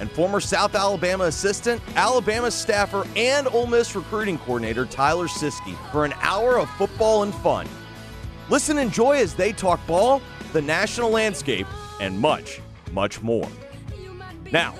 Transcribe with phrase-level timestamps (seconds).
[0.00, 6.04] and former South Alabama assistant, Alabama staffer, and Ole Miss recruiting coordinator Tyler Siskey for
[6.04, 7.66] an hour of football and fun.
[8.48, 10.22] Listen and enjoy as they talk ball,
[10.52, 11.66] the national landscape,
[12.00, 12.60] and much,
[12.92, 13.48] much more.
[14.52, 14.74] Now,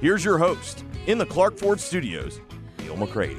[0.00, 2.40] here's your host in the Clark Ford Studios,
[2.78, 3.36] Neil McCready.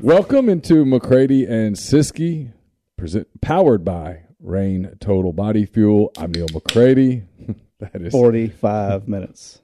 [0.00, 2.52] Welcome into McCready and Siskey,
[2.98, 6.12] present, powered by Reign Total Body Fuel.
[6.18, 7.22] I'm Neil McCready.
[7.80, 9.62] that is 45 minutes.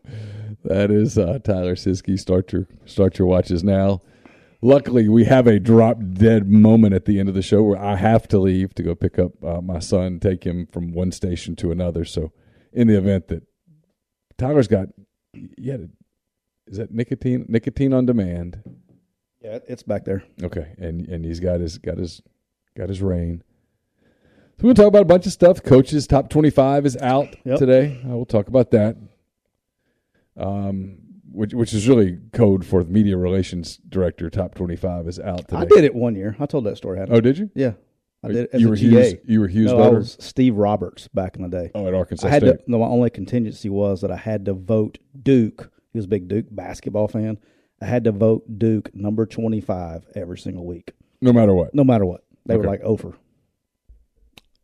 [0.64, 2.18] That is uh, Tyler Siskey.
[2.18, 4.00] Start your start your watches now.
[4.62, 7.96] Luckily, we have a drop dead moment at the end of the show where I
[7.96, 11.56] have to leave to go pick up uh, my son, take him from one station
[11.56, 12.04] to another.
[12.04, 12.32] So,
[12.72, 13.42] in the event that
[14.38, 14.88] Tyler's got,
[15.56, 15.76] yeah,
[16.66, 18.62] is that nicotine nicotine on demand?
[19.42, 20.24] Yeah, it's back there.
[20.42, 22.22] Okay, and and he's got his got his
[22.76, 23.42] got his Reign.
[24.60, 25.62] So we'll talk about a bunch of stuff.
[25.62, 27.58] Coaches top twenty five is out yep.
[27.58, 27.98] today.
[28.04, 28.94] Uh, we'll talk about that.
[30.36, 30.98] Um,
[31.32, 34.28] which which is really code for the media relations director.
[34.28, 35.56] Top twenty five is out today.
[35.56, 36.36] I did it one year.
[36.38, 37.00] I told that story.
[37.08, 37.50] Oh, did you?
[37.54, 37.72] Yeah,
[38.22, 38.36] I did.
[38.36, 39.14] It as you were a Hughes.
[39.24, 39.72] You were Hughes.
[39.72, 41.70] No, I was Steve Roberts back in the day.
[41.74, 42.58] Oh, at Arkansas I had State.
[42.58, 45.72] To, no, my only contingency was that I had to vote Duke.
[45.94, 47.38] He was a big Duke basketball fan.
[47.80, 50.92] I had to vote Duke number 25 every single week.
[51.22, 51.74] No matter what.
[51.74, 52.24] No matter what.
[52.44, 52.60] They okay.
[52.60, 53.16] were like over.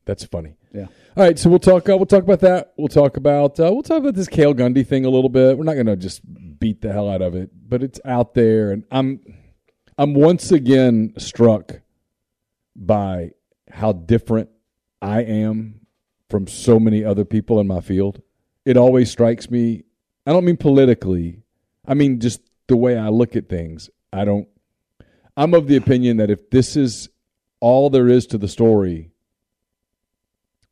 [0.07, 0.57] That's funny.
[0.73, 0.87] Yeah.
[1.17, 1.89] All right, so we'll talk.
[1.89, 2.73] Uh, we'll talk about that.
[2.79, 3.59] We'll talk about.
[3.59, 5.59] Uh, we'll talk about this Cale Gundy thing a little bit.
[5.59, 6.21] We're not going to just
[6.59, 9.21] beat the hell out of it, but it's out there, and I'm,
[9.99, 11.81] I'm once again struck
[12.77, 13.33] by
[13.71, 14.49] how different
[15.03, 15.81] I am
[16.31, 18.23] from so many other people in my field.
[18.65, 19.85] It always strikes me.
[20.27, 21.43] I don't mean politically.
[21.87, 23.91] I mean just the way I look at things.
[24.13, 24.49] I don't.
[25.37, 27.09] I'm of the opinion that if this is
[27.61, 29.11] all there is to the story,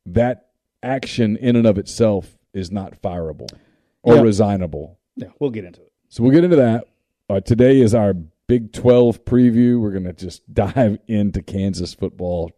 [0.05, 0.47] that
[0.83, 3.49] action in and of itself is not fireable
[4.03, 4.97] or resignable.
[5.15, 5.91] Yeah, we'll get into it.
[6.09, 6.87] So we'll get into that.
[7.29, 8.13] Uh, today is our
[8.47, 9.79] Big 12 preview.
[9.79, 12.51] We're going to just dive into Kansas football.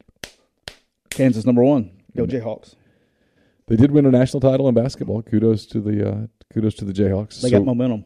[1.10, 1.92] Kansas number one.
[2.16, 2.76] Go Jayhawks.
[3.68, 5.22] They did win a national title in basketball.
[5.22, 7.42] Kudos to the uh, kudos to the Jayhawks.
[7.42, 8.06] They so, got momentum.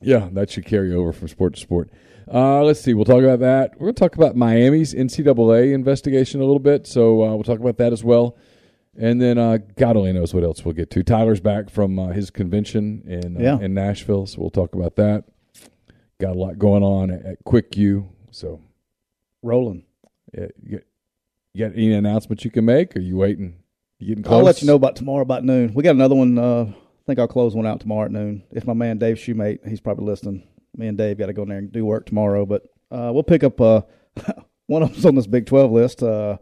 [0.00, 1.90] Yeah, that should carry over from sport to sport.
[2.32, 2.94] Uh, let's see.
[2.94, 3.72] We'll talk about that.
[3.74, 6.86] We're going to talk about Miami's NCAA investigation a little bit.
[6.86, 8.36] So uh, we'll talk about that as well.
[8.98, 11.04] And then uh, God only knows what else we'll get to.
[11.04, 13.64] Tyler's back from uh, his convention in uh, yeah.
[13.64, 15.24] in Nashville, so we'll talk about that.
[16.20, 18.60] Got a lot going on at, at Quick U, so
[19.42, 19.84] rolling.
[20.34, 20.86] Yeah, you, got,
[21.54, 22.96] you got any announcements you can make?
[22.96, 23.58] Are you waiting?
[24.00, 24.38] You getting close?
[24.38, 25.72] I'll let you know about tomorrow about noon.
[25.74, 26.72] We got another one uh,
[27.08, 28.44] think I'll close one out tomorrow at noon.
[28.52, 30.46] If my man Dave Shoemate, he's probably listening.
[30.76, 33.22] Me and Dave got to go in there and do work tomorrow, but uh, we'll
[33.22, 33.80] pick up uh,
[34.66, 36.36] one of them's on this Big Twelve list uh,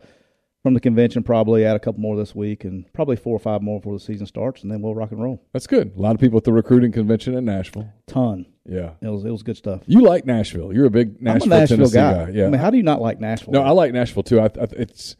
[0.66, 1.22] from the convention.
[1.22, 4.00] Probably add a couple more this week, and probably four or five more before the
[4.00, 5.40] season starts, and then we'll rock and roll.
[5.52, 5.92] That's good.
[5.96, 7.88] A lot of people at the recruiting convention in Nashville.
[8.08, 8.46] Ton.
[8.64, 9.82] Yeah, it was it was good stuff.
[9.86, 10.72] You like Nashville?
[10.72, 12.24] You're a big Nashville, a Nashville guy.
[12.24, 12.30] guy.
[12.32, 12.46] Yeah.
[12.46, 13.52] I mean, how do you not like Nashville?
[13.52, 14.40] No, I like Nashville too.
[14.40, 15.14] I, I, it's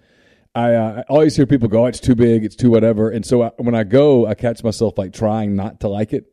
[0.52, 3.25] I, uh, I always hear people go, oh, "It's too big, it's too whatever," and
[3.25, 6.25] so I, when I go, I catch myself like trying not to like it,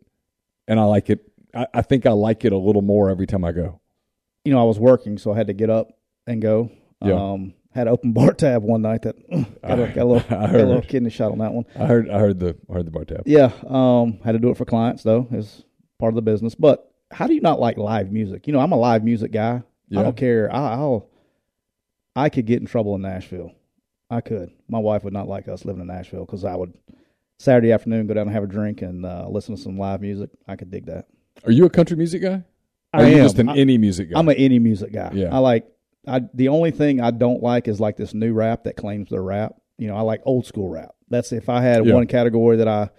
[0.68, 1.20] and I like it.
[1.54, 3.80] I, I, think I like it a little more every time I go.
[4.44, 5.90] You know, I was working, so I had to get up
[6.26, 6.72] and go.
[7.00, 7.14] Yeah.
[7.14, 9.16] Um, had an open bar tab one night that
[9.62, 11.66] got, a, got a little, got a little kidney shot on that one.
[11.76, 13.24] I heard, I heard the, I heard the bar tab.
[13.26, 15.64] Yeah, um, had to do it for clients though, is
[16.00, 16.56] part of the business.
[16.56, 18.48] But how do you not like live music?
[18.48, 19.64] You know, I'm a live music guy.
[19.90, 20.00] Yeah.
[20.00, 20.54] I don't care.
[20.54, 21.10] I, I'll.
[22.16, 23.52] I could get in trouble in Nashville.
[24.10, 24.52] I could.
[24.68, 26.74] My wife would not like us living in Nashville because I would
[27.40, 30.30] Saturday afternoon go down and have a drink and uh, listen to some live music.
[30.48, 31.08] I could dig that.
[31.46, 32.44] Are you a country music guy?
[32.94, 33.24] Or I are you am.
[33.24, 34.20] just an I- any music guy?
[34.20, 35.12] I'm an any music guy.
[35.14, 35.34] Yeah.
[35.34, 35.68] I like.
[36.08, 39.22] I the only thing I don't like is like this new rap that claims they're
[39.24, 39.56] rap.
[39.78, 40.94] You know, I like old school rap.
[41.10, 41.94] That's if I had Yeah.
[41.94, 42.90] one category that I,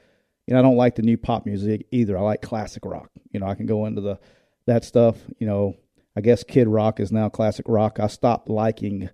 [0.47, 2.17] you know, I don't like the new pop music either.
[2.17, 3.11] I like classic rock.
[3.33, 4.19] You know, I can go into the
[4.67, 5.19] that stuff.
[5.39, 5.77] You know,
[6.17, 7.99] I guess Kid Rock is now classic rock.
[8.01, 9.11] I stopped liking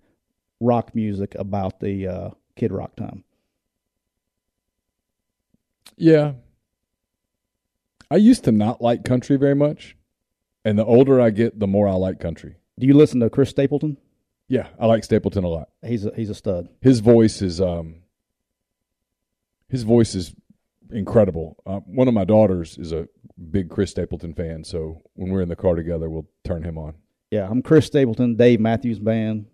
[0.60, 3.24] rock music about the uh, Kid Rock time.
[5.96, 6.32] Yeah.
[8.10, 9.96] I used to not like country very much.
[10.64, 12.56] And the older I get, the more I like country.
[12.80, 13.98] Do you listen to Chris Stapleton?
[14.48, 15.68] Yeah, I like Stapleton a lot.
[15.84, 16.68] He's a, he's a stud.
[16.80, 17.96] His voice is um
[19.68, 20.34] his voice is
[20.90, 21.62] incredible.
[21.66, 23.06] Uh, one of my daughters is a
[23.50, 26.94] big Chris Stapleton fan, so when we're in the car together, we'll turn him on.
[27.30, 29.46] Yeah, I'm Chris Stapleton, Dave Matthews Band.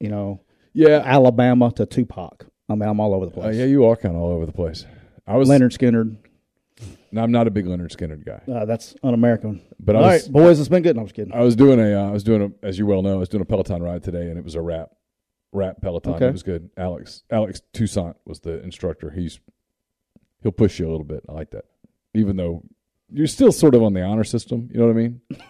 [0.00, 0.42] You know,
[0.74, 2.46] Yeah, Alabama to Tupac.
[2.68, 3.56] I mean, I'm all over the uh, place.
[3.56, 4.84] yeah, you are kind of all over the place.
[5.26, 6.16] I was Lynyrd Skynyrd.
[7.12, 9.62] No, I'm not a big Lynyrd Skynyrd guy, Uh, that's un-American.
[9.80, 10.96] but I All was right, boys, it's been good.
[10.96, 11.32] No, I'm just kidding.
[11.32, 13.28] I was doing a uh, I was doing a as you well know I was
[13.28, 14.90] doing a Peloton ride today, and it was a wrap,
[15.52, 16.14] wrap Peloton.
[16.14, 16.26] Okay.
[16.28, 16.70] It was good.
[16.76, 19.10] Alex Alex Toussaint was the instructor.
[19.10, 19.40] He's
[20.42, 21.22] he'll push you a little bit.
[21.28, 21.64] I like that,
[22.14, 22.62] even though
[23.12, 24.68] you're still sort of on the honor system.
[24.72, 25.20] You know what I mean?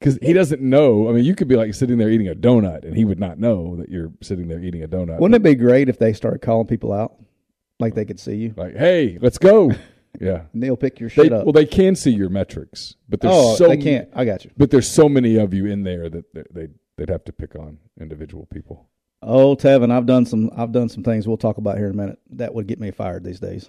[0.00, 1.08] Because he doesn't know.
[1.08, 3.38] I mean, you could be like sitting there eating a donut, and he would not
[3.38, 5.18] know that you're sitting there eating a donut.
[5.18, 7.14] Wouldn't it be great if they started calling people out,
[7.80, 8.54] like they could see you?
[8.54, 9.72] like, hey, let's go.
[10.20, 10.42] Yeah.
[10.52, 11.44] And they'll pick your They, up.
[11.44, 14.08] well, they can see your metrics, but there's oh, so they can't.
[14.14, 14.50] I got you.
[14.56, 17.56] But there's so many of you in there that they they they'd have to pick
[17.56, 18.88] on individual people.
[19.22, 20.50] Oh, Tevin, I've done some.
[20.56, 22.90] I've done some things we'll talk about here in a minute that would get me
[22.90, 23.68] fired these days.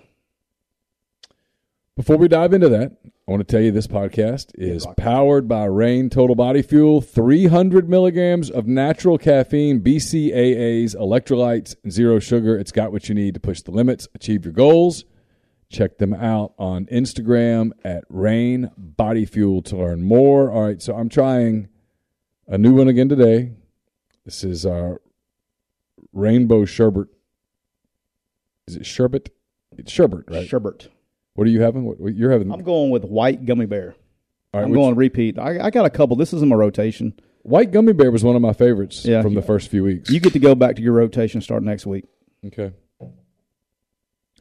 [1.95, 5.63] Before we dive into that, I want to tell you this podcast is powered by
[5.63, 12.57] Reign Total Body Fuel, 300 milligrams of natural caffeine, BCAAs, electrolytes, zero sugar.
[12.59, 15.05] It's got what you need to push the limits, achieve your goals.
[15.69, 20.51] Check them out on Instagram at Reign Body Fuel to learn more.
[20.51, 21.67] All right, so I'm trying
[22.47, 23.51] a new one again today.
[24.25, 25.01] This is our
[26.13, 27.07] Rainbow Sherbet.
[28.67, 29.29] Is it sherbet?
[29.77, 30.47] It's sherbet, right?
[30.47, 30.87] Sherbert.
[31.33, 31.83] What are you having?
[31.83, 32.51] What, what- you're having?
[32.51, 33.95] I'm going with white gummy bear.
[34.53, 35.37] all right, I'm going repeat.
[35.37, 36.15] I, I got a couple.
[36.15, 37.13] This is in my rotation.
[37.41, 39.21] White gummy bear was one of my favorites Yeah.
[39.21, 40.09] from the first few weeks.
[40.09, 42.05] You get to go back to your rotation start next week.
[42.45, 42.71] okay.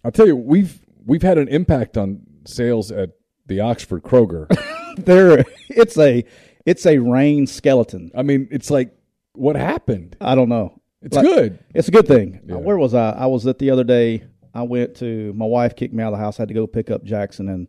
[0.04, 3.10] I'll tell you, we've we've had an impact on sales at
[3.46, 4.46] the Oxford Kroger.
[4.96, 6.24] There, it's a
[6.64, 8.12] it's a Reign skeleton.
[8.16, 8.96] I mean, it's like
[9.32, 10.16] what happened?
[10.20, 10.80] I don't know.
[11.02, 11.58] It's Like- good.
[11.74, 12.40] It's a good thing.
[12.46, 12.54] Yeah.
[12.54, 13.10] Uh, where was I?
[13.10, 14.22] I was at the other day.
[14.54, 16.38] I went to my wife kicked me out of the house.
[16.38, 17.68] I had to go pick up Jackson, and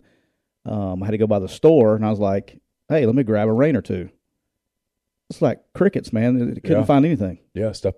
[0.72, 1.96] um, I had to go by the store.
[1.96, 4.10] And I was like, "Hey, let me grab a Reign or two.
[5.32, 6.40] It's like crickets, man.
[6.56, 6.86] It couldn't Yeah.
[6.86, 7.40] find anything.
[7.56, 7.96] Yeah, stuff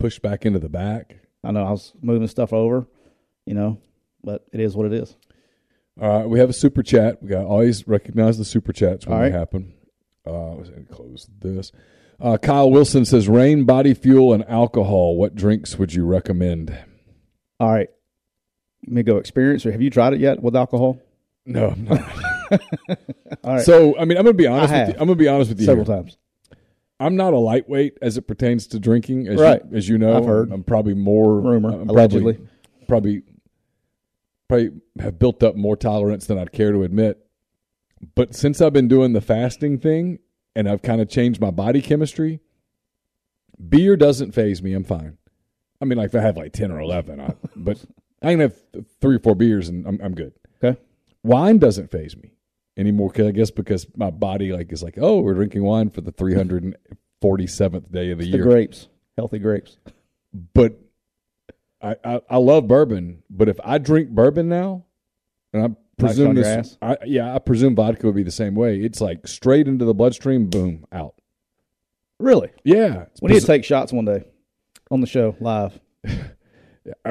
[0.00, 1.16] pushed back into the back.
[1.44, 2.88] I know I was moving stuff over,
[3.46, 3.78] you know,
[4.24, 5.16] but it is what it is.
[6.00, 7.22] All right, we have a super chat.
[7.22, 9.74] We got always recognize the super chats when All they happen.
[10.26, 10.56] Uh,
[10.90, 11.70] close this.
[12.20, 15.16] Uh, Kyle Wilson says, "Reign, body fuel, and alcohol.
[15.16, 16.76] What drinks would you recommend?"
[17.60, 17.88] All right,
[18.86, 19.64] let me go experience.
[19.66, 21.00] Or have you tried it yet with alcohol?
[21.46, 22.00] No, I'm not.
[23.44, 24.72] All right, So, I mean, I'm gonna be honest.
[24.72, 24.94] With you.
[24.94, 25.66] I'm gonna be honest with you.
[25.66, 25.96] several here.
[25.96, 26.16] times.
[27.00, 29.60] I'm not a lightweight as it pertains to drinking, as Right.
[29.70, 30.16] you, as you know.
[30.16, 30.50] I've heard.
[30.52, 32.34] I'm probably more Rumor, I'm allegedly.
[32.88, 33.22] Probably, probably,
[34.48, 34.70] probably
[35.00, 37.18] have built up more tolerance than I'd care to admit.
[38.14, 40.18] But since I've been doing the fasting thing
[40.54, 42.40] and I've kind of changed my body chemistry,
[43.68, 44.74] beer doesn't phase me.
[44.74, 45.16] I'm fine.
[45.80, 47.82] I mean, like if I have like ten or eleven, I, but
[48.22, 48.56] I can have
[49.00, 50.32] three or four beers and I'm, I'm good.
[50.62, 50.78] Okay.
[51.22, 52.32] Wine doesn't phase me
[52.76, 53.10] anymore.
[53.10, 56.12] 'cause I guess because my body like is like, oh, we're drinking wine for the
[56.12, 58.42] 347th day of the The year.
[58.42, 59.78] grapes, healthy grapes.
[60.52, 60.78] But
[61.84, 63.22] I, I I love bourbon.
[63.28, 64.84] But if I drink bourbon now,
[65.52, 66.76] and I presume this.
[66.82, 68.80] I, yeah, I presume vodka would be the same way.
[68.80, 71.14] It's like straight into the bloodstream, boom, out.
[72.18, 72.50] Really?
[72.64, 74.24] Yeah, We need to take shots one day
[74.90, 75.78] on the show live.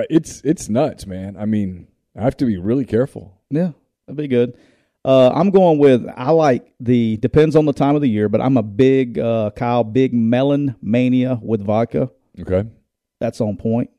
[0.10, 1.36] it's it's nuts, man.
[1.38, 1.88] I mean,
[2.18, 3.40] I have to be really careful.
[3.50, 3.72] Yeah,
[4.08, 4.58] that'd be good.
[5.06, 8.40] Uh, I'm going with I like the depends on the time of the year, but
[8.42, 12.10] I'm a big uh, Kyle big melon mania with vodka.
[12.40, 12.68] Okay,
[13.20, 13.90] That's on point.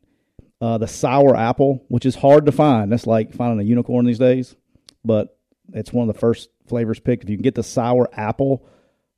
[0.61, 2.91] Uh, the sour apple, which is hard to find.
[2.91, 4.55] That's like finding a unicorn these days,
[5.03, 5.37] but
[5.73, 7.23] it's one of the first flavors picked.
[7.23, 8.65] If you can get the sour apple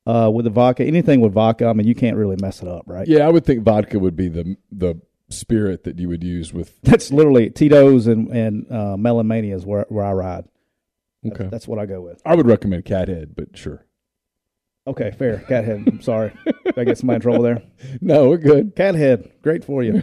[0.06, 2.84] uh, with the vodka, anything with vodka, I mean, you can't really mess it up,
[2.88, 3.08] right?
[3.08, 4.96] yeah, I would think vodka would be the the
[5.30, 6.80] spirit that you would use with.
[6.84, 10.46] That's literally Tito's and and uh, Melon Mania is where where I ride.
[11.24, 12.22] That's, Okay, that's what I go with.
[12.26, 13.86] I would recommend Cathead, but sure.
[14.88, 15.44] Okay, fair.
[15.50, 15.86] Cathead.
[15.88, 16.34] I'm sorry.
[16.66, 17.62] Did I get somebody in trouble there?
[18.02, 18.76] No, we're good.
[18.76, 19.30] Cathead.
[19.42, 20.02] Great for you.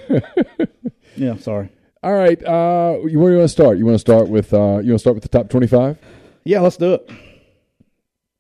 [1.16, 1.70] yeah, sorry.
[2.02, 2.40] All right.
[2.44, 3.78] Uh, you- where do you want to start?
[3.78, 5.98] You want to start with uh, you want to start with the top twenty-five?
[6.44, 7.10] Yeah, let's do it.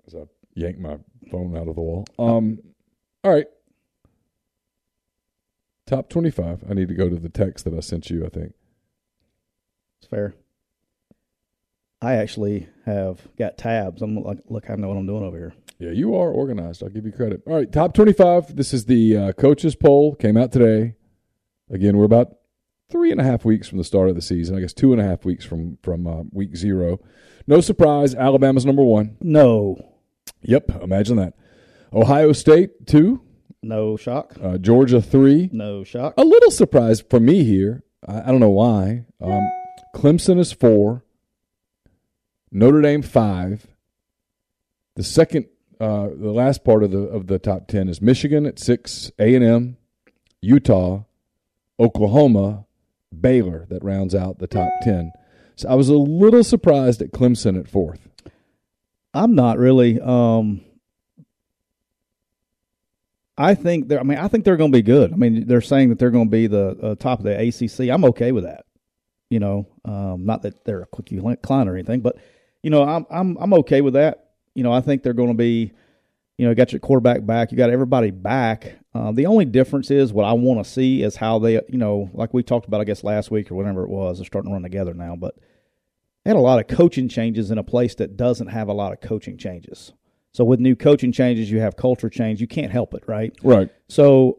[0.06, 0.24] As I
[0.54, 0.98] yank my
[1.30, 2.04] phone out of the wall.
[2.18, 2.58] Um,
[3.24, 3.46] all right.
[5.86, 6.64] Top twenty-five.
[6.68, 8.24] I need to go to the text that I sent you.
[8.26, 8.52] I think.
[10.00, 10.34] It's fair.
[12.02, 14.02] I actually have got tabs.
[14.02, 15.54] I'm like, look, I know what I'm doing over here.
[15.78, 16.82] Yeah, you are organized.
[16.82, 17.42] I'll give you credit.
[17.46, 18.56] All right, top 25.
[18.56, 20.14] This is the uh, coaches poll.
[20.14, 20.94] Came out today.
[21.70, 22.36] Again, we're about
[22.90, 24.56] three and a half weeks from the start of the season.
[24.56, 27.00] I guess two and a half weeks from from uh, week zero.
[27.46, 29.16] No surprise, Alabama's number one.
[29.20, 29.76] No,
[30.42, 31.34] Yep, imagine that.
[31.92, 33.22] Ohio State two,
[33.62, 34.34] no shock.
[34.42, 35.48] uh, Georgia three.
[35.52, 36.14] No shock.
[36.16, 37.82] A little surprise for me here.
[38.06, 39.06] I, I don't know why.
[39.20, 39.42] Um,
[39.94, 41.02] Clemson is four.
[42.52, 43.66] Notre Dame five.
[44.96, 45.46] The second,
[45.80, 49.34] uh, the last part of the of the top ten is Michigan at six, A
[49.34, 49.76] and M,
[50.40, 51.04] Utah,
[51.78, 52.64] Oklahoma,
[53.18, 53.66] Baylor.
[53.68, 55.12] That rounds out the top ten.
[55.56, 58.08] So I was a little surprised at Clemson at fourth.
[59.12, 60.00] I'm not really.
[60.00, 60.62] Um,
[63.36, 64.00] I think they're.
[64.00, 65.12] I mean, I think they're going to be good.
[65.12, 67.90] I mean, they're saying that they're going to be the uh, top of the ACC.
[67.90, 68.64] I'm okay with that.
[69.30, 72.16] You know, um, not that they're a quickie climb or anything, but
[72.62, 74.23] you know, I'm I'm I'm okay with that.
[74.54, 75.72] You know, I think they're going to be.
[76.36, 77.52] You know, got your quarterback back.
[77.52, 78.76] You got everybody back.
[78.92, 81.54] Uh, the only difference is what I want to see is how they.
[81.68, 84.18] You know, like we talked about, I guess last week or whenever it was.
[84.18, 85.36] They're starting to run together now, but
[86.24, 88.92] they had a lot of coaching changes in a place that doesn't have a lot
[88.92, 89.92] of coaching changes.
[90.32, 92.40] So with new coaching changes, you have culture change.
[92.40, 93.32] You can't help it, right?
[93.44, 93.70] Right.
[93.88, 94.38] So,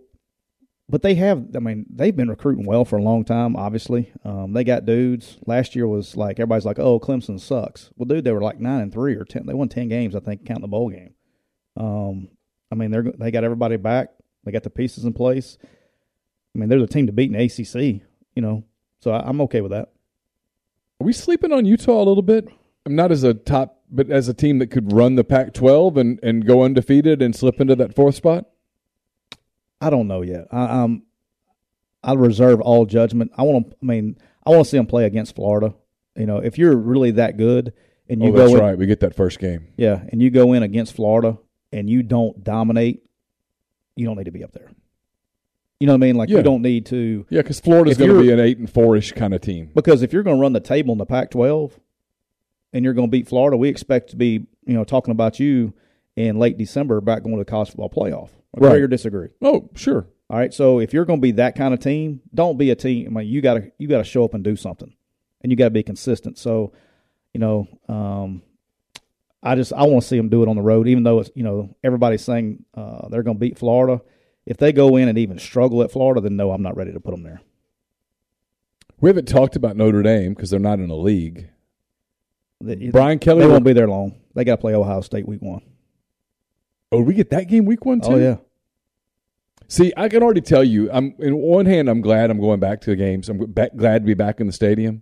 [0.87, 1.47] but they have.
[1.55, 3.55] I mean, they've been recruiting well for a long time.
[3.55, 5.37] Obviously, um, they got dudes.
[5.45, 8.81] Last year was like everybody's like, "Oh, Clemson sucks." Well, dude, they were like nine
[8.81, 9.45] and three or ten.
[9.45, 11.13] They won ten games, I think, counting the bowl game.
[11.75, 12.29] Um,
[12.71, 14.09] I mean, they're they got everybody back.
[14.43, 15.57] They got the pieces in place.
[15.63, 18.01] I mean, they're the team to beat in ACC.
[18.35, 18.63] You know,
[18.99, 19.89] so I, I'm okay with that.
[21.01, 22.47] Are we sleeping on Utah a little bit?
[22.85, 26.19] I'm not as a top, but as a team that could run the Pac-12 and,
[26.21, 28.45] and go undefeated and slip into that fourth spot.
[29.82, 30.48] I don't know yet.
[30.51, 31.03] I, um,
[32.03, 33.32] I reserve all judgment.
[33.38, 33.75] I want to.
[33.82, 35.74] I mean, I want to see them play against Florida.
[36.15, 37.74] You know, if you're really that good
[38.08, 38.77] and you oh, go that's in, right.
[38.77, 39.67] We get that first game.
[39.77, 41.38] yeah, and you go in against Florida
[41.72, 43.03] and you don't dominate,
[43.96, 44.72] you don't need to be up there.
[45.79, 46.15] You know what I mean?
[46.15, 46.38] Like Yeah.
[46.38, 49.12] you don't need to Yeah, because Florida's going to be an eight and four ish
[49.12, 49.72] kind of team.
[49.75, 51.74] because if you're going to run the table in the Pac-12
[52.72, 55.74] and you're going to beat Florida, we expect to be you know talking about you
[56.15, 58.29] in late December about going to the college football playoff.
[58.55, 58.81] Agree Right.
[58.81, 59.27] or disagree?
[59.41, 60.07] Oh, sure.
[60.29, 60.53] All right.
[60.53, 63.07] So if you're going to be that kind of team, don't be a team.
[63.17, 64.93] I mean, you got to you got to show up and do something,
[65.41, 66.38] and you got to be consistent.
[66.38, 66.74] So,
[67.33, 68.41] you know, um,
[69.43, 71.29] I just I want to see them do it on the road, even though it's
[71.35, 74.01] you know everybody's saying uh, they're going to beat Florida.
[74.45, 77.00] If they go in and even struggle at Florida, then no, I'm not ready to
[77.00, 77.41] put them there.
[79.01, 81.50] We haven't talked about Notre Dame because they're not in a league.
[82.62, 83.41] They, Brian Kelly.
[83.41, 84.15] they won't be there long.
[84.33, 85.62] They got to play Ohio State week one.
[86.91, 88.13] oh, we get that game week one too.
[88.13, 88.38] Oh yeah,
[89.67, 90.91] See, I can already tell you.
[90.91, 93.29] I'm in one hand, I'm glad I'm going back to the games.
[93.29, 95.01] I'm ba- glad to be back in the stadium.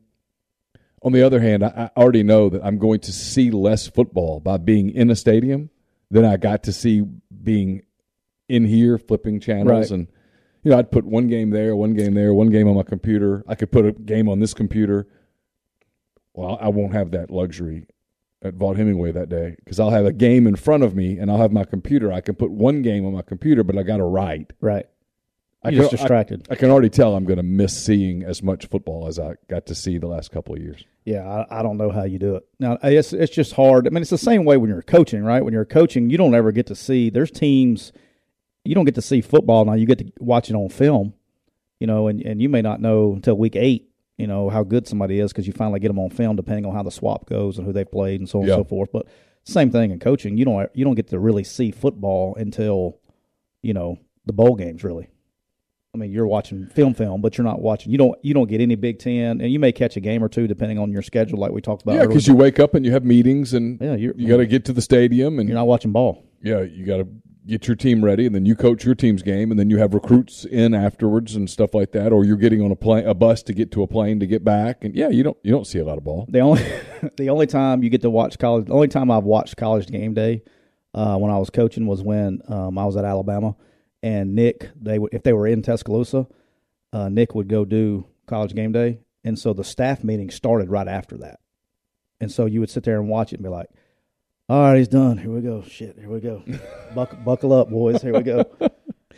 [1.01, 4.39] On the other hand, I, I already know that I'm going to see less football
[4.39, 5.69] by being in a stadium
[6.09, 7.01] than I got to see
[7.43, 7.81] being
[8.47, 9.91] in here flipping channels Right.
[9.91, 10.07] and
[10.63, 13.43] you know I'd put one game there, one game there, one game on my computer.
[13.47, 15.07] I could put a game on this computer.
[16.33, 17.85] Well, I won't have that luxury
[18.43, 21.31] at Vaught Hemingway that day because I'll have a game in front of me and
[21.31, 22.11] I'll have my computer.
[22.11, 24.51] I can put one game on my computer, but I got to write.
[24.61, 24.85] right.
[25.65, 26.47] I You're just can- I- distracted.
[26.49, 29.65] I can already tell I'm going to miss seeing as much football as I got
[29.67, 30.83] to see the last couple of years.
[31.05, 32.45] Yeah, I, I don't know how you do it.
[32.59, 33.87] Now, it's it's just hard.
[33.87, 35.41] I mean, it's the same way when you're coaching, right?
[35.43, 37.09] When you're coaching, you don't ever get to see.
[37.09, 37.93] There's teams
[38.65, 39.73] you don't get to see football now.
[39.73, 41.13] You get to watch it on film,
[41.79, 43.89] you know, and and you may not know until week eight,
[44.23, 46.73] you know, how good somebody is because you finally get them on film, depending on
[46.73, 48.53] how the swap goes and who they've played and so on Yeah.
[48.53, 48.89] and so forth.
[48.93, 49.05] But
[49.43, 50.37] same thing in coaching.
[50.37, 52.99] You don't you don't get to really see football until
[53.61, 55.07] you know the bowl games really.
[55.95, 57.91] I mean, you're watching film, film, but you're not watching.
[57.91, 58.17] You don't.
[58.23, 60.79] You don't get any Big Ten, and you may catch a game or two depending
[60.79, 61.95] on your schedule, like we talked about.
[61.95, 64.65] yeah, because you wake up and you have meetings and yeah, you got to get
[64.65, 66.23] to the stadium and you're not watching ball.
[66.41, 67.07] yeah, you got to
[67.45, 69.93] get your team ready and then you coach your team's game and then you have
[69.93, 73.43] recruits in afterwards and stuff like that, or you're getting on a plane, a bus
[73.43, 75.79] to get to a plane to get back, and yeah, you don't you don't see
[75.79, 76.25] a lot of ball.
[76.29, 76.63] The only
[77.17, 80.13] the only time you get to watch college, the only time I've watched college game
[80.13, 80.43] day
[80.93, 83.55] uh, when I was coaching was when um, I was at Alabama,
[84.01, 86.27] and Nick they would if they were in Tuscaloosa,
[86.91, 90.87] uh, Nick would go do college game day, and so the staff meeting started right
[90.87, 91.39] after that,
[92.21, 93.69] and so you would sit there and watch it and be like,
[94.53, 95.17] All right, he's done.
[95.17, 95.63] Here we go.
[95.63, 96.43] Shit, here we go.
[96.93, 98.03] buckle, buckle up, boys.
[98.03, 98.45] Here we go.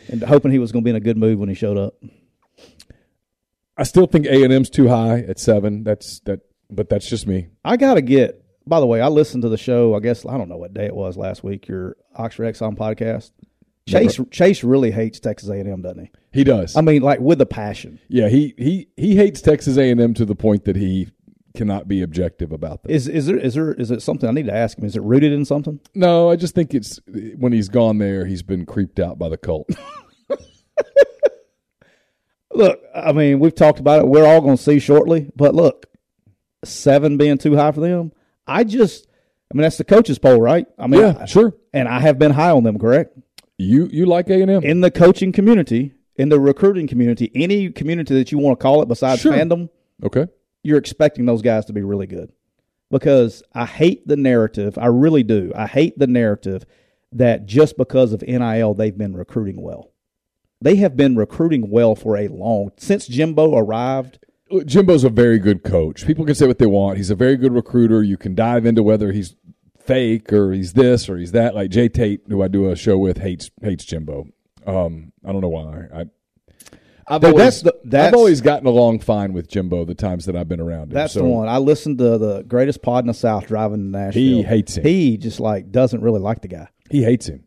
[0.08, 1.92] and hoping he was going to be in a good mood when he showed up.
[3.76, 5.84] I still think A and M's too high at seven.
[5.84, 6.40] That's that,
[6.70, 7.48] but that's just me.
[7.62, 8.42] I got to get.
[8.66, 9.94] By the way, I listened to the show.
[9.94, 11.68] I guess I don't know what day it was last week.
[11.68, 13.32] Your Oxford Exxon podcast.
[13.86, 16.10] Chase Chase really hates Texas A and M, doesn't he?
[16.32, 16.74] He does.
[16.76, 18.00] I mean, like with a passion.
[18.08, 21.08] yeah, he he he hates Texas A and M to the point that he
[21.56, 22.92] cannot be objective about them.
[22.92, 24.84] Is is there is there is it something I need to ask him?
[24.84, 25.80] Is it rooted in something?
[25.94, 27.00] No, I just think it's
[27.36, 29.68] when he's gone there, he's been creeped out by the cult.
[32.54, 34.08] Look, I mean, we've talked about it.
[34.08, 35.30] We're all going to see shortly.
[35.36, 35.86] But look,
[36.64, 38.12] seven being too high for them.
[38.46, 39.06] I just,
[39.52, 40.66] I mean, that's the coaches poll, right?
[40.78, 41.52] I mean, yeah, sure.
[41.74, 43.18] and I have been high on them, correct?
[43.58, 44.62] You you like A and M?
[44.62, 48.80] In the coaching community, in the recruiting community, any community that you want to call
[48.82, 49.32] it besides Sure.
[49.32, 49.68] fandom,
[50.02, 50.26] Okay.
[50.66, 52.32] You're expecting those guys to be really good.
[52.90, 54.78] Because I hate the narrative.
[54.78, 55.52] I really do.
[55.54, 56.64] I hate the narrative
[57.12, 59.92] that just because of NIL they've been recruiting well.
[60.60, 64.18] They have been recruiting well for a long since Jimbo arrived.
[64.64, 66.06] Jimbo's a very good coach.
[66.06, 66.96] People can say what they want.
[66.96, 68.02] He's a very good recruiter.
[68.02, 69.34] You can dive into whether he's
[69.78, 71.54] fake or he's this or he's that.
[71.54, 74.28] Like Jay Tate, who I do a show with, hates hates Jimbo.
[74.66, 75.86] Um, I don't know why.
[75.92, 76.04] I
[77.08, 80.24] I've But always that's the- that's- I've always gotten along fine with Jimbo the times
[80.26, 80.94] that I've been around him.
[80.94, 81.48] That's So the one.
[81.48, 84.22] I listened to the greatest pod in the South driving to Nashville.
[84.22, 84.84] He hates him.
[84.84, 86.68] He just like doesn't really like the guy.
[86.90, 87.44] He hates him.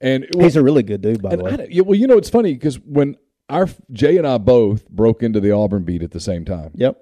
[0.00, 1.56] And He's a really good dude, by the way.
[1.56, 3.16] don't- well, you know, it's funny because when
[3.48, 7.00] our Jay and I both broke into the Auburn beat at the same time, Yep.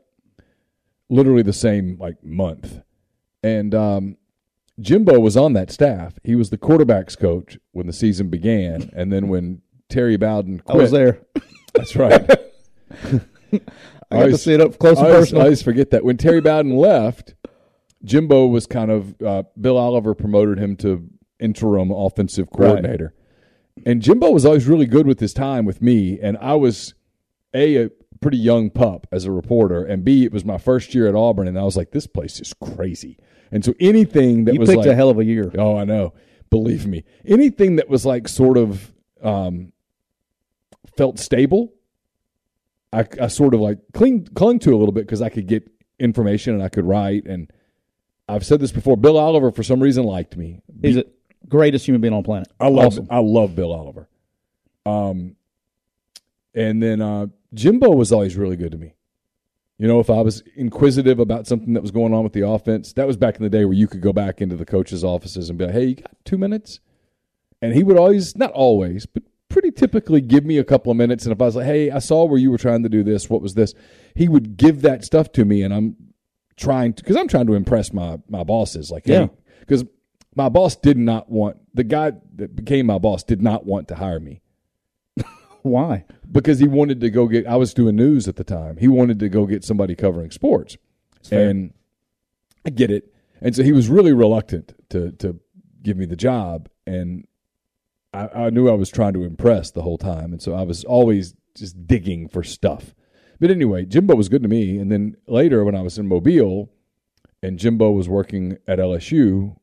[1.09, 2.81] literally the same like month,
[3.43, 4.17] and um,
[4.81, 6.19] Jimbo was on that staff.
[6.23, 10.77] He was the quarterbacks coach when the season began, and then when Terry Bowden I
[10.77, 11.21] was there.
[11.75, 12.31] That's right.
[13.53, 13.63] I to
[14.11, 16.77] always- see it up close I and always, I always forget that when Terry Bowden
[16.77, 17.35] left,
[18.05, 21.09] Jimbo was kind of uh, Bill Oliver promoted him to
[21.41, 23.15] interim offensive coordinator,
[23.85, 26.95] and Jimbo was always really good with his time with me, and I was
[27.55, 27.91] a a
[28.21, 31.49] pretty young pup as a reporter, and b it was my first year at Auburn,
[31.49, 33.19] and I was like, this place is crazy,
[33.51, 35.51] and so anything that you was picked like, a hell of a year.
[35.59, 36.13] Oh, I know.
[36.51, 37.05] Believe me.
[37.25, 39.73] Anything that was like sort of um,
[40.97, 41.73] felt stable,
[42.93, 45.69] I, I sort of like cling, clung to a little bit because I could get
[45.99, 47.27] information and I could write.
[47.27, 47.51] And
[48.29, 48.97] I've said this before.
[48.97, 50.61] Bill Oliver, for some reason, liked me.
[50.81, 51.07] He's the
[51.49, 52.49] greatest human being on the planet.
[52.61, 53.07] I love Awesome.
[53.11, 54.09] I love Bill Oliver.
[54.87, 55.37] Um,
[56.55, 58.95] and then uh, Jimbo was always really good to me.
[59.79, 62.93] You know, if I was inquisitive about something that was going on with the offense,
[62.93, 65.51] that was back in the day where you could go back into the coaches' offices
[65.51, 66.79] and be like, "Hey, you got two minutes?"
[67.61, 71.25] And he would always, not always, but pretty typically give me a couple of minutes.
[71.25, 73.31] And if I was like, "Hey, I saw where you were trying to do this.
[73.31, 73.73] What was this?"
[74.15, 75.97] He would give that stuff to me, and I'm
[76.57, 78.91] trying to because I'm trying to impress my my bosses.
[78.91, 79.27] Like, Yeah.
[79.27, 79.85] hey, because
[80.37, 83.95] my boss did not want the guy that became my boss did not want to
[83.95, 84.41] hire me
[85.63, 86.05] Why?
[86.31, 87.47] because he wanted to go get.
[87.47, 88.77] I was doing news at the time.
[88.79, 90.77] He wanted to go get somebody covering sports,
[91.31, 91.73] and
[92.67, 93.13] I get it.
[93.41, 95.39] And so he was really reluctant to to
[95.83, 97.27] give me the job, and
[98.15, 100.85] I, I knew I was trying to impress the whole time, and so I was
[100.85, 102.95] always just digging for stuff.
[103.41, 106.71] But anyway, Jimbo was good to me, and then later when I was in Mobile,
[107.43, 109.57] and Jimbo was working at LSU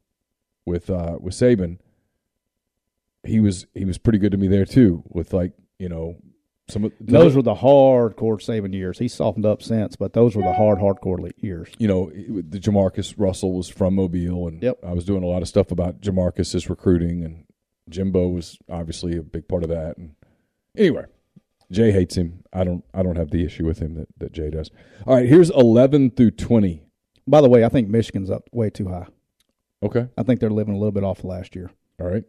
[0.65, 1.79] with uh, with Saban,
[3.23, 5.03] he was he was pretty good to me there too.
[5.07, 6.17] With like you know
[6.69, 8.99] some of Those were the hardcore Saban years.
[8.99, 11.69] He softened up since, but those were the hard, hardcore years.
[11.79, 14.79] you know, the Jamarcus Russell was from Mobile, and Yep.
[14.85, 17.45] I was doing a lot of stuff about Jamarcus's recruiting, and
[17.89, 19.97] Jimbo was obviously a big part of that.
[19.97, 20.15] And
[20.77, 21.05] anyway,
[21.71, 22.43] Jay hates him.
[22.53, 22.83] I don't.
[22.93, 24.69] I don't have the issue with him that, that Jay does.
[25.05, 26.83] All right, here's eleven through twenty.
[27.27, 29.07] By the way, I think Michigan's up way too high.
[29.83, 30.07] Okay.
[30.17, 31.71] I think they're living a little bit off of last year.
[31.99, 32.23] All right.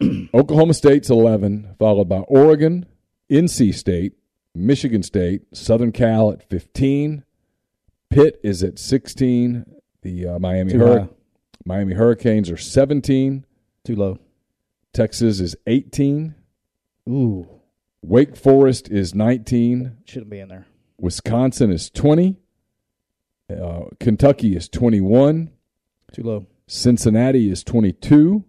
[0.34, 2.86] Oklahoma State's 11, followed by Oregon,
[3.30, 4.14] NC State,
[4.54, 7.24] Michigan State, Southern Cal at 15.
[8.10, 9.64] Pitt is at 16.
[10.02, 11.08] The uh, Miami high.
[11.64, 13.44] Miami Hurricanes are 17.
[13.84, 14.18] Too low.
[14.92, 16.34] Texas is 18.
[17.08, 17.48] Ooh,
[18.02, 19.98] Wake Forest is 19.
[20.04, 20.66] shouldn't be in there.
[21.00, 22.36] Wisconsin is 20.
[23.50, 25.50] Uh, Kentucky is 21.
[26.12, 26.46] Too low.
[26.66, 28.44] Cincinnati is 22.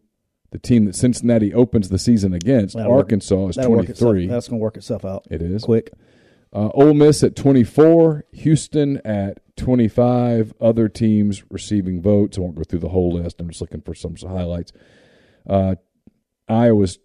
[0.52, 4.00] The team that Cincinnati opens the season against, That'll work- Arkansas, is work itself.
[4.14, 4.28] 23.
[4.28, 5.64] That's going to work itself out It is.
[5.64, 5.92] quick.
[6.52, 8.26] Uh, Ole Miss at 24.
[8.34, 10.54] Houston at 25.
[10.60, 12.38] Other teams receiving votes.
[12.38, 13.40] I won't go through the whole list.
[13.40, 14.74] I'm just looking for some highlights.
[15.48, 15.76] Uh,
[16.50, 17.00] Iowa's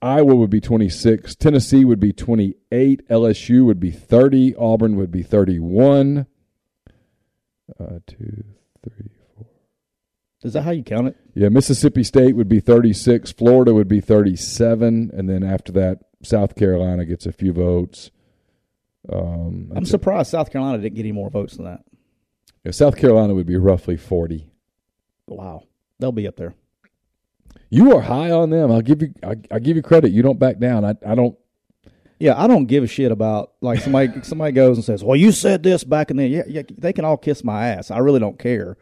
[0.00, 1.34] Iowa would be 26.
[1.36, 3.08] Tennessee would be 28.
[3.08, 4.54] LSU would be 30.
[4.56, 6.26] Auburn would be 31.
[7.78, 8.44] Uh, two,
[8.82, 9.46] three, four.
[10.42, 11.16] Is that how you count it?
[11.34, 16.54] Yeah, Mississippi State would be 36, Florida would be 37, and then after that, South
[16.56, 18.10] Carolina gets a few votes.
[19.10, 19.92] Um, I'm that's it.
[19.92, 21.80] surprised South Carolina didn't get any more votes than that.
[22.64, 24.50] Yeah, South Carolina would be roughly 40.
[25.26, 25.64] Wow,
[25.98, 26.54] they'll be up there.
[27.70, 28.70] You are high on them.
[28.70, 29.12] I'll give you.
[29.22, 30.12] I, I give you credit.
[30.12, 30.84] You don't back down.
[30.84, 31.36] I, I don't.
[32.20, 35.32] Yeah, I don't give a shit about like somebody somebody goes and says, "Well, you
[35.32, 37.90] said this back in the yeah, yeah." They can all kiss my ass.
[37.90, 38.76] I really don't care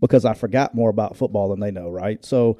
[0.00, 2.24] because I forgot more about football than they know, right?
[2.24, 2.58] So,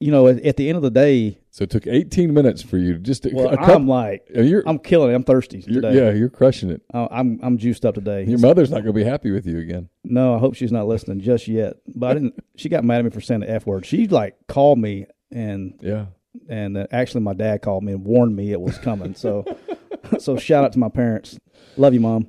[0.00, 2.76] you know, at, at the end of the day, So it took 18 minutes for
[2.78, 3.22] you to just.
[3.22, 5.14] To, well, couple, I'm like, you're, I'm killing it.
[5.14, 5.94] I'm thirsty you're- today.
[5.94, 6.82] yeah, you're crushing it.
[6.92, 8.24] Uh, I'm I'm juiced up today.
[8.24, 9.88] Your mother's not going to be happy with you again.
[10.02, 11.76] No, I hope she's not listening just yet.
[11.94, 12.44] But I didn't.
[12.56, 13.86] She got mad at me for saying the f word.
[13.86, 16.06] She like called me and Yeah.
[16.48, 19.14] and uh, actually my dad called me and warned me it was coming.
[19.14, 19.44] So
[20.18, 21.38] so shout out to my parents.
[21.76, 22.28] Love you, mom.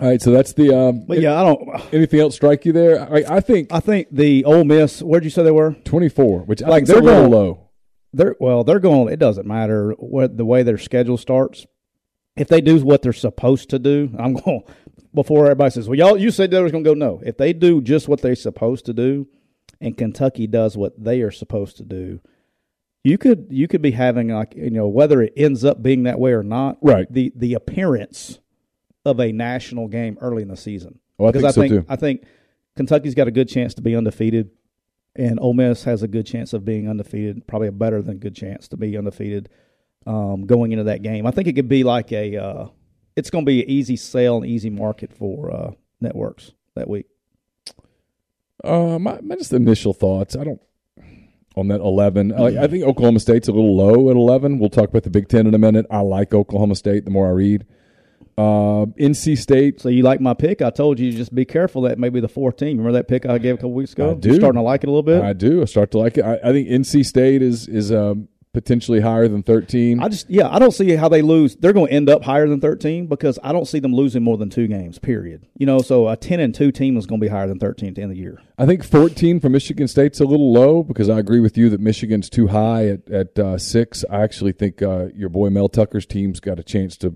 [0.00, 0.20] All right.
[0.20, 0.76] So that's the.
[0.76, 1.94] Um, But yeah, I don't.
[1.94, 3.00] Anything else strike you there?
[3.02, 5.00] I, I think I think the Ole Miss.
[5.02, 5.74] Where'd you say they were?
[5.84, 7.60] 24, which I Like, think they're going- low.
[8.12, 8.62] They're well.
[8.64, 9.12] They're going.
[9.12, 11.66] It doesn't matter what the way their schedule starts.
[12.36, 14.62] If they do what they're supposed to do, I'm going.
[15.12, 17.52] Before everybody says, "Well, y'all, you said they was going to go." No, if they
[17.52, 19.26] do just what they're supposed to do,
[19.84, 22.20] and Kentucky does what they are supposed to do,
[23.04, 26.18] you could you could be having like you know whether it ends up being that
[26.18, 26.78] way or not.
[26.80, 27.06] Right.
[27.12, 28.40] The the appearance
[29.04, 30.98] of a national game early in the season.
[31.18, 31.92] Oh, I because think I so, think too.
[31.92, 32.24] I think
[32.76, 34.50] Kentucky's got a good chance to be undefeated,
[35.14, 38.34] and Ole Miss has a good chance of being undefeated, probably a better than good
[38.34, 39.50] chance to be undefeated
[40.06, 41.26] um, going into that game.
[41.26, 42.68] I think it could be like a, uh,
[43.14, 45.70] it's going to be an easy sale and easy market for uh,
[46.00, 47.06] networks that week.
[48.64, 50.36] Uh, my, my just initial thoughts.
[50.36, 50.60] I don't
[51.56, 52.28] on that eleven.
[52.28, 54.58] Like, I think Oklahoma State's a little low at eleven.
[54.58, 55.86] We'll talk about the Big Ten in a minute.
[55.90, 57.04] I like Oklahoma State.
[57.04, 57.66] The more I read,
[58.36, 59.80] uh, NC State.
[59.80, 60.62] So you like my pick?
[60.62, 62.78] I told you just be careful that maybe the fourth team.
[62.78, 64.12] Remember that pick I gave a couple weeks ago?
[64.12, 64.28] I do.
[64.30, 65.22] You're starting to like it a little bit.
[65.22, 65.62] I do.
[65.62, 66.24] I start to like it.
[66.24, 70.00] I, I think NC State is is um, potentially higher than thirteen.
[70.00, 71.56] I just yeah, I don't see how they lose.
[71.56, 74.38] They're going to end up higher than 13 because I don't see them losing more
[74.38, 74.98] than two games.
[74.98, 75.46] Period.
[75.58, 77.90] You know, so a 10 and two team is going to be higher than 13
[77.90, 78.40] at the end of the year.
[78.56, 81.80] I think 14 for Michigan State's a little low because I agree with you that
[81.80, 84.04] Michigan's too high at, at uh, six.
[84.08, 87.14] I actually think uh, your boy Mel Tucker's team's got a chance to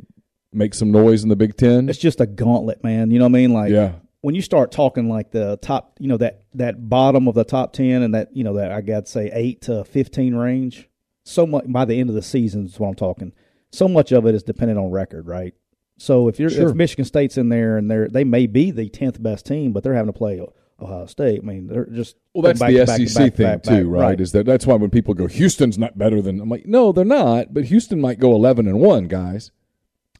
[0.53, 1.88] make some noise in the Big Ten.
[1.88, 3.11] It's just a gauntlet, man.
[3.11, 3.53] You know what I mean?
[3.53, 3.92] Like Yeah.
[4.22, 7.72] when you start talking like the top, you know that that bottom of the top
[7.74, 10.88] 10 and that you know that I got to say eight to 15 range.
[11.29, 13.33] So much by the end of the season is what I'm talking.
[13.71, 15.55] So much of it is dependent on record, right?
[15.99, 16.71] So if you're Sure.
[16.71, 19.83] if Michigan State's in there and they're they may be the 10th best team, but
[19.83, 20.41] they're having to play
[20.81, 21.41] Ohio State.
[21.43, 24.01] I mean, they're just Well, that's back the back SEC back thing back too, back.
[24.01, 24.21] right?
[24.21, 27.05] Is that that's why when people go, Houston's not better than I'm like, no, they're
[27.05, 27.53] not.
[27.53, 29.51] But Houston might go 11 and one, guys,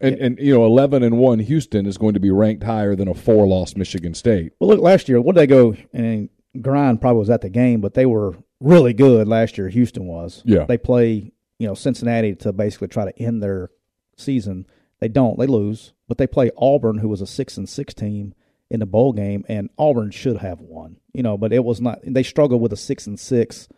[0.01, 3.09] and and you know 11 and one Houston is going to be ranked higher than
[3.09, 4.53] a four loss Michigan State.
[4.61, 5.75] Well, look, last year, what did they go?
[5.93, 6.29] And
[6.61, 9.69] Grind probably was at the game, but they were really good last year.
[9.69, 10.43] Houston was.
[10.45, 10.65] Yeah.
[10.65, 13.71] They play, you know, Cincinnati to basically try to end their
[14.17, 14.67] season.
[15.01, 15.39] They don't.
[15.39, 18.35] They lose, but they play Auburn, who was a six and six team
[18.71, 20.99] in the bowl game, and Auburn should have won.
[21.13, 22.01] You know, but it was not.
[22.05, 23.69] They struggled with a six and six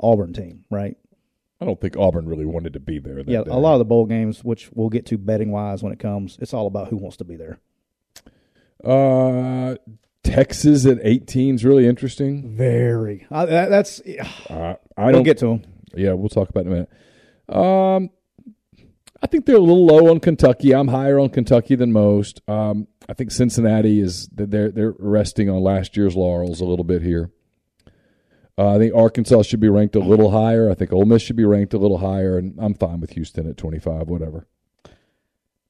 [0.00, 0.96] Auburn team, right?
[1.60, 3.18] I don't think Auburn really wanted to be there.
[3.26, 3.50] Yeah, day.
[3.50, 6.38] a lot of the bowl games, which we'll get to betting wise when it comes,
[6.40, 7.58] it's all about who wants to be there.
[8.84, 9.74] Uh,
[10.28, 12.56] Texas at 18 is really interesting.
[12.56, 13.26] Very.
[13.30, 14.00] I, that, that's.
[14.00, 15.62] Uh, I We'll don't get to them.
[15.94, 16.90] Yeah, we'll talk about it in a minute.
[17.48, 18.10] Um,
[19.22, 20.74] I think they're a little low on Kentucky.
[20.74, 22.40] I'm higher on Kentucky than most.
[22.46, 27.02] Um, I think Cincinnati is they're they're resting on last year's laurels a little bit
[27.02, 27.30] here.
[28.56, 30.70] Uh, I think Arkansas should be ranked a little higher.
[30.70, 33.48] I think Ole Miss should be ranked a little higher, and I'm fine with Houston
[33.48, 34.46] at 25, whatever.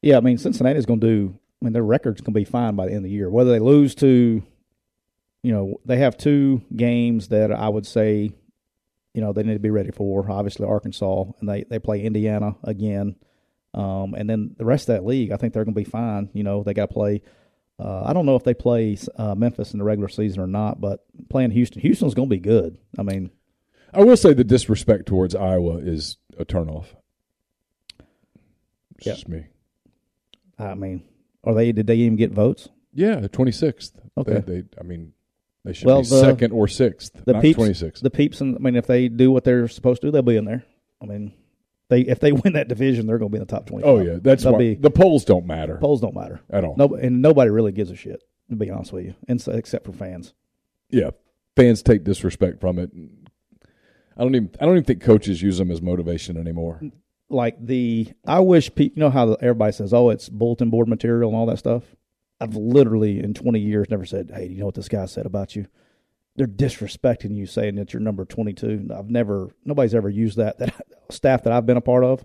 [0.00, 1.38] Yeah, I mean Cincinnati's going to do.
[1.60, 3.30] I mean their record's going to be fine by the end of the year.
[3.30, 4.42] Whether they lose to,
[5.42, 8.30] you know, they have two games that I would say,
[9.14, 10.30] you know, they need to be ready for.
[10.30, 13.16] Obviously Arkansas, and they they play Indiana again,
[13.74, 16.30] um, and then the rest of that league, I think they're going to be fine.
[16.34, 17.22] You know, they got to play.
[17.80, 20.80] Uh, I don't know if they play uh, Memphis in the regular season or not,
[20.80, 22.76] but playing Houston, Houston's going to be good.
[22.98, 23.30] I mean,
[23.94, 26.86] I will say the disrespect towards Iowa is a turnoff.
[28.96, 29.12] It's Yeah.
[29.12, 29.46] just me.
[30.58, 31.04] I mean,
[31.44, 31.70] are they?
[31.72, 32.68] Did they even get votes?
[32.92, 33.92] Yeah, the 26th.
[34.16, 34.40] Okay.
[34.40, 35.12] They, they I mean,
[35.68, 38.00] they should Well, be the- second or sixth, the not peeps, 26th.
[38.00, 40.36] the peeps, and I mean, if they do what they're supposed to do, they'll be
[40.36, 40.64] in there.
[41.02, 41.32] I mean,
[41.90, 43.84] they if they win that division, they're going to be in the top twenty.
[43.84, 46.40] Oh yeah, that's They'll why be- the polls don't matter polls don't matter.
[46.50, 46.74] at all.
[46.76, 48.22] No, and nobody really gives a shit.
[48.50, 50.32] To be honest with you, and so, except for fans.
[50.88, 51.10] Yeah,
[51.54, 52.90] fans take disrespect from it.
[54.16, 56.80] I don't even I don't even think coaches use them as motivation anymore.
[57.30, 58.96] Like the, I wish people.
[58.96, 61.84] You know how everybody says, "Oh, it's bulletin board material and all that stuff."
[62.40, 65.56] I've literally in twenty years never said, "Hey, you know what this guy said about
[65.56, 65.66] you?"
[66.38, 68.90] they're disrespecting you saying that you're number 22.
[68.96, 70.72] I've never nobody's ever used that that
[71.10, 72.24] staff that I've been a part of.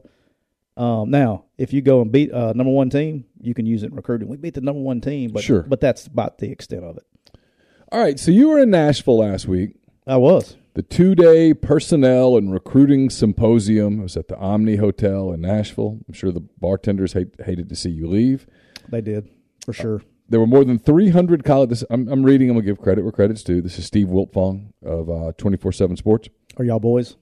[0.78, 3.84] Um, now, if you go and beat a uh, number one team, you can use
[3.84, 4.28] it in recruiting.
[4.28, 5.64] We beat the number one team, but Sure.
[5.64, 7.04] but that's about the extent of it.
[7.92, 9.76] All right, so you were in Nashville last week.
[10.08, 10.58] I was.
[10.76, 16.00] The two day personnel and recruiting symposium It was at the Omni Hotel in Nashville.
[16.08, 18.48] I'm sure the bartenders hate, hated to see you leave.
[18.90, 19.30] They did
[19.66, 20.02] for sure.
[20.30, 21.84] There were more than 300 college.
[21.90, 22.50] I'm, I'm reading.
[22.50, 23.62] I'm gonna give credit where credit's due.
[23.62, 26.30] This is Steve Wiltfong of 24 7 Sports.
[26.58, 27.18] Are y'all boys?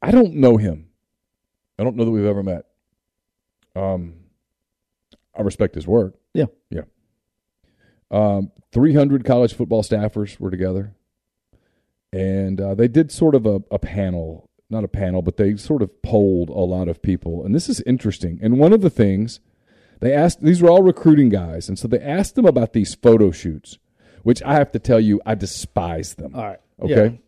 [0.00, 0.88] I don't know him.
[1.78, 2.64] I don't know that we've ever met.
[3.76, 4.14] Um,
[5.36, 6.14] I respect his work.
[6.34, 6.46] Yeah.
[6.70, 6.82] Yeah.
[8.10, 10.94] Um, 300 college football staffers were together.
[12.12, 15.82] And uh, they did sort of a, a panel, not a panel, but they sort
[15.82, 17.44] of polled a lot of people.
[17.44, 18.38] And this is interesting.
[18.42, 19.40] And one of the things
[20.00, 21.68] they asked, these were all recruiting guys.
[21.68, 23.78] And so they asked them about these photo shoots,
[24.22, 26.34] which I have to tell you, I despise them.
[26.34, 26.60] All right.
[26.80, 27.20] Okay.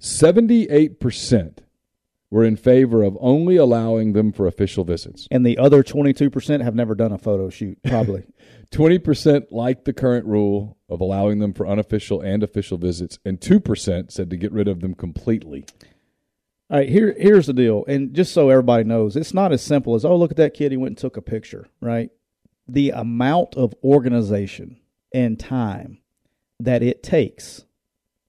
[0.00, 1.58] 78%
[2.30, 5.28] were in favor of only allowing them for official visits.
[5.30, 8.24] And the other 22% have never done a photo shoot, probably.
[8.72, 14.10] 20% liked the current rule of allowing them for unofficial and official visits, and 2%
[14.10, 15.66] said to get rid of them completely.
[16.70, 19.94] All right, here here's the deal, and just so everybody knows, it's not as simple
[19.94, 22.10] as oh look at that kid, he went and took a picture, right?
[22.66, 24.78] The amount of organization
[25.12, 25.98] and time
[26.60, 27.64] that it takes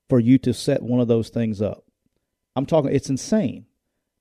[0.09, 1.85] for you to set one of those things up,
[2.55, 3.65] I'm talking, it's insane.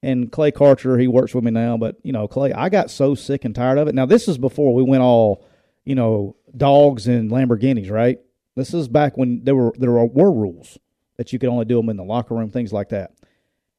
[0.04, 3.14] And Clay Carter, he works with me now, but you know, Clay, I got so
[3.14, 3.94] sick and tired of it.
[3.94, 5.44] Now this is before we went all,
[5.84, 8.18] you know, dogs and Lamborghinis, right?
[8.54, 10.78] This is back when there were there were, rules
[11.16, 13.12] that you could only do them in the locker room, things like that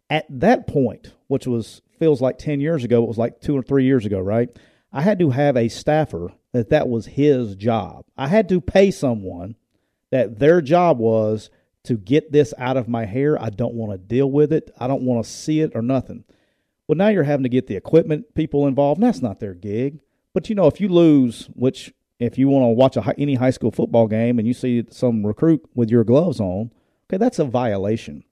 [0.10, 3.62] at that point, which was feels like 10 years ago, it was like two or
[3.62, 4.50] three years ago, right?
[4.92, 8.06] I had to have a staffer that that was his job.
[8.18, 9.56] I had to pay someone
[10.12, 11.50] that their job was
[11.86, 13.42] to get this out of my hair.
[13.42, 14.72] I don't want to deal with it.
[14.80, 16.24] I don't want to see it or nothing.
[16.88, 19.00] Well, now you're having to get the equipment people involved.
[19.00, 20.00] And that's not their gig.
[20.34, 23.36] But you know, if you lose, which if you want to watch a, hi- any
[23.36, 26.72] high school football game and you see some recruit with your gloves on,
[27.08, 28.24] okay, that's a violation.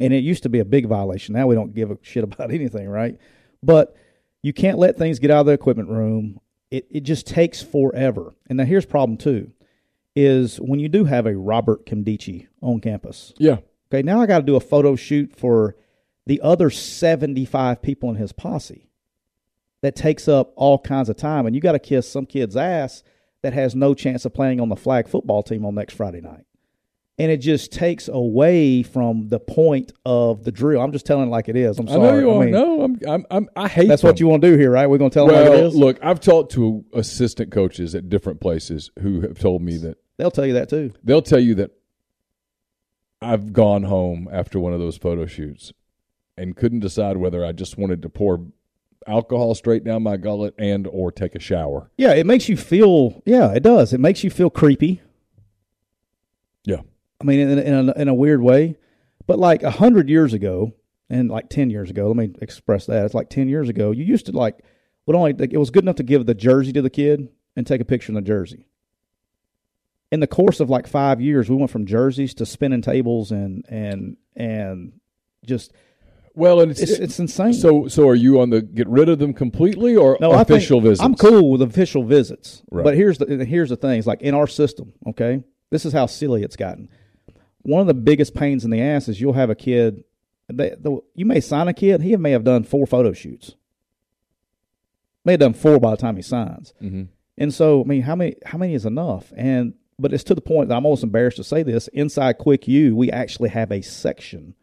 [0.00, 1.34] And it used to be a big violation.
[1.34, 3.18] Now we don't give a shit about anything, right?
[3.62, 3.96] But
[4.42, 6.40] you can't let things get out of the equipment room.
[6.70, 8.34] It it just takes forever.
[8.48, 9.52] And now here's problem two
[10.14, 13.34] is when you do have a Robert Kimdichi on campus.
[13.36, 13.58] Yeah.
[13.92, 15.76] Okay, now I got to do a photo shoot for
[16.26, 18.88] the other 75 people in his posse.
[19.82, 23.04] That takes up all kinds of time and you got to kiss some kid's ass
[23.42, 26.44] that has no chance of playing on the flag football team on next Friday night
[27.18, 30.80] and it just takes away from the point of the drill.
[30.82, 31.78] I'm just telling it like it is.
[31.78, 32.00] I'm sorry.
[32.00, 32.40] I know you are.
[32.44, 34.08] mean, no, I'm, I'm, I'm, I hate that's them.
[34.10, 34.86] what you want to do here, right?
[34.86, 35.74] We're going to tell them like it Well, is.
[35.74, 40.30] look, I've talked to assistant coaches at different places who have told me that They'll
[40.30, 40.92] tell you that too.
[41.04, 41.70] they'll tell you that
[43.22, 45.72] I've gone home after one of those photo shoots
[46.36, 48.44] and couldn't decide whether I just wanted to pour
[49.06, 51.90] alcohol straight down my gullet and or take a shower.
[51.96, 53.22] Yeah, it makes you feel.
[53.24, 53.92] Yeah, it does.
[53.94, 55.00] It makes you feel creepy.
[56.64, 56.80] Yeah.
[57.20, 58.76] I mean, in, in, a, in a weird way.
[59.26, 60.72] But like a hundred years ago,
[61.10, 63.04] and like ten years ago, let me express that.
[63.04, 63.90] It's like ten years ago.
[63.90, 64.58] You used to like
[65.06, 67.80] would only it was good enough to give the jersey to the kid and take
[67.80, 68.66] a picture in the jersey.
[70.12, 73.64] In the course of like five years, we went from jerseys to spinning tables and
[73.68, 74.92] and and
[75.44, 75.72] just
[76.34, 77.52] Well, and it's, it's, it's insane.
[77.54, 81.00] so so are you on the get rid of them completely or No, official visits?
[81.00, 82.84] I'm cool with official visits, Right.
[82.84, 84.92] but here's the here's the thing: it's like in our system.
[85.08, 86.88] Okay, this is how silly it's gotten.
[87.66, 90.04] One of the biggest pains in the ass is you'll have a kid.
[90.48, 92.00] They, the, you may sign a kid.
[92.00, 93.56] He may have done four photo shoots.
[95.24, 96.72] May have done four by the time he signs.
[96.80, 97.08] Mhm.
[97.36, 99.32] And so, I mean, how many how many is enough?
[99.36, 101.88] And but it's to the point that I'm almost embarrassed to say this.
[101.88, 104.54] Inside Quick U, we actually have a section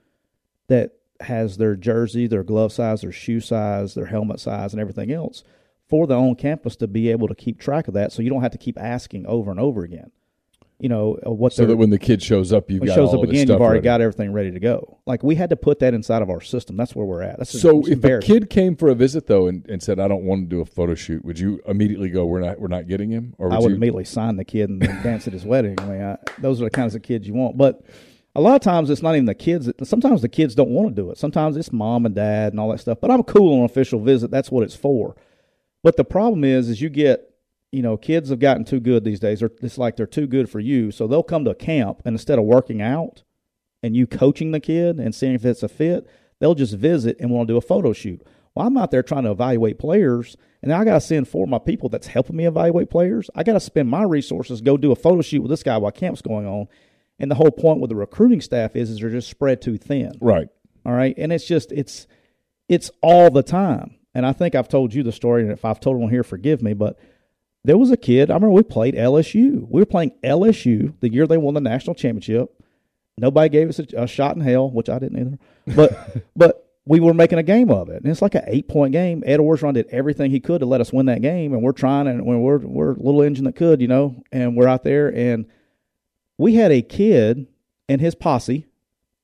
[0.67, 5.11] that has their jersey, their glove size, their shoe size, their helmet size, and everything
[5.11, 5.43] else
[5.89, 8.41] for the on campus to be able to keep track of that, so you don't
[8.41, 10.11] have to keep asking over and over again.
[10.83, 12.95] You know uh, what So that when the kid shows up, you've when it got
[12.95, 13.85] shows up again, you've already ready.
[13.85, 14.99] got everything ready to go.
[15.05, 16.75] Like we had to put that inside of our system.
[16.75, 17.37] That's where we're at.
[17.37, 20.25] That's So if a kid came for a visit though and, and said, "I don't
[20.25, 23.09] want to do a photo shoot," would you immediately go, "We're not, we're not getting
[23.11, 23.33] him"?
[23.37, 23.77] Or would I would you?
[23.77, 25.75] immediately sign the kid and then dance at his wedding.
[25.79, 27.55] I mean, I, those are the kinds of kids you want.
[27.55, 27.81] But
[28.35, 29.67] a lot of times it's not even the kids.
[29.67, 31.17] That, sometimes the kids don't want to do it.
[31.17, 32.97] Sometimes it's mom and dad and all that stuff.
[32.99, 34.31] But I'm cool on official visit.
[34.31, 35.15] That's what it's for.
[35.81, 37.32] But the problem is, is you get,
[37.73, 39.41] you know, kids have gotten too good these days.
[39.41, 40.91] It's like they're too good for you.
[40.91, 43.23] So they'll come to a camp and instead of working out
[43.81, 46.07] and you coaching the kid and seeing if it's a fit,
[46.39, 48.21] they'll just visit and want to do a photo shoot.
[48.53, 51.49] Well, I'm out there trying to evaluate players, and I got to send four of
[51.49, 53.31] my people that's helping me evaluate players.
[53.33, 55.91] I got to spend my resources go do a photo shoot with this guy while
[55.91, 56.67] camp's going on,
[57.19, 60.13] And the whole point with the recruiting staff is, is they're just spread too thin.
[60.19, 60.47] Right.
[60.85, 61.15] All right.
[61.17, 62.07] And it's just, it's,
[62.67, 63.95] it's all the time.
[64.13, 66.61] And I think I've told you the story, and if I've told one here, forgive
[66.61, 66.99] me, but
[67.63, 68.29] there was a kid.
[68.29, 69.67] I remember we played LSU.
[69.69, 72.49] We were playing LSU the year they won the national championship.
[73.17, 75.75] Nobody gave us a, a shot in hell, which I didn't either.
[75.75, 78.91] But but we were making a game of it, and it's like an eight point
[78.91, 79.23] game.
[79.25, 82.07] Ed Orgeron did everything he could to let us win that game, and we're trying,
[82.07, 85.45] and we're we're a little engine that could, you know, and we're out there, and
[86.37, 87.47] we had a kid
[87.87, 88.65] and his posse.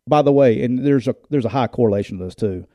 [0.07, 2.65] By the way, and there's a there's a high correlation to this too,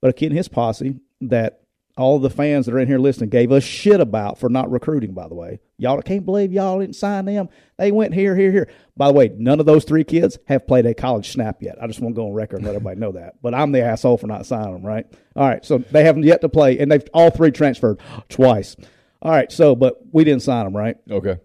[0.00, 1.62] but a kid and his posse that
[1.98, 5.12] all the fans that are in here listening gave us shit about for not recruiting,
[5.12, 5.58] by the way.
[5.76, 7.48] Y'all can't believe y'all didn't sign them.
[7.76, 8.68] They went here, here, here.
[8.96, 11.76] By the way, none of those three kids have played a college snap yet.
[11.82, 13.34] I just want to go on record and let everybody know that.
[13.42, 15.06] But I'm the asshole for not signing them, right?
[15.36, 18.76] All right, so they haven't yet to play, and they've all three transferred twice.
[19.20, 20.96] All right, so, but we didn't sign them, right?
[21.10, 21.38] Okay.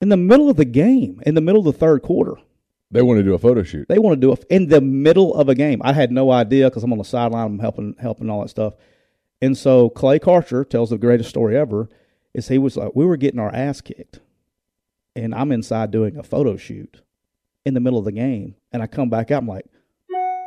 [0.00, 2.34] In the middle of the game, in the middle of the third quarter,
[2.90, 3.88] They want to do a photo shoot.
[3.88, 5.80] they want to do it in the middle of a game.
[5.84, 8.74] I had no idea because I'm on the sideline, I'm helping, helping all that stuff.
[9.44, 11.90] And so Clay Karcher tells the greatest story ever.
[12.32, 14.20] Is he was like, we were getting our ass kicked,
[15.14, 17.02] and I'm inside doing a photo shoot
[17.64, 19.42] in the middle of the game, and I come back out.
[19.42, 19.66] I'm like,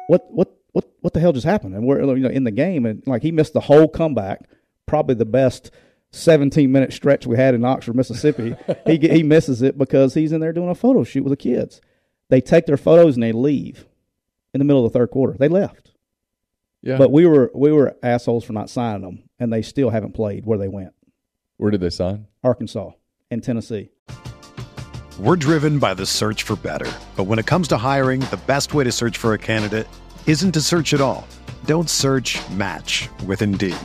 [0.08, 1.76] what, what, what, what the hell just happened?
[1.76, 4.50] And we're you know in the game, and like he missed the whole comeback,
[4.88, 5.72] probably the best
[6.12, 8.56] 17 minute stretch we had in Oxford, Mississippi.
[8.88, 11.82] he he misses it because he's in there doing a photo shoot with the kids.
[12.30, 13.86] They take their photos and they leave
[14.54, 15.38] in the middle of the third quarter.
[15.38, 15.92] They left.
[16.82, 16.98] Yeah.
[16.98, 20.46] But we were we were assholes for not signing them, and they still haven't played
[20.46, 20.94] where they went.
[21.58, 22.28] Where did they sign?
[22.44, 22.92] Arkansas
[23.32, 23.90] and Tennessee.
[25.20, 26.92] We're driven by the search for better.
[27.16, 29.88] But when it comes to hiring, the best way to search for a candidate
[30.28, 31.28] isn't to search at all.
[31.66, 33.76] Don't search match with Indeed.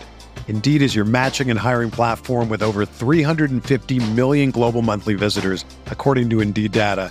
[0.49, 6.29] Indeed is your matching and hiring platform with over 350 million global monthly visitors, according
[6.31, 7.11] to Indeed data,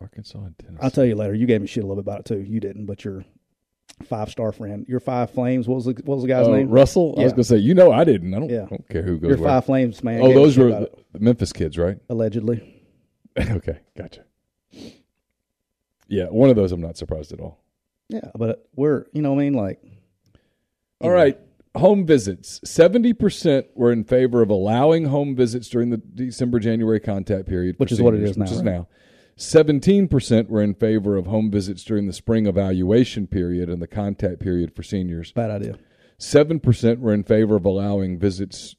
[0.00, 0.78] Arkansas and Tennessee.
[0.82, 1.34] I'll tell you later.
[1.34, 2.40] You gave me shit a little bit about it too.
[2.40, 3.24] You didn't, but your
[4.04, 5.66] five star friend, your five flames.
[5.66, 6.68] What was the what was the guy's Oh, name?
[6.68, 7.14] Russell.
[7.18, 8.32] I was going to say, you know, I didn't.
[8.34, 8.62] I don't, Yeah.
[8.64, 9.48] I don't care who goes Your where.
[9.48, 10.20] five flames man.
[10.22, 11.98] Oh, those were the, the Memphis kids, right?
[12.08, 12.82] allegedly.
[13.38, 14.24] okay, gotcha.
[16.08, 17.60] Yeah, one of those I'm not surprised at all.
[18.08, 19.80] Yeah, but we're you know what I mean like.
[21.00, 21.38] All right.
[21.76, 22.58] Home visits.
[22.64, 27.76] 70% were in favor of allowing home visits during the December January contact period.
[27.78, 28.64] Which is what it is now, Which is right?
[28.64, 28.88] now.
[29.38, 34.40] 17% were in favor of home visits during the spring evaluation period and the contact
[34.40, 35.30] period for seniors.
[35.30, 35.78] Bad idea.
[36.18, 38.74] 7% were in favor of allowing visits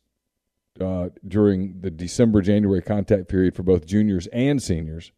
[0.81, 5.13] uh, during the December January contact period for both juniors and seniors.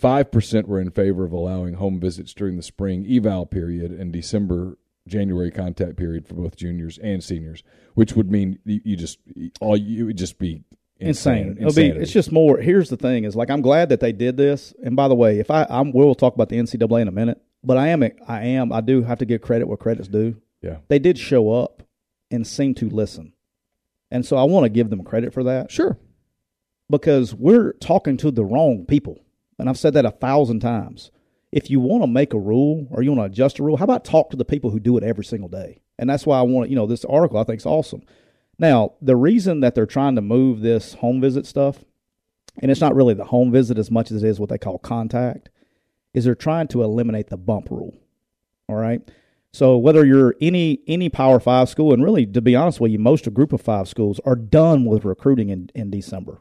[0.00, 4.78] 5% were in favor of allowing home visits during the spring eval period and December
[5.08, 7.64] January contact period for both juniors and seniors,
[7.94, 9.18] which would mean you, you just
[9.60, 10.62] all you would just be
[11.00, 11.56] insane.
[11.60, 11.86] It'll be.
[11.86, 12.58] It's just more.
[12.58, 14.74] Here's the thing: is like I'm glad that they did this.
[14.82, 17.40] And by the way, if I I'm we'll talk about the NCAA in a minute,
[17.62, 20.36] but I am I am I do have to give credit where credit's due.
[20.62, 21.82] Yeah, they did show up
[22.30, 23.32] and seem to listen,
[24.10, 25.70] and so I want to give them credit for that.
[25.70, 25.98] Sure,
[26.90, 29.24] because we're talking to the wrong people,
[29.58, 31.10] and I've said that a thousand times.
[31.50, 33.84] If you want to make a rule or you want to adjust a rule, how
[33.84, 35.80] about talk to the people who do it every single day?
[35.98, 38.02] And that's why I want you know this article I think is awesome
[38.58, 41.84] now, the reason that they're trying to move this home visit stuff,
[42.60, 44.78] and it's not really the home visit as much as it is what they call
[44.78, 45.48] contact,
[46.12, 47.94] is they're trying to eliminate the bump rule.
[48.68, 49.00] All right.
[49.52, 52.98] So whether you're any any Power Five school, and really to be honest with you,
[52.98, 56.40] most of Group of Five schools are done with recruiting in, in December.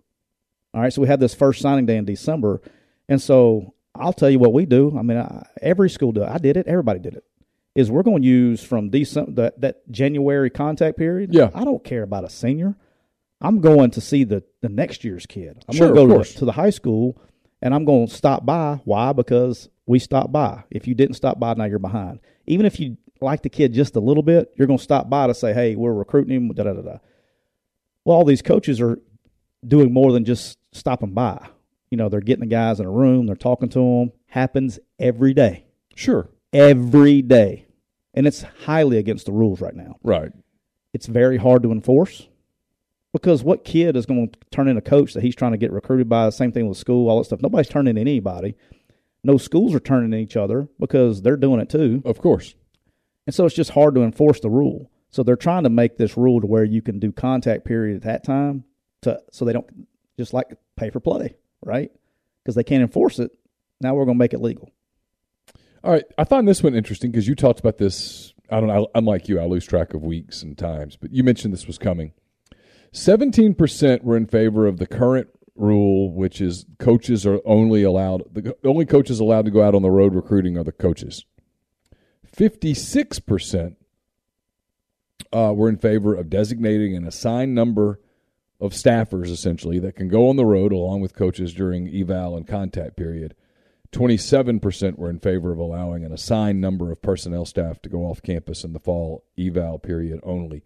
[0.73, 0.91] All right.
[0.91, 2.61] So we have this first signing day in December,
[3.07, 4.97] and so I'll tell you what we do.
[4.97, 6.23] I mean, I, every school do.
[6.23, 6.67] I did it.
[6.67, 7.23] Everybody did it
[7.77, 11.31] is we're going to use from December that, that January contact period.
[11.31, 11.51] Yeah.
[11.53, 12.75] I don't care about a senior.
[13.39, 15.63] I'm going to see the, the next year's kid.
[15.69, 17.21] I'm sure, going to go to, to the high school
[17.61, 18.81] and I'm going to stop by.
[18.83, 19.13] Why?
[19.13, 20.63] Because we stopped by.
[20.71, 22.19] If you didn't stop by, now you're behind.
[22.47, 25.27] Even if you like the kid just a little bit, you're going to stop by
[25.27, 26.97] to say, hey, we're recruiting him, da da da da.
[28.05, 28.99] Well, all these coaches are
[29.67, 31.47] doing more than just stopping by.
[31.91, 34.13] You know, they're getting the guys in a room, they're talking to them.
[34.25, 35.65] Happens every day.
[35.93, 36.27] Sure.
[36.51, 37.66] Every day
[38.17, 39.97] and it's highly against the rules right now.
[40.01, 40.31] Right.
[40.91, 42.27] It's very hard to enforce
[43.13, 45.71] because what kid is going to turn in a coach that he's trying to get
[45.71, 46.27] recruited by?
[46.31, 47.43] Same thing with school, all that stuff.
[47.43, 48.55] Nobody's turning in anybody.
[49.23, 52.01] No schools are turning in each other because they're doing it too.
[52.05, 52.55] Of course.
[53.27, 54.89] And so it's just hard to enforce the rule.
[55.11, 58.03] So they're trying to make this rule to where you can do contact period at
[58.03, 58.63] that time
[59.03, 59.87] to so they don't
[60.17, 61.91] just like pay for play, right?
[62.43, 63.31] Because they can't enforce it.
[63.79, 64.71] Now we're going to make it legal.
[65.83, 68.33] All right, I find this one interesting because you talked about this.
[68.49, 68.89] I don't.
[68.95, 69.39] I'm like you.
[69.39, 72.13] I lose track of weeks and times, but you mentioned this was coming.
[72.91, 78.23] Seventeen percent were in favor of the current rule, which is coaches are only allowed.
[78.33, 81.25] The only coaches allowed to go out on the road recruiting are the coaches.
[82.25, 83.77] Fifty-six percent
[85.31, 87.99] uh, were in favor of designating an assigned number
[88.59, 92.47] of staffers, essentially, that can go on the road along with coaches during eval and
[92.47, 93.35] contact period.
[93.91, 98.21] 27% were in favor of allowing an assigned number of personnel staff to go off
[98.21, 100.63] campus in the fall eval period only.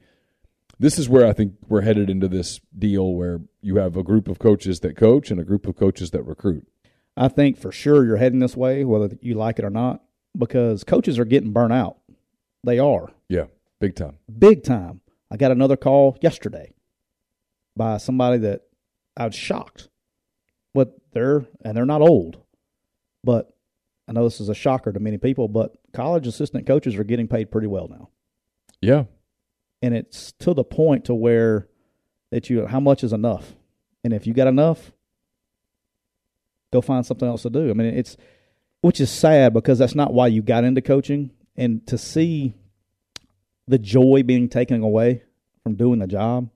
[0.79, 4.27] This is where I think we're headed into this deal where you have a group
[4.27, 6.67] of coaches that coach and a group of coaches that recruit.
[7.15, 10.01] I think for sure you're heading this way, whether you like it or not,
[10.35, 11.97] because coaches are getting burnt out.
[12.63, 13.11] They are.
[13.29, 13.45] Yeah,
[13.79, 14.17] big time.
[14.39, 15.01] Big time.
[15.29, 16.73] I got another call yesterday
[17.75, 18.61] by somebody that
[19.15, 19.89] I was shocked.
[20.73, 22.41] But they're and they're not old
[23.23, 23.53] but
[24.07, 27.27] I know this is a shocker to many people, but college assistant coaches are getting
[27.27, 28.09] paid pretty well now.
[28.81, 29.05] Yeah.
[29.81, 31.67] And it's to the point to where
[32.31, 33.55] that you how much is enough?
[34.03, 34.91] And if you got enough,
[36.73, 37.69] go find something else to do.
[37.69, 38.17] I mean, it's
[38.81, 42.55] which is sad because that's not why you got into coaching and to see
[43.67, 45.23] the joy being taken away
[45.63, 46.49] from doing the job.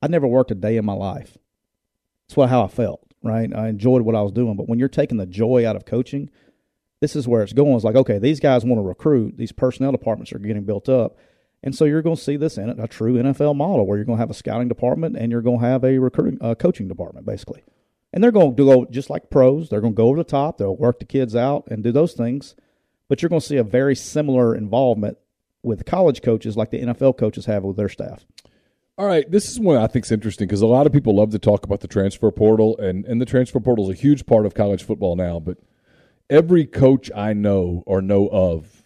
[0.00, 1.36] I never worked a day in my life.
[2.26, 3.54] That's what how I felt right?
[3.54, 6.30] I enjoyed what I was doing, but when you're taking the joy out of coaching,
[7.00, 7.74] this is where it's going.
[7.74, 9.36] It's like, okay, these guys want to recruit.
[9.36, 11.16] These personnel departments are getting built up.
[11.62, 14.16] And so you're going to see this in a true NFL model where you're going
[14.16, 17.26] to have a scouting department and you're going to have a recruiting uh, coaching department,
[17.26, 17.62] basically.
[18.12, 19.68] And they're going to go just like pros.
[19.68, 20.58] They're going to go over the top.
[20.58, 22.54] They'll work the kids out and do those things.
[23.08, 25.18] But you're going to see a very similar involvement
[25.62, 28.24] with college coaches like the NFL coaches have with their staff.
[29.00, 31.30] All right, this is one I think is interesting because a lot of people love
[31.30, 34.44] to talk about the transfer portal, and, and the transfer portal is a huge part
[34.44, 35.40] of college football now.
[35.40, 35.56] But
[36.28, 38.82] every coach I know or know of,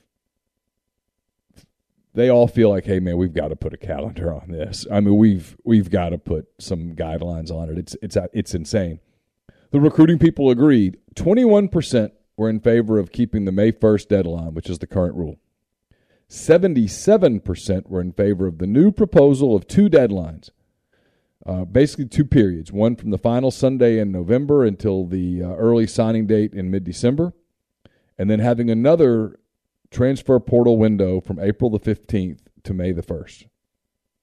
[2.14, 4.86] they all feel like, hey man, we've got to put a calendar on this.
[4.88, 7.76] I mean, we've we've got to put some guidelines on it.
[7.76, 9.00] It's it's it's insane.
[9.72, 10.96] The recruiting people agreed.
[11.16, 14.86] Twenty one percent were in favor of keeping the May first deadline, which is the
[14.86, 15.40] current rule.
[16.34, 20.50] 77% were in favor of the new proposal of two deadlines,
[21.46, 25.86] uh, basically two periods one from the final Sunday in November until the uh, early
[25.86, 27.32] signing date in mid December,
[28.18, 29.38] and then having another
[29.90, 33.44] transfer portal window from April the 15th to May the 1st.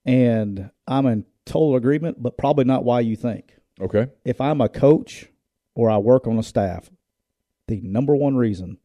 [0.03, 3.55] And I'm in total agreement, but probably not why you think.
[3.79, 4.07] Okay.
[4.25, 5.27] If I'm a coach
[5.75, 6.89] or I work on a staff,
[7.67, 8.79] the number one reason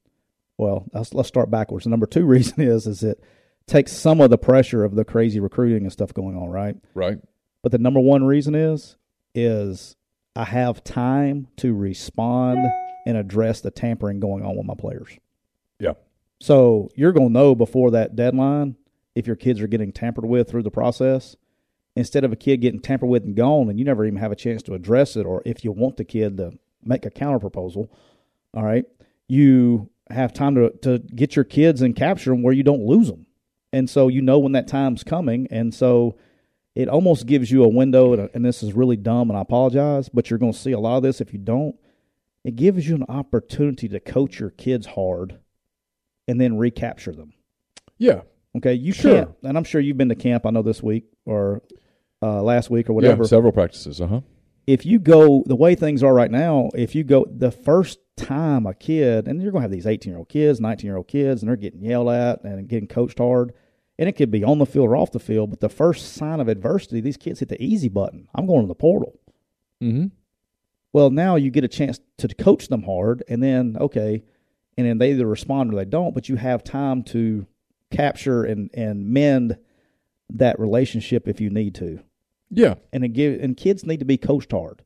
[0.59, 1.85] well, let's, let's start backwards.
[1.85, 3.23] The number two reason is is it
[3.67, 6.77] takes some of the pressure of the crazy recruiting and stuff going on, right?
[6.95, 7.19] Right.
[7.63, 8.97] But the number one reason is
[9.35, 9.97] is
[10.35, 12.67] I have time to respond
[13.07, 15.19] and address the tampering going on with my players.
[15.79, 15.93] Yeah.
[16.41, 18.77] So you're going to know before that deadline
[19.15, 21.37] if your kids are getting tampered with through the process,
[21.95, 24.37] instead of a kid getting tampered with and gone, and you never even have a
[24.37, 26.53] chance to address it, or if you want the kid to
[26.85, 27.91] make a counter proposal,
[28.53, 28.85] all right,
[29.27, 33.09] you have time to to get your kids and capture them where you don't lose
[33.09, 33.27] them,
[33.73, 36.17] and so you know when that time's coming, and so
[36.75, 40.09] it almost gives you a window, and, and this is really dumb, and I apologize,
[40.11, 41.75] but you're going to see a lot of this if you don't.
[42.45, 45.39] It gives you an opportunity to coach your kids hard,
[46.29, 47.33] and then recapture them.
[47.99, 48.21] Yeah.
[48.57, 49.15] Okay, you Sure.
[49.25, 50.47] can't, and I'm sure you've been to camp.
[50.47, 51.63] I know this week or
[52.23, 53.25] uh, last week or whatever.
[53.25, 54.01] Yeah, several practices.
[54.01, 54.21] Uh huh.
[54.67, 58.67] If you go the way things are right now, if you go the first time
[58.67, 61.09] a kid, and you're going to have these 18 year old kids, 19 year old
[61.09, 63.53] kids, and they're getting yelled at and getting coached hard,
[63.99, 66.41] and it could be on the field or off the field, but the first sign
[66.41, 68.29] of adversity, these kids hit the easy button.
[68.35, 69.21] I'm going to the portal.
[69.83, 70.07] Mm-hmm.
[70.93, 74.25] Well, now you get a chance to coach them hard, and then okay,
[74.77, 77.47] and then they either respond or they don't, but you have time to
[77.91, 79.59] capture and and mend
[80.31, 82.01] that relationship if you need to.
[82.51, 82.75] Yeah.
[82.93, 84.83] And give and kids need to be coached hard.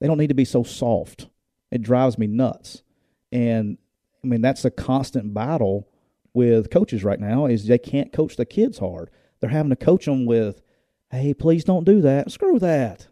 [0.00, 1.28] They don't need to be so soft.
[1.70, 2.82] It drives me nuts.
[3.30, 3.78] And
[4.22, 5.88] I mean that's a constant battle
[6.34, 9.10] with coaches right now is they can't coach the kids hard.
[9.40, 10.62] They're having to coach them with,
[11.10, 12.30] "Hey, please don't do that.
[12.30, 13.08] Screw that."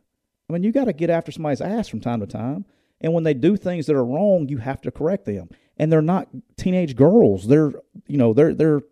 [0.49, 2.65] I mean, you got to get after somebody's ass from time to time.
[3.01, 5.49] And when they do things that are wrong, you have to correct them.
[5.79, 7.47] And they're not teenage girls.
[7.47, 7.73] They're,
[8.07, 8.83] you know, they're they're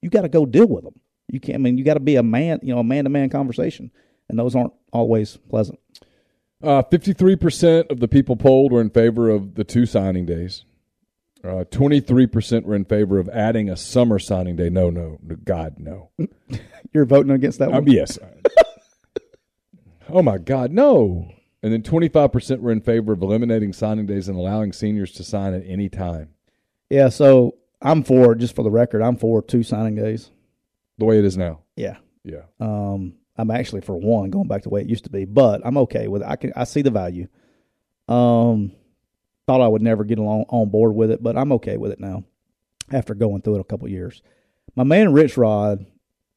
[0.00, 0.94] you got to go deal with them.
[1.28, 1.56] You can't.
[1.56, 2.60] I mean, you got to be a man.
[2.62, 3.90] You know, a man to man conversation,
[4.28, 5.78] and those aren't always pleasant.
[6.62, 10.64] Uh, 53% of the people polled were in favor of the two signing days.
[11.44, 14.68] Uh, 23% were in favor of adding a summer signing day.
[14.70, 16.10] No, no, no, God, no.
[16.92, 17.80] You're voting against that one.
[17.80, 18.18] Um, yes.
[20.08, 21.30] oh, my God, no.
[21.62, 25.54] And then 25% were in favor of eliminating signing days and allowing seniors to sign
[25.54, 26.30] at any time,
[26.90, 27.08] Yeah.
[27.10, 29.02] So I'm for just for the record.
[29.02, 30.30] I'm for two signing days.
[30.98, 31.60] the way it is now.
[31.76, 31.96] Yeah.
[32.24, 32.42] Yeah.
[32.60, 35.60] Um, I'm actually for one, going back to the way it used to be, but
[35.64, 36.28] I'm okay with it.
[36.28, 37.28] I can I see the value.
[38.08, 38.72] Um,
[39.46, 42.00] thought I would never get along on board with it, but I'm okay with it
[42.00, 42.24] now.
[42.92, 44.22] After going through it a couple years,
[44.76, 45.86] my man Rich Rod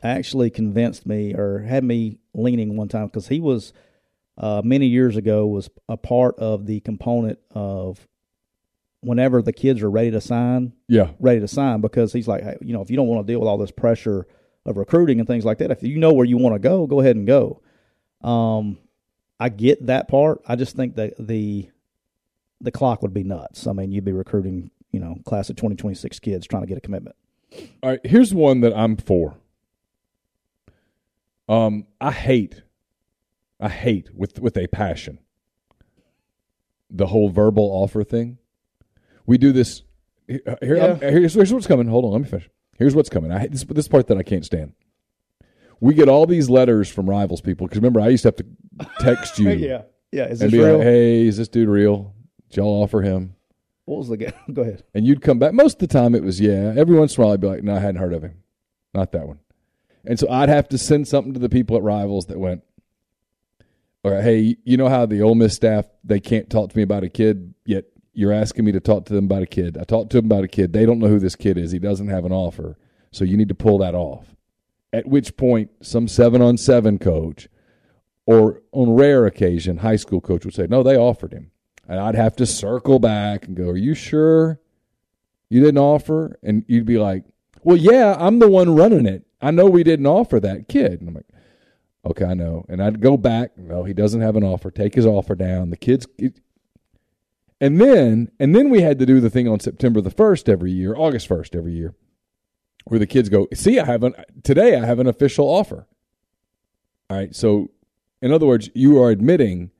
[0.01, 3.73] actually convinced me or had me leaning one time because he was
[4.37, 8.07] uh, many years ago was a part of the component of
[9.01, 11.11] whenever the kids are ready to sign, Yeah.
[11.19, 13.39] ready to sign because he's like, hey, you know, if you don't want to deal
[13.39, 14.25] with all this pressure
[14.69, 16.99] of recruiting and things like that, if you know where you want to go, go
[17.01, 17.61] ahead and go.
[18.21, 18.77] Um,
[19.39, 20.41] I get that part.
[20.47, 21.69] I just think that the
[22.61, 23.67] the clock would be nuts.
[23.67, 26.67] I mean, you'd be recruiting, you know, class of twenty twenty six kids trying to
[26.67, 27.15] get a commitment.
[27.81, 29.37] All right, here's one that I'm for.
[31.47, 32.61] Um, I hate,
[33.59, 35.19] I hate with with a passion.
[36.91, 38.37] The whole verbal offer thing.
[39.25, 39.83] We do this.
[40.27, 40.95] Here, Yeah.
[40.95, 41.87] Here's, here's what's coming.
[41.87, 42.49] Hold on, let me finish.
[42.79, 43.31] Here's what's coming.
[43.31, 44.73] I this this part that I can't stand.
[45.79, 48.45] We get all these letters from rivals people because remember I used to have to
[48.99, 50.25] text you yeah, yeah.
[50.25, 50.77] Is and this be real?
[50.77, 52.15] like, "Hey, is this dude real?
[52.49, 53.35] Did y'all offer him?"
[53.89, 54.33] What was the guy?
[54.53, 54.83] go ahead.
[54.93, 55.51] And you'd come back.
[55.51, 56.73] Most of the time, it was yeah.
[56.77, 58.43] Every once in a while, I'd be like, no, I hadn't heard of him.
[58.93, 59.39] Not that one.
[60.05, 62.61] And so I'd have to send something to the people at Rivals that went,
[64.03, 66.83] all right, hey, you know how the Ole Miss staff, they can't talk to me
[66.83, 67.85] about a kid, yet
[68.19, 69.77] you're asking me to talk to them about a kid.
[69.77, 70.73] I talked to them about a kid.
[70.73, 71.71] They don't know who this kid is.
[71.71, 72.77] He doesn't have an offer.
[73.11, 74.35] So you need to pull that off.
[74.91, 77.47] At which point, some seven on seven coach
[78.25, 81.51] or on rare occasion, high school coach would say, no, they offered him.
[81.87, 84.59] And I'd have to circle back and go, Are you sure
[85.49, 86.37] you didn't offer?
[86.43, 87.23] And you'd be like,
[87.63, 89.25] Well, yeah, I'm the one running it.
[89.41, 90.99] I know we didn't offer that kid.
[90.99, 91.25] And I'm like,
[92.05, 92.65] Okay, I know.
[92.69, 94.69] And I'd go back, no, he doesn't have an offer.
[94.69, 95.71] Take his offer down.
[95.71, 96.05] The kids
[97.61, 100.71] and then and then we had to do the thing on September the first every
[100.71, 101.95] year, August first every year,
[102.85, 105.87] where the kids go, See, I have an today I have an official offer.
[107.09, 107.35] All right.
[107.35, 107.71] So
[108.21, 109.71] in other words, you are admitting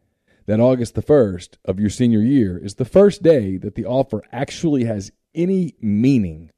[0.46, 4.24] that August the 1st of your senior year is the first day that the offer
[4.32, 6.50] actually has any meaning.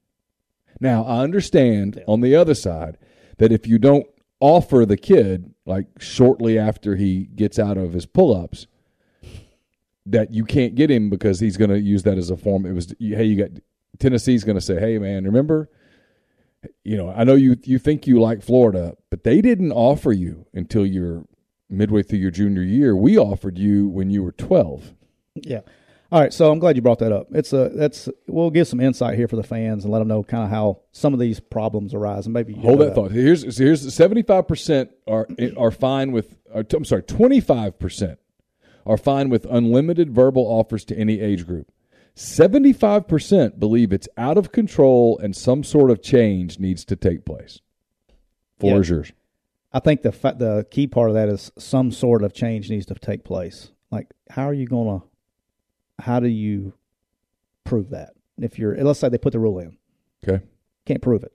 [0.79, 2.97] Now, I understand on the other side
[3.37, 4.07] that if you don't
[4.39, 8.65] offer the kid, like shortly after he gets out of his pull ups,
[10.05, 12.65] that you can't get him because he's going to use that as a form.
[12.65, 13.61] It was, hey, you got
[13.99, 15.69] Tennessee's going to say, hey, man, remember?
[16.83, 20.45] You know, I know you you think you like Florida, but they didn't offer you
[20.53, 21.25] until you're
[21.69, 22.95] midway through your junior year.
[22.95, 24.93] We offered you when you were 12.
[25.35, 25.61] Yeah.
[26.11, 27.27] All right, so I'm glad you brought that up.
[27.31, 30.23] It's a that's we'll give some insight here for the fans and let them know
[30.23, 33.11] kind of how some of these problems arise and maybe you Hold know that thought.
[33.11, 35.25] Here's here's 75% are
[35.57, 38.17] are fine with uh, or, I'm sorry, 25%
[38.85, 41.71] are fine with unlimited verbal offers to any age group.
[42.15, 47.59] 75% believe it's out of control and some sort of change needs to take place.
[48.59, 48.79] Floor Yeah.
[48.79, 49.11] is yours.
[49.73, 52.85] I think the fa- the key part of that is some sort of change needs
[52.87, 53.71] to take place.
[53.89, 55.01] Like, how are you gonna?
[55.99, 56.73] How do you
[57.63, 58.13] prove that?
[58.37, 59.77] If you're, let's say they put the rule in,
[60.27, 60.43] Okay.
[60.85, 61.31] can't prove it.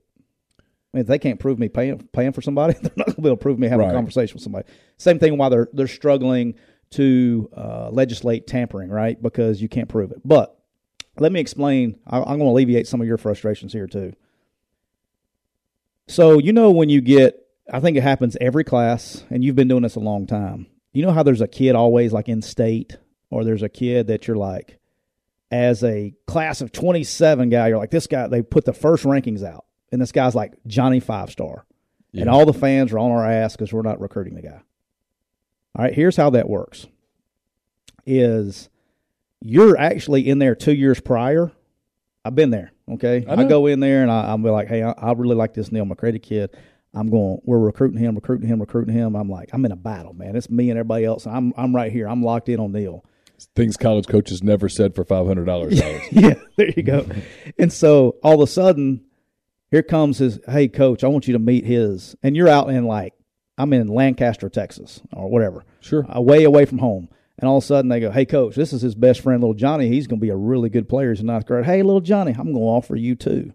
[0.59, 3.21] I mean, if they can't prove me paying paying for somebody, they're not going to
[3.21, 3.91] be able to prove me having Right.
[3.93, 4.67] a conversation with somebody.
[4.97, 6.53] Same thing while they're they're struggling
[6.91, 9.21] to uh, legislate tampering, right?
[9.21, 10.21] Because you can't prove it.
[10.23, 10.57] But
[11.19, 11.99] let me explain.
[12.07, 14.13] I, I'm going to alleviate some of your frustrations here too.
[16.07, 19.67] So you know when you get, I think it happens every class, and you've been
[19.67, 20.67] doing this a long time.
[20.93, 22.97] You know how there's a kid always like in state,
[23.29, 24.79] or there's a kid that you're like,
[25.51, 28.27] as a class of 27 guy, you're like this guy.
[28.27, 31.65] They put the first rankings out, and this guy's like Johnny Five Star,
[32.13, 34.61] and all the fans are on our ass because we're not recruiting the guy.
[35.77, 36.87] All right, here's how that works:
[38.05, 38.69] is
[39.41, 41.51] you're actually in there two years prior.
[42.25, 42.71] I've been there.
[42.89, 45.35] Okay, I I, go in there and I, I'll be like, hey, I, I really
[45.35, 46.55] like this Neil McCready kid.
[46.93, 47.39] I'm going.
[47.43, 49.15] We're recruiting him, recruiting him, recruiting him.
[49.15, 50.35] I'm like, I'm in a battle, man.
[50.35, 51.25] It's me and everybody else.
[51.25, 52.07] And I'm I'm right here.
[52.07, 53.05] I'm locked in on Neil.
[53.55, 55.79] Things college coaches never said for five hundred dollars.
[56.11, 57.05] yeah, there you go.
[57.59, 59.05] and so all of a sudden,
[59.69, 60.39] here comes his.
[60.47, 62.15] Hey, coach, I want you to meet his.
[62.23, 63.13] And you're out in like
[63.57, 66.05] I'm in Lancaster, Texas, or whatever, Sure.
[66.15, 67.09] uh, way away from home.
[67.39, 69.53] And all of a sudden they go, "Hey, coach, this is his best friend, little
[69.53, 69.87] Johnny.
[69.87, 71.11] He's going to be a really good player.
[71.11, 71.65] He's in ninth grade.
[71.65, 73.53] Hey, little Johnny, I'm going to offer you too."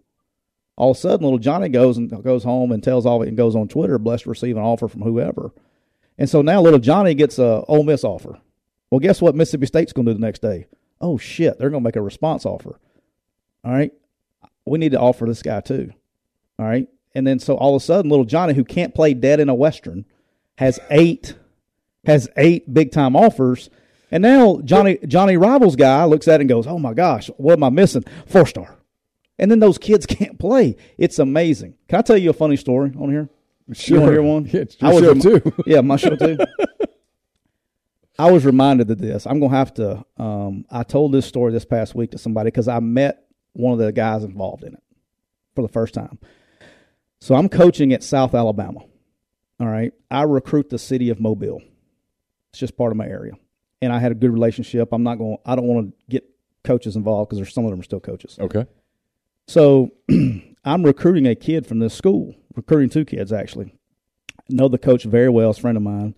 [0.75, 3.27] All of a sudden, little Johnny goes and goes home and tells all of it
[3.29, 5.51] and goes on Twitter, blessed to receive an offer from whoever.
[6.17, 8.39] And so now little Johnny gets a Ole Miss offer.
[8.89, 10.67] Well, guess what Mississippi State's going to do the next day?
[11.01, 12.79] Oh shit, they're going to make a response offer.
[13.63, 13.91] All right,
[14.65, 15.91] we need to offer this guy too.
[16.57, 19.39] All right, and then so all of a sudden, little Johnny, who can't play dead
[19.39, 20.05] in a western,
[20.57, 21.35] has eight
[22.05, 23.69] has eight big time offers.
[24.11, 27.53] And now Johnny Johnny Rivals guy looks at it and goes, "Oh my gosh, what
[27.53, 28.03] am I missing?
[28.27, 28.77] Four star."
[29.39, 30.75] And then those kids can't play.
[30.97, 31.75] It's amazing.
[31.87, 33.29] Can I tell you a funny story on here?
[33.71, 33.97] Sure.
[33.97, 34.45] You want to hear one?
[34.51, 35.53] Yeah, it's I your was show rem- too.
[35.65, 36.37] yeah, my show too.
[38.19, 39.25] I was reminded of this.
[39.25, 40.05] I'm gonna have to.
[40.17, 43.79] Um, I told this story this past week to somebody because I met one of
[43.79, 44.83] the guys involved in it
[45.55, 46.19] for the first time.
[47.23, 48.81] So I'm coaching at South Alabama.
[49.57, 51.61] All right, I recruit the city of Mobile.
[52.49, 53.31] It's just part of my area,
[53.81, 54.89] and I had a good relationship.
[54.91, 55.37] I'm not going.
[55.45, 56.25] I don't want to get
[56.65, 58.37] coaches involved because there's some of them are still coaches.
[58.41, 58.65] Okay.
[59.47, 59.91] So
[60.65, 63.73] I'm recruiting a kid from this school, recruiting two kids actually.
[64.37, 66.15] I Know the coach very well, is a friend of mine.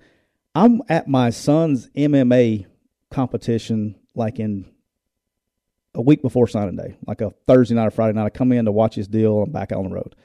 [0.55, 2.65] I'm at my son's MMA
[3.11, 4.65] competition like in
[5.93, 8.25] a week before signing day, like a Thursday night or Friday night.
[8.25, 9.43] I come in to watch his deal.
[9.43, 10.15] I'm back out on the road.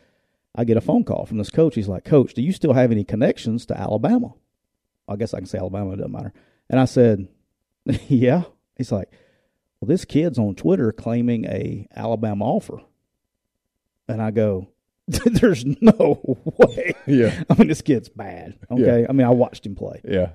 [0.55, 1.75] I get a phone call from this coach.
[1.75, 4.33] He's like, Coach, do you still have any connections to Alabama?
[5.09, 6.33] I guess I can say Alabama, it doesn't matter.
[6.69, 7.29] And I said,
[8.09, 8.43] Yeah.
[8.77, 9.11] He's like,
[9.81, 12.81] Well, this kid's on Twitter claiming a Alabama offer.
[14.09, 14.69] And I go,
[15.07, 16.21] There's no
[16.59, 16.95] way.
[17.07, 17.43] Yeah.
[17.49, 18.59] I mean, this kid's bad.
[18.71, 19.07] Okay.
[19.09, 20.01] I mean, I watched him play.
[20.05, 20.31] Yeah.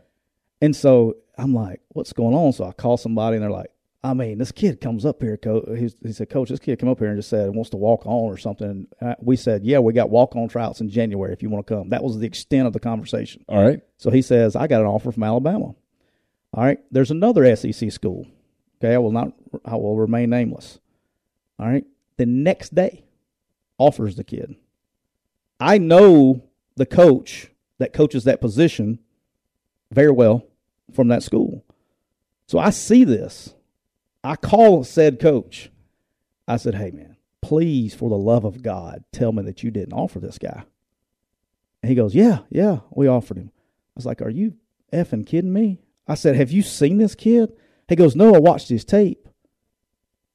[0.61, 2.53] And so I'm like, what's going on?
[2.53, 3.71] So I call somebody and they're like,
[4.05, 5.65] I mean, this kid comes up here, coach.
[6.03, 8.31] He said, Coach, this kid come up here and just said wants to walk on
[8.31, 8.67] or something.
[8.69, 11.65] And I, we said, Yeah, we got walk on tryouts in January if you want
[11.65, 11.89] to come.
[11.89, 13.43] That was the extent of the conversation.
[13.49, 13.81] All right.
[13.97, 15.73] So he says, I got an offer from Alabama.
[16.53, 16.77] All right.
[16.91, 18.27] There's another SEC school.
[18.77, 18.93] Okay.
[18.93, 19.33] I will not,
[19.65, 20.77] I will remain nameless.
[21.57, 21.85] All right.
[22.17, 23.05] The next day,
[23.79, 24.55] offers the kid.
[25.59, 26.43] I know
[26.75, 27.49] the coach
[27.79, 28.99] that coaches that position
[29.91, 30.45] very well
[30.93, 31.65] from that school.
[32.45, 33.54] So I see this.
[34.25, 35.69] I call said coach.
[36.47, 39.93] I said, hey, man, please, for the love of God, tell me that you didn't
[39.93, 40.63] offer this guy.
[41.81, 43.51] And he goes, yeah, yeah, we offered him.
[43.55, 44.55] I was like, are you
[44.91, 45.81] effing kidding me?
[46.07, 47.51] I said, have you seen this kid?
[47.87, 49.27] He goes, no, I watched his tape.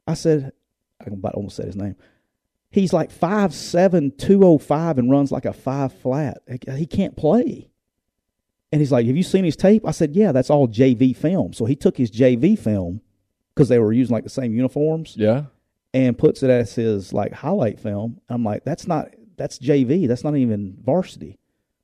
[0.07, 0.53] I said,
[1.01, 1.97] I about almost said his name.
[2.70, 6.38] He's like 5'7", 205 and runs like a five flat.
[6.76, 7.68] He can't play.
[8.70, 9.84] And he's like, Have you seen his tape?
[9.84, 11.53] I said, Yeah, that's all JV film.
[11.53, 13.01] So he took his JV film
[13.55, 15.44] because they were using like the same uniforms Yeah.
[15.94, 18.20] and puts it as his like highlight film.
[18.28, 20.07] I'm like, That's not, that's JV.
[20.09, 21.38] That's not even varsity.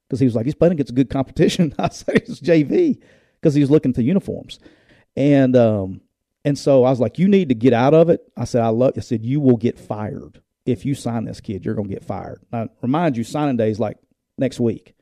[0.08, 1.74] Because he was like, He's playing against a good competition.
[1.78, 2.98] I said, It's JV
[3.40, 4.58] because he was looking the uniforms.
[5.16, 6.00] And, um,
[6.44, 8.20] and so I was like, You need to get out of it.
[8.36, 10.40] I said, I love, I said, You will get fired.
[10.64, 12.42] If you sign this kid, you're going to get fired.
[12.52, 13.98] I remind you, signing day is like
[14.36, 14.94] next week.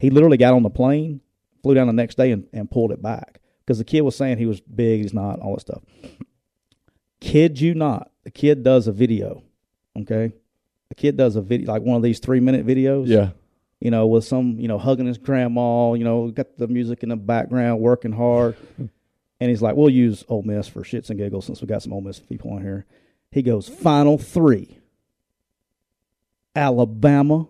[0.00, 1.20] He literally got on the plane,
[1.62, 4.38] flew down the next day, and, and pulled it back because the kid was saying
[4.38, 5.82] he was big, he's not, all that stuff.
[7.20, 9.42] Kid you not, the kid does a video.
[9.98, 10.32] Okay,
[10.88, 13.06] the kid does a video like one of these three minute videos.
[13.06, 13.30] Yeah.
[13.80, 15.94] you know, with some you know hugging his grandma.
[15.94, 18.56] You know, got the music in the background, working hard.
[19.40, 21.92] And he's like, "We'll use Ole Miss for shits and giggles since we got some
[21.92, 22.86] Ole Miss people on here."
[23.30, 24.78] He goes, "Final three:
[26.54, 27.48] Alabama,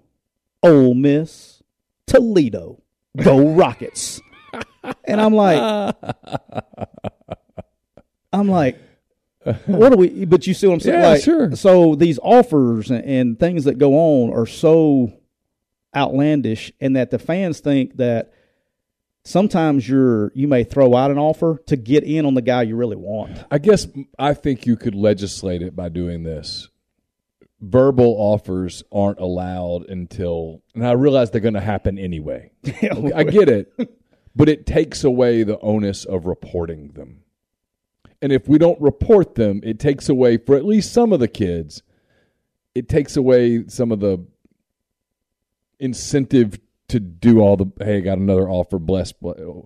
[0.62, 1.62] Ole Miss,
[2.06, 2.82] Toledo.
[3.22, 4.20] Go Rockets.
[5.06, 5.94] And I'm like,
[8.32, 8.78] I'm like,
[9.66, 10.24] what do we?
[10.24, 11.00] But you see what I'm saying?
[11.00, 11.54] Yeah, like, sure.
[11.56, 15.12] So these offers and, and things that go on are so
[15.94, 18.32] outlandish, and that the fans think that
[19.24, 22.76] sometimes you're you may throw out an offer to get in on the guy you
[22.76, 23.44] really want.
[23.50, 23.86] I guess
[24.18, 26.68] I think you could legislate it by doing this.
[27.60, 32.50] Verbal offers aren't allowed until, and I realize they're going to happen anyway.
[32.68, 33.72] Okay, I get it,
[34.36, 37.20] but it takes away the onus of reporting them.
[38.20, 41.28] And if we don't report them, it takes away for at least some of the
[41.28, 41.82] kids.
[42.74, 44.24] It takes away some of the
[45.78, 46.58] incentive
[46.88, 49.12] to do all the hey, I got another offer, bless,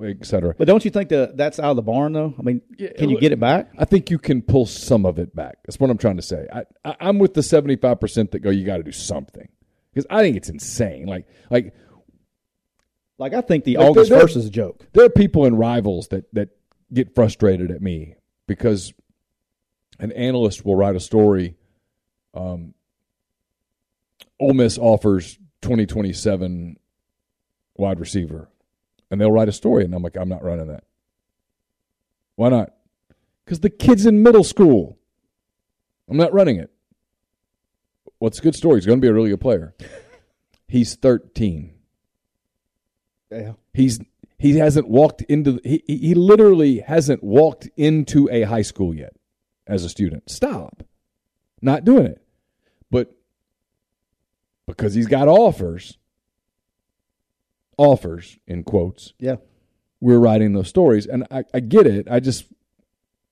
[0.04, 0.54] et cetera.
[0.56, 2.34] But don't you think that that's out of the barn though?
[2.38, 2.62] I mean,
[2.96, 3.70] can you get it back?
[3.78, 5.58] I think you can pull some of it back.
[5.64, 6.46] That's what I'm trying to say.
[6.52, 8.50] I, I I'm with the 75 percent that go.
[8.50, 9.48] You got to do something
[9.92, 11.06] because I think it's insane.
[11.06, 11.74] Like like
[13.18, 14.86] Like I think the Like, August first is a joke.
[14.92, 16.50] there are people in rivals that that
[16.92, 18.14] get frustrated at me
[18.46, 18.92] because
[19.98, 21.56] an analyst will write a story.
[22.34, 22.74] Um,
[24.40, 26.78] Ole Miss offers 2027
[27.76, 28.48] wide receiver,
[29.10, 30.84] and they'll write a story, and I'm like, I'm not running that.
[32.36, 32.72] Why not?
[33.44, 34.96] Because the kid's in middle school.
[36.08, 36.70] I'm not running it.
[38.18, 38.76] What's a good story?
[38.76, 39.74] He's going to be a really good player.
[40.68, 41.74] He's 13.
[43.30, 43.52] Yeah.
[43.74, 44.00] He's
[44.38, 49.12] he hasn't walked into he he literally hasn't walked into a high school yet
[49.66, 50.30] as a student.
[50.30, 50.82] Stop.
[51.60, 52.22] Not doing it.
[52.90, 53.14] But
[54.66, 55.98] because he's got offers
[57.76, 59.36] offers in quotes, Yeah.
[60.00, 62.08] we're writing those stories and I, I get it.
[62.10, 62.44] I just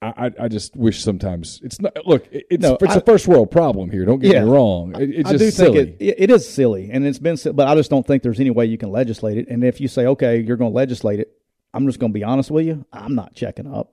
[0.02, 3.26] I, I- I just wish sometimes it's not look it's No, it's I- a first
[3.26, 4.04] world problem here.
[4.04, 4.44] Don't get Yeah.
[4.44, 4.94] me wrong.
[5.00, 5.84] It, it's I just do silly.
[5.86, 8.50] think it, it is silly, and it's been, but I just don't think there's any
[8.50, 9.48] way you can legislate it.
[9.48, 11.32] And if you say, okay, you're going to legislate it,
[11.72, 12.84] I'm just going to be honest with you.
[12.92, 13.92] I'm not checking up.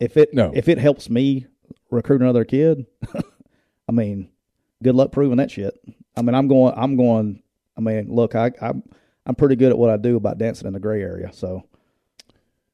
[0.00, 0.52] If it No.
[0.54, 1.46] if it helps me
[1.90, 2.86] recruit another kid,
[3.88, 4.28] I mean,
[4.82, 5.74] good luck proving that shit.
[6.16, 6.74] I mean, I'm going.
[6.76, 7.42] I'm going.
[7.76, 8.82] I mean, look, I, I'm
[9.24, 11.30] I'm pretty good at what I do about dancing in the gray area.
[11.32, 11.64] So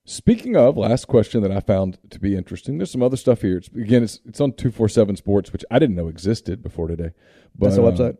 [0.07, 2.76] Speaking of, last question that I found to be interesting.
[2.76, 3.57] There's some other stuff here.
[3.57, 6.88] It's, again, it's it's on two four seven Sports, which I didn't know existed before
[6.88, 7.12] today.
[7.57, 8.18] But, that's the uh, website.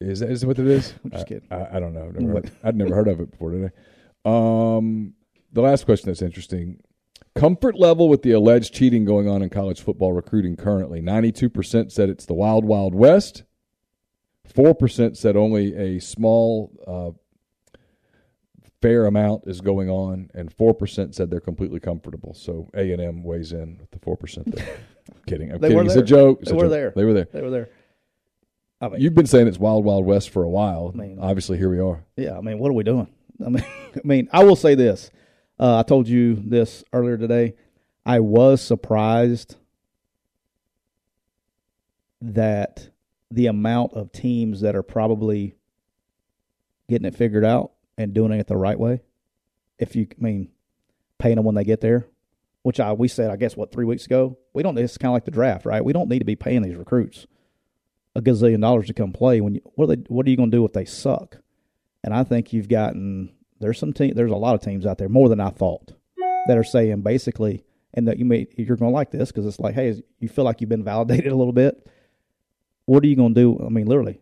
[0.00, 0.94] Is that is that what it is?
[1.04, 1.48] I'm just I- kidding.
[1.50, 2.10] I, I don't know.
[2.10, 3.70] Never heard, I'd never heard of it before today.
[4.24, 5.12] Um,
[5.52, 6.80] the last question that's interesting:
[7.34, 11.02] comfort level with the alleged cheating going on in college football recruiting currently.
[11.02, 13.42] Ninety-two percent said it's the wild, wild west.
[14.54, 17.10] Four percent said only a small, uh,
[18.82, 22.34] fair amount is going on, and four percent said they're completely comfortable.
[22.34, 24.54] So A and M weighs in with the four percent.
[25.26, 25.52] kidding.
[25.52, 25.86] I'm They kidding.
[25.86, 26.40] It's a joke.
[26.42, 26.70] It's They a were joke.
[26.70, 26.92] there.
[26.96, 27.28] They were there.
[27.32, 27.68] They were there.
[28.80, 30.90] I mean, You've been saying it's wild, wild west for a while.
[30.94, 32.02] I mean- Obviously, here we are.
[32.16, 33.08] Yeah, I mean, what are we doing?
[33.44, 33.64] I mean,
[33.96, 35.10] I mean, I will say this.
[35.58, 37.54] Uh, I told you this earlier today.
[38.06, 39.56] I was surprised
[42.22, 42.88] that
[43.30, 45.54] the amount of teams that are probably
[46.88, 49.02] getting it figured out and doing it the right way.
[49.78, 50.50] If you, I mean,
[51.18, 52.06] paying them when they get there,
[52.62, 54.38] which I we said, I guess, what three weeks ago.
[54.52, 54.76] We don't.
[54.78, 55.84] It's kind of like the draft, right?
[55.84, 57.26] We don't need to be paying these recruits
[58.14, 59.40] a gazillion dollars to come play.
[59.40, 60.02] When you, what are they?
[60.08, 61.38] What are you going to do if they suck?
[62.02, 65.08] And I think you've gotten there's some team there's a lot of teams out there
[65.08, 65.92] more than I thought
[66.46, 69.60] that are saying basically and that you may you're going to like this because it's
[69.60, 71.86] like hey you feel like you've been validated a little bit.
[72.86, 73.64] What are you going to do?
[73.64, 74.20] I mean, literally,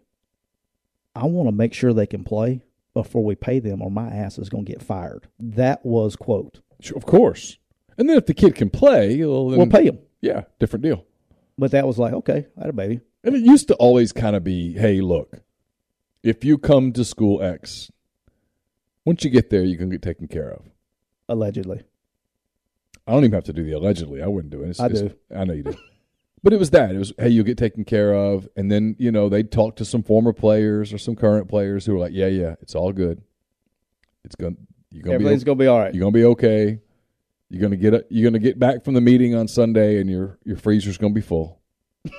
[1.15, 2.63] I want to make sure they can play
[2.95, 5.29] before we pay them, or my ass is going to get fired.
[5.39, 6.61] That was quote.
[6.81, 7.59] Sure, Of course.
[7.97, 9.99] And then if the kid can play, well, then, We'll pay him.
[10.21, 11.05] Yeah, different deal.
[11.59, 13.01] but that was like okay, that a baby.
[13.25, 15.41] And it used to always kind of be, hey, look,
[16.23, 17.91] if you come to school X,
[19.05, 20.63] once you get there, you can get taken care of.
[21.29, 21.83] Allegedly,
[23.07, 24.23] I don't even have to do the allegedly.
[24.23, 24.71] I wouldn't do it.
[24.71, 25.11] It's, I do.
[25.35, 25.77] I know you do.
[26.43, 26.95] But it was that.
[26.95, 28.49] It was, hey, you'll get taken care of.
[28.57, 31.93] And then, you know, they'd talk to some former players or some current players who
[31.93, 33.23] were like, yeah, yeah, it's all good.
[34.25, 34.57] It's going
[34.91, 35.95] you're gonna everything's be going to be all right.
[35.95, 36.81] you're gonna be okay.
[37.51, 40.59] You're gonna get you're gonna get back from the meeting on Sunday, and your your
[40.59, 41.63] freezer's gonna be full.
[42.05, 42.15] it's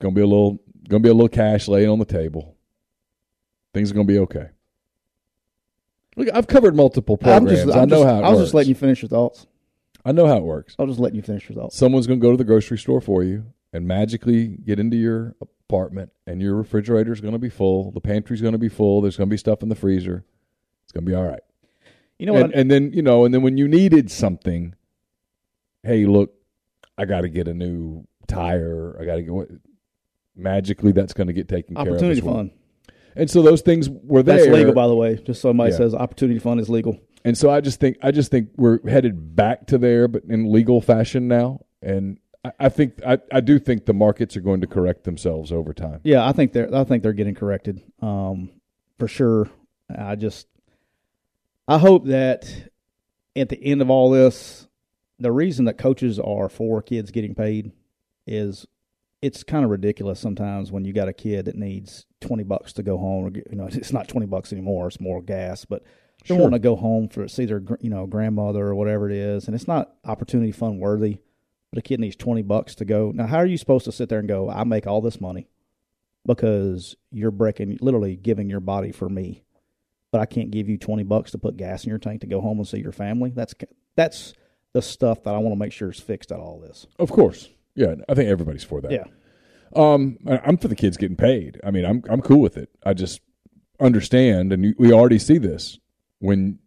[0.00, 2.56] gonna be a little gonna be a little cash laying on the table.
[3.74, 4.50] Things are gonna be okay.
[6.16, 7.64] Look, I've covered multiple programs.
[7.64, 8.44] just, I know just, how it I was works.
[8.44, 9.48] just letting you finish your thoughts.
[10.06, 10.76] I know how it works.
[10.78, 11.68] I'll just let you finish your.
[11.70, 16.12] Someone's gonna go to the grocery store for you and magically get into your apartment,
[16.26, 17.90] and your refrigerator is gonna be full.
[17.90, 19.00] The pantry's gonna be full.
[19.00, 20.24] There's gonna be stuff in the freezer.
[20.84, 21.42] It's gonna be all right.
[22.18, 22.44] You know what?
[22.44, 24.74] and, and then you know, and then when you needed something,
[25.82, 26.32] hey, look,
[26.96, 28.96] I got to get a new tire.
[29.00, 29.48] I got to get what.
[30.38, 31.88] Magically, that's going to get taken care of.
[31.88, 32.34] opportunity as well.
[32.34, 32.50] fund.
[33.16, 34.36] And so those things were there.
[34.36, 35.16] That's legal, by the way.
[35.16, 35.78] Just so somebody Yeah.
[35.78, 37.00] says opportunity fund is legal.
[37.26, 40.52] And so I just think I just think we're headed back to there, but in
[40.52, 41.66] legal fashion now.
[41.82, 45.50] And I, I think I, I do think the markets are going to correct themselves
[45.50, 46.00] over time.
[46.04, 47.82] Yeah, I think they're I think they're getting corrected.
[48.00, 48.50] Um,
[48.98, 49.50] for sure.
[49.90, 50.46] I just
[51.66, 52.70] I hope that
[53.34, 54.68] at the end of all this,
[55.18, 57.72] the reason that coaches are for kids getting paid
[58.24, 58.68] is
[59.20, 62.84] it's kind of ridiculous sometimes when you got a kid that needs twenty bucks to
[62.84, 63.24] go home.
[63.24, 65.64] Or, you know, it's not twenty bucks anymore; it's more gas.
[65.64, 65.82] But
[66.28, 69.46] they want to go home for see their you know grandmother or whatever it is,
[69.46, 71.18] and it's not opportunity fund worthy.
[71.72, 73.12] But a kid needs twenty bucks to go.
[73.14, 74.48] Now, how are you supposed to sit there and go?
[74.48, 75.48] I make all this money
[76.24, 79.44] because you're breaking, literally giving your body for me,
[80.12, 82.40] but I can't give you twenty bucks to put gas in your tank to go
[82.40, 83.32] home and see your family.
[83.34, 83.54] That's
[83.96, 84.34] that's
[84.72, 86.86] the stuff that I want to make sure is fixed out all this.
[86.98, 87.48] Of course.
[87.74, 88.92] Yeah, I think everybody's for that.
[88.92, 89.04] Yeah.
[89.74, 91.60] Um, I'm for the kids getting paid.
[91.64, 92.70] I mean, I'm I'm cool with it.
[92.84, 93.20] I just
[93.80, 95.78] understand, and we already see this
[96.26, 96.58] when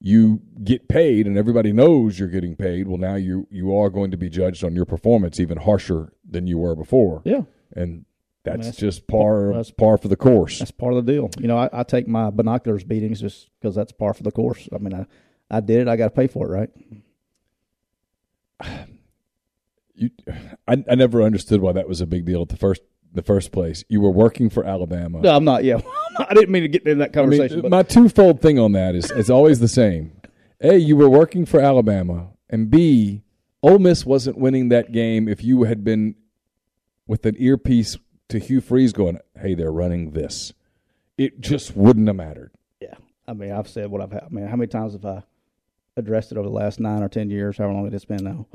[0.00, 2.86] you get paid, and everybody knows you're getting paid.
[2.86, 6.46] Well, now you you are going to be judged on your performance even harsher than
[6.46, 7.22] you were before.
[7.24, 7.42] Yeah.
[7.74, 8.04] and
[8.44, 10.58] that's, that's just par that's- par for the course.
[10.58, 11.30] That's part of the deal.
[11.40, 14.68] You know, I, I take my binoculars beatings just because that's par for the course.
[14.74, 15.06] I mean, I,
[15.50, 15.88] I did it.
[15.88, 16.70] I got to pay for it, right?
[19.96, 20.10] You,
[20.66, 22.82] I, I never understood why that was a big deal at the first
[23.14, 23.84] the first place.
[23.88, 25.20] You were working for Alabama.
[25.20, 25.64] No, I'm not.
[25.64, 25.80] Yeah,
[26.18, 27.62] I didn't mean to get into that I mean, conversation.
[27.62, 30.12] but my twofold thing on that is it's always the same.
[30.60, 33.22] A, you were working for Alabama, and B,
[33.62, 36.14] Ole Miss wasn't winning that game if you had been
[37.06, 37.96] with an earpiece
[38.28, 40.52] to Hugh Freeze going, "Hey, they're running this."
[41.16, 42.50] It just wouldn't have mattered.
[42.80, 42.94] yeah,
[43.28, 44.24] I mean, I've said what I've had.
[44.24, 45.22] I mean, how many times have I
[45.96, 47.58] addressed it over the last nine or ten years?
[47.58, 48.46] How long it's been now?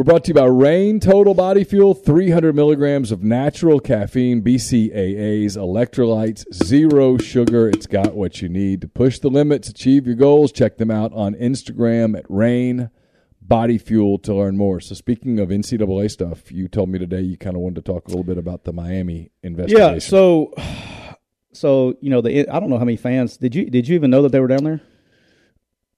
[0.00, 5.58] We're brought to you by Reign Total Body Fuel, 300 milligrams of natural caffeine, BCAAs,
[5.58, 7.68] electrolytes, zero sugar.
[7.68, 10.52] It's got what you need to push the limits, achieve your goals.
[10.52, 12.88] Check them out on Instagram at Reign
[13.42, 14.80] Body Fuel to learn more.
[14.80, 18.06] So, speaking of NCAA stuff, you told me today you kind of wanted to talk
[18.06, 19.92] a little bit about the Miami investigation.
[19.92, 19.98] Yeah.
[19.98, 20.54] So,
[21.52, 24.10] so you know, the I don't know how many fans did you did you even
[24.10, 24.80] know that they were down there?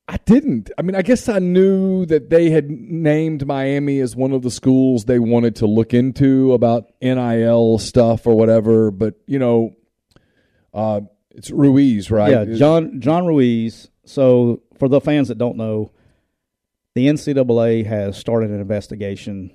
[0.08, 0.70] I didn't.
[0.76, 4.50] I mean, I guess I knew that they had named Miami as one of the
[4.50, 8.90] schools they wanted to look into about NIL stuff or whatever.
[8.90, 9.76] But you know,
[10.74, 12.30] uh, it's Ruiz, right?
[12.30, 13.90] Yeah, John John Ruiz.
[14.04, 15.92] So for the fans that don't know,
[16.94, 19.52] the NCAA has started an investigation,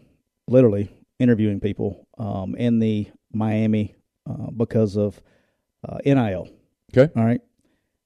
[0.48, 0.90] literally
[1.20, 3.96] interviewing people um, in the Miami
[4.30, 5.22] uh, because of
[5.88, 6.48] uh, NIL.
[6.96, 7.12] Okay.
[7.20, 7.42] All right,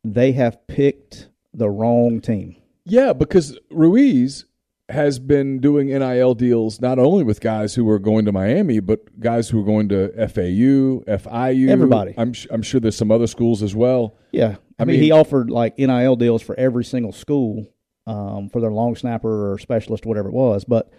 [0.04, 2.56] they have picked the wrong team.
[2.86, 4.46] Yeah, because Ruiz
[4.90, 9.20] has been doing NIL deals not only with guys who are going to Miami, but
[9.20, 11.70] guys who are going to FAU, FIU.
[11.70, 12.14] Everybody.
[12.18, 14.18] I'm sh- I'm sure there's some other schools as well.
[14.32, 17.68] Yeah, I, I mean, mean- he offered like NIL deals for every single school
[18.08, 20.66] um, for their long snapper or specialist, whatever it was.
[20.66, 20.92] But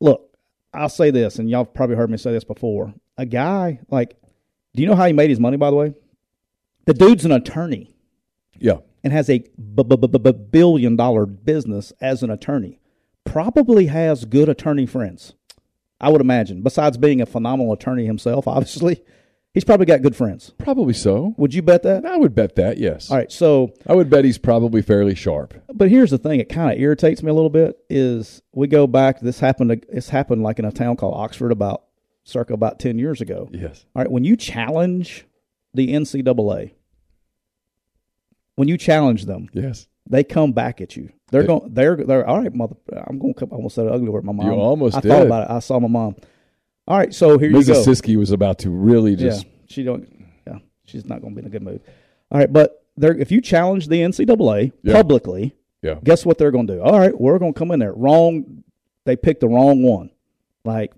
[0.00, 0.36] look,
[0.72, 2.94] I'll say this, and y'all probably heard me say this before.
[3.18, 4.16] A guy like,
[4.74, 5.56] do you know how he made his money?
[5.56, 5.94] By the way,
[6.86, 7.94] the dude's an attorney
[8.58, 8.78] Yeah.
[9.02, 9.44] And has a
[10.50, 12.80] billion dollar business as an attorney.
[13.24, 15.34] Probably has good attorney friends.
[16.00, 16.62] I would imagine.
[16.62, 19.02] Besides being a phenomenal attorney himself, obviously,
[19.52, 20.52] he's probably got good friends.
[20.58, 21.34] Probably so.
[21.36, 22.06] Would you bet that?
[22.06, 23.10] I would bet that, yes.
[23.10, 25.54] All right, so I would bet he's probably fairly sharp.
[25.72, 27.78] But here's the thing: it kind of irritates me a little bit.
[27.90, 29.20] Is we go back.
[29.20, 29.84] This happened.
[29.90, 31.84] This happened like in a town called Oxford about
[32.24, 33.48] circa about ten years ago.
[33.52, 33.84] Yes.
[33.94, 35.26] All right, when you challenge
[35.74, 36.72] the NCAA,
[38.56, 39.86] when you challenge them, Yes.
[40.08, 41.10] they come back at you.
[41.30, 41.74] They're They- going.
[41.74, 42.74] They're they're all right, mother.
[43.06, 43.50] I'm going to come.
[43.52, 44.24] I almost said an ugly word.
[44.24, 44.46] My mom.
[44.46, 45.08] You almost I did.
[45.08, 45.54] thought about it.
[45.54, 46.16] I saw my mom.
[46.88, 47.66] All right, so here you Mrs.
[47.66, 47.84] go.
[47.92, 50.08] Siskey was about to really just yeah, she don't.
[50.46, 51.82] Yeah, she's not going to be in a good mood.
[52.32, 54.94] All right, but they're, if you challenge the NCAA Yeah.
[54.94, 55.94] publicly, yeah.
[56.02, 56.82] guess what they're going to do?
[56.82, 57.92] All right, we're going to come in there.
[57.92, 58.64] Wrong.
[59.04, 60.10] They picked the wrong one.
[60.64, 60.92] Like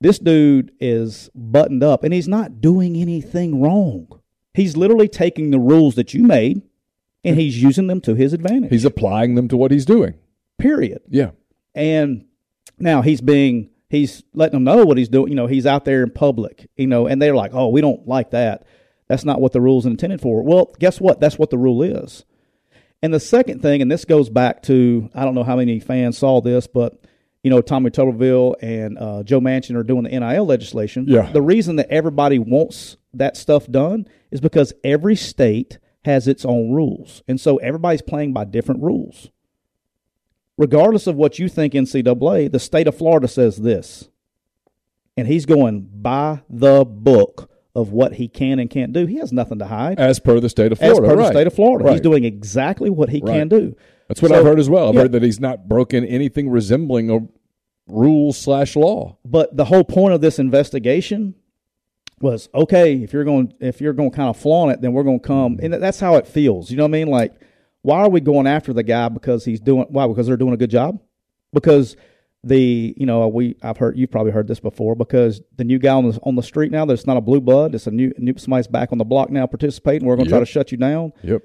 [0.00, 4.17] this dude is buttoned up, and he's not doing anything wrong.
[4.54, 6.62] He's literally taking the rules that you made,
[7.24, 8.70] and he's using them to his advantage.
[8.70, 10.14] He's applying them to what he's doing.
[10.58, 11.02] period.
[11.08, 11.30] Yeah.
[11.74, 12.24] And
[12.78, 15.28] now he's being he's letting them know what he's doing.
[15.28, 16.68] You know, he's out there in public.
[16.76, 18.66] You know, and they're like, "Oh, we don't like that.
[19.06, 21.20] That's not what the rule's intended for." Well, guess what?
[21.20, 22.24] That's what the rule is.
[23.00, 26.18] And the second thing, and this goes back to I don't know how many fans
[26.18, 27.00] saw this, but
[27.44, 31.04] you know, Tommy Tuberville and uh, Joe Manchin are doing the NIL legislation.
[31.06, 31.30] Yeah.
[31.30, 36.72] The reason that everybody wants that stuff done is because every state has its own
[36.72, 39.30] rules, and so everybody's playing by different rules
[40.58, 44.10] regardless of what you think NCAA, the state of Florida says this.
[45.16, 49.06] And he's going by the book of what he can and can't do.
[49.06, 49.98] He has nothing to hide.
[49.98, 51.00] as per the state of Florida.
[51.02, 51.22] As per right.
[51.26, 53.34] the state of Florida, he's doing exactly what he Right.
[53.38, 53.76] can do.
[54.08, 54.88] That's what So- I've heard as well.
[54.88, 55.02] I've yeah.
[55.02, 57.20] heard that he's not broken anything resembling a
[57.88, 59.16] rule slash law.
[59.24, 61.34] But the whole point of this investigation
[62.20, 62.94] was okay.
[62.96, 65.26] If you're going, if you're going to kind of flaunt it, then we're going to
[65.26, 66.70] come, and that's how it feels.
[66.70, 67.08] You know what I mean?
[67.08, 67.34] Like,
[67.82, 69.86] why are we going after the guy because he's doing?
[69.90, 70.06] Why?
[70.06, 71.00] Because they're doing a good job.
[71.52, 71.96] Because
[72.44, 75.92] the you know we I've heard you've probably heard this before because the new guy
[75.92, 78.32] on the on the street now there's not a blue blood it's a new, new
[78.38, 81.12] somebody's back on the block now participating we're going to try to shut you down
[81.24, 81.42] Yep.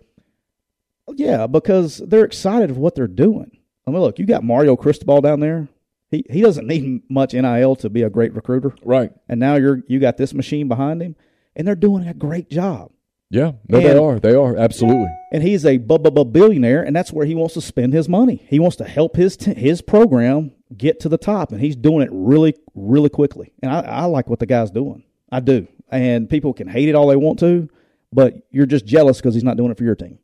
[1.16, 3.58] yeah, because they're excited of what they're doing.
[3.88, 5.68] I mean, look, you got Mario Cristobal down there.
[6.14, 9.12] He he doesn't need much NIL to be a great recruiter, Right.
[9.28, 11.16] and now you're you got this machine behind him,
[11.56, 12.92] and they're doing a great job.
[13.32, 13.54] Yeah.
[13.68, 14.20] No, they are.
[14.20, 15.08] They are absolutely.
[15.32, 18.46] And he's a billionaire, and that's where he wants to spend his money.
[18.48, 22.04] He wants to help his t- his program get to the top, and he's doing
[22.06, 23.52] it really really quickly.
[23.64, 25.04] And I, I like what the guy's doing.
[25.32, 25.68] I do.
[25.90, 27.70] And people can hate it all they want to,
[28.12, 30.20] but you're just jealous because he's not doing it for your team.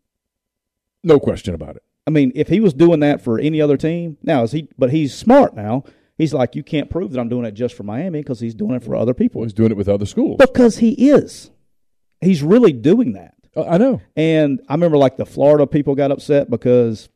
[1.04, 1.84] No question about it.
[2.10, 4.68] I mean, if he was doing that for any other team, now is he?
[4.80, 5.84] But he's smart now.
[6.18, 8.72] He's like, you can't prove that I'm doing it just for Miami because he's doing
[8.72, 9.44] it for other people.
[9.44, 10.38] He's doing it with other schools.
[10.40, 11.52] Because he is.
[12.20, 13.36] He's really doing that.
[13.56, 14.02] Uh, I know.
[14.16, 17.10] And I remember like the Florida people got upset because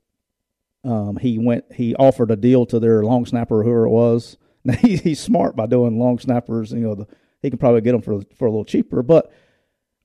[0.83, 4.37] um, he went he offered a deal to their long snapper whoever it was.
[4.63, 6.71] Now he, he's smart by doing long snappers.
[6.71, 7.07] You know, the,
[7.41, 9.01] he can probably get them for for a little cheaper.
[9.01, 9.33] But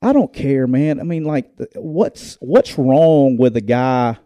[0.00, 0.98] I don't care, man.
[0.98, 4.16] I mean, like, what's what's wrong with the guy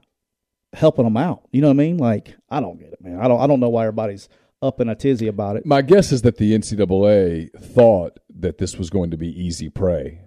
[0.73, 1.43] helping them out?
[1.53, 1.97] You know what I mean?
[1.99, 3.19] Like, I don't get it, man.
[3.21, 4.29] I don't I don't know why everybody's
[4.61, 5.67] up in a tizzy about it.
[5.67, 10.21] My guess is that the NCAA thought that this was going to be easy prey,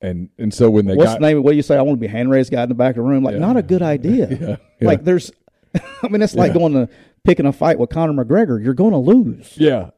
[0.00, 1.42] and and so when they What's got the name?
[1.42, 1.76] What do you say?
[1.76, 3.22] I want to be a hand raised guy in the back of the room.
[3.24, 3.40] Like, Yeah.
[3.40, 4.28] not a good idea.
[4.28, 4.86] Yeah, yeah.
[4.86, 5.30] Like, there's,
[6.02, 6.88] I mean, it's like going to
[7.24, 8.62] picking a fight with Conor McGregor.
[8.62, 9.56] You're going to lose.
[9.56, 9.90] yeah,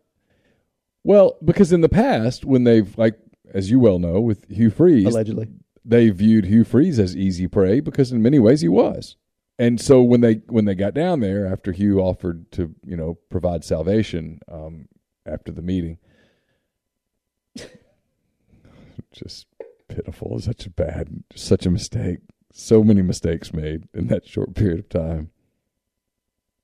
[1.04, 3.18] well, because in the past when they've like
[3.54, 5.48] as you well know with Hugh Freeze, Allegedly,
[5.84, 9.16] they viewed Hugh Freeze as easy prey because in many ways he was.
[9.58, 13.18] And so when they when they got down there after Hugh offered to you know
[13.28, 14.88] provide salvation um,
[15.26, 15.98] after the meeting,
[19.12, 19.46] just
[19.88, 22.20] pitiful, such a bad, such a mistake,
[22.52, 25.30] so many mistakes made in that short period of time.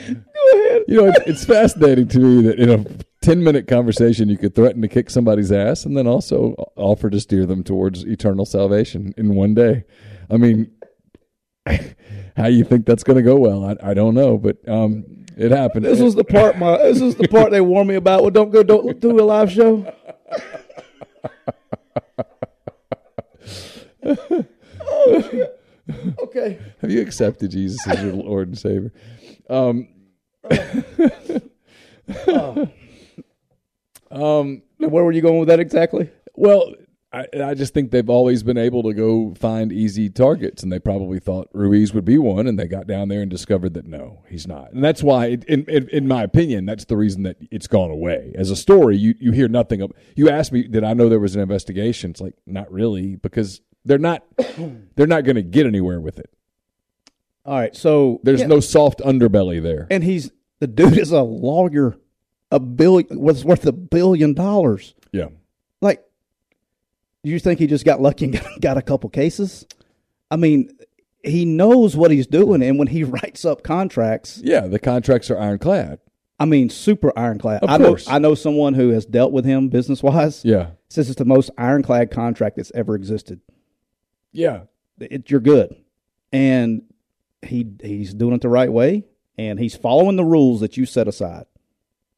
[0.05, 0.83] Go ahead.
[0.87, 2.85] You know, it's, it's fascinating to me that in a
[3.25, 7.19] 10 minute conversation, you could threaten to kick somebody's ass and then also offer to
[7.19, 9.83] steer them towards eternal salvation in one day.
[10.29, 10.69] I mean,
[12.37, 15.49] how you think that's going to go well, I, I don't know, but um, it
[15.49, 15.85] happened.
[15.85, 16.59] this was the part.
[16.59, 18.21] My this is the part they warned me about.
[18.21, 18.61] Well, don't go.
[18.61, 19.91] Don't do a live show.
[24.05, 25.61] oh, shit.
[26.19, 26.59] Okay.
[26.81, 28.93] Have you accepted Jesus as your Lord and Savior?
[29.49, 29.87] Um,
[34.15, 36.09] um, where were you going with that exactly?
[36.35, 36.73] Well,
[37.13, 40.79] I, I just think they've always been able to go find easy targets, and they
[40.79, 44.23] probably thought Ruiz would be one, and they got down there and discovered that no,
[44.27, 47.37] he's not, and that's why, it, in, in in my opinion, that's the reason that
[47.51, 48.97] it's gone away as a story.
[48.97, 49.81] You you hear nothing.
[49.81, 52.11] Of, you asked me, did I know there was an investigation?
[52.11, 54.23] It's like not really, because they're not
[54.95, 56.29] they're not going to get anywhere with it.
[57.45, 57.75] All right.
[57.75, 59.87] So There's yeah, no soft underbelly there.
[59.91, 61.95] and he's the dude is a lawyer,
[62.51, 64.93] a billion was worth a billion dollars.
[65.11, 65.27] Yeah,
[65.81, 66.03] Like,
[67.23, 69.65] you think he just got lucky and got, a couple cases?
[70.29, 70.69] I mean,
[71.23, 74.67] he knows what he's doing, and when he writes up contracts, yeah.
[74.67, 75.99] The contracts are ironclad.
[76.37, 77.63] I mean, super ironclad.
[77.63, 78.09] Of I know, course.
[78.09, 80.43] I know someone who has dealt with him business wise.
[80.43, 83.39] Yeah, Says it's the most ironclad contract that's ever existed.
[84.31, 84.63] yeah.
[84.99, 85.75] It, you're good,
[86.31, 86.83] and
[87.41, 89.03] he he's doing it the right way,
[89.37, 91.45] and he's following the rules that you set aside.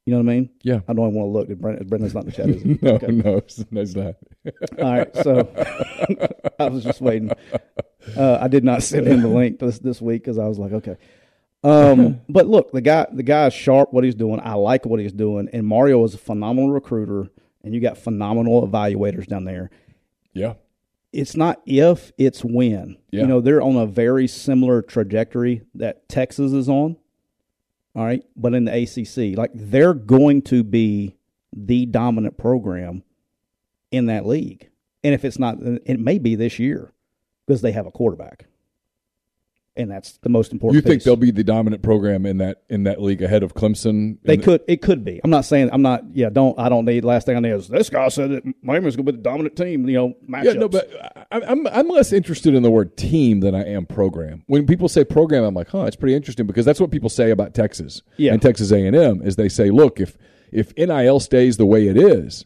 [0.08, 0.50] You know what I mean?
[0.62, 0.80] Yeah.
[0.88, 1.60] I don't even want to look.
[1.60, 2.48] Brendan, Brendan's not in the chat.
[2.48, 2.78] Is he?
[2.82, 3.06] No, Okay.
[3.08, 4.14] no, no, it's not.
[4.82, 5.52] All right, so
[6.58, 7.30] I was just waiting.
[8.16, 10.72] Uh, I did not send him the link this this week because I was like,
[10.72, 10.96] okay.
[11.62, 13.92] Um, but look, the guy the guy is sharp.
[13.92, 15.50] What he's doing, I like what he's doing.
[15.52, 17.28] And Mario is a phenomenal recruiter,
[17.62, 19.68] and you got phenomenal evaluators down there.
[20.32, 20.54] Yeah.
[21.12, 22.96] It's not if, it's when.
[23.10, 23.22] Yeah.
[23.22, 26.96] You know, they're on a very similar trajectory that Texas is on.
[27.94, 31.16] All right, but in the ACC, like they're going to be
[31.56, 33.02] the dominant program
[33.90, 34.68] in that league.
[35.02, 36.92] And if it's not, it may be this year
[37.46, 38.46] because they have a quarterback,
[39.78, 40.74] and that's the most important.
[40.76, 41.04] You think piece.
[41.04, 44.18] they'll be the dominant program in that in that league ahead of Clemson?
[44.24, 44.60] They the- could.
[44.68, 45.20] It could be.
[45.24, 45.70] I'm not saying.
[45.72, 46.02] I'm not.
[46.12, 46.28] Yeah.
[46.30, 46.58] Don't.
[46.58, 47.04] I don't need.
[47.04, 49.56] Last thing I need is this guy said that Miami's going to be the dominant
[49.56, 49.88] team.
[49.88, 50.44] You know, matchups.
[50.44, 53.86] Yeah, no, but I, I'm I'm less interested in the word team than I am
[53.86, 54.42] program.
[54.46, 57.30] When people say program, I'm like, huh, it's pretty interesting because that's what people say
[57.30, 58.32] about Texas Yeah.
[58.32, 60.16] and Texas A&M is they say, look, if
[60.50, 62.44] if NIL stays the way it is,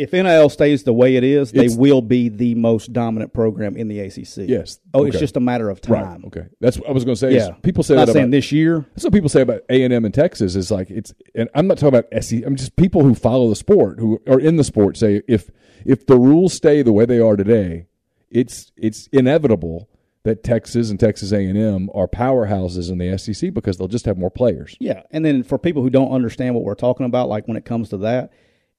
[0.00, 3.76] If NIL stays the way it is, they It's- will be the most dominant program
[3.76, 4.48] in the ACC.
[4.48, 4.78] yes.
[4.94, 5.20] Oh, it's okay.
[5.22, 6.02] just a matter of right.
[6.02, 6.24] time.
[6.26, 7.34] Okay, that's what I was going to say.
[7.36, 7.54] is Yeah.
[7.62, 8.86] people say Not that saying about, this year.
[8.94, 10.56] That's what people say about A and M in Texas.
[10.56, 12.44] Is like it's, and I'm not talking about SEC.
[12.46, 15.50] I'm just people who follow the sport, who are in the sport, say if
[15.84, 17.86] if the rules stay the way they are today,
[18.30, 19.88] it's it's inevitable
[20.22, 24.04] that Texas and Texas A and M are powerhouses in the SEC because they'll just
[24.04, 24.76] have more players.
[24.78, 27.64] Yeah, and then for people who don't understand what we're talking about, like when it
[27.64, 28.30] comes to that,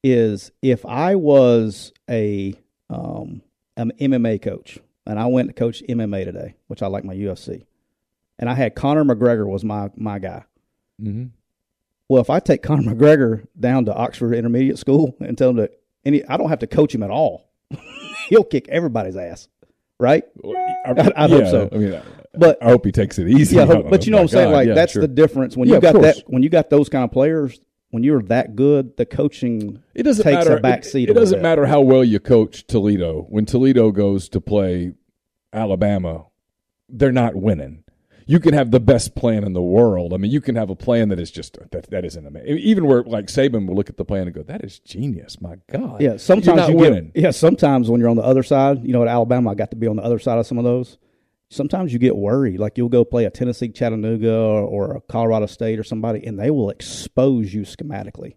[0.03, 2.53] is if I was a
[2.89, 3.41] um,
[3.77, 7.65] an MMA coach and I went to coach MMA today, which I like my UFC,
[8.39, 10.43] and I had Conor McGregor was my my guy.
[11.01, 11.27] Mm-hmm.
[12.09, 15.71] Well, if I take Conor McGregor down to Oxford Intermediate School and tell him to
[16.03, 17.49] any, I don't have to coach him at all.
[18.29, 19.47] He'll kick everybody's ass,
[19.99, 20.23] right?
[20.85, 21.69] I, I'd hope so.
[21.71, 22.01] I mean,
[22.33, 23.55] But- I hope he takes it easy.
[23.55, 24.51] Yeah, on but you know what I'm saying?
[24.51, 25.01] Like yeah, that's sure.
[25.01, 27.59] the difference when Yeah, you got that when you got those kind of players.
[27.91, 30.57] When you're that good, the coaching It doesn't takes matter.
[30.57, 31.43] a back it, it doesn't bit.
[31.43, 33.25] matter how well you coach Toledo.
[33.29, 34.93] When Toledo goes to play
[35.53, 36.25] Alabama,
[36.89, 37.83] they're not winning.
[38.27, 40.13] You can have the best plan in the world.
[40.13, 42.57] I mean, you can have a plan that is just that that isn't amazing.
[42.59, 45.57] Even where like Saban will look at the plan and go, "That is genius." My
[45.69, 46.01] God.
[46.01, 47.11] Yeah, sometimes You're not you winning.
[47.13, 47.23] get.
[47.23, 49.75] Yeah, sometimes when you're on the other side, you know, at Alabama, I got to
[49.75, 50.97] be on the other side of some of those.
[51.51, 55.47] Sometimes you get worried, like you'll go play a Tennessee Chattanooga or, or a Colorado
[55.47, 58.35] State or somebody, and they will expose you schematically,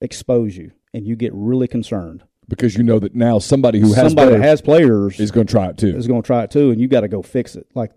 [0.00, 2.22] expose you, and you get really concerned.
[2.48, 5.46] because you know that now somebody who has somebody that players has players is going
[5.46, 5.96] to try it too.
[5.96, 7.66] is going to try it too, and you got to go fix it.
[7.74, 7.90] Like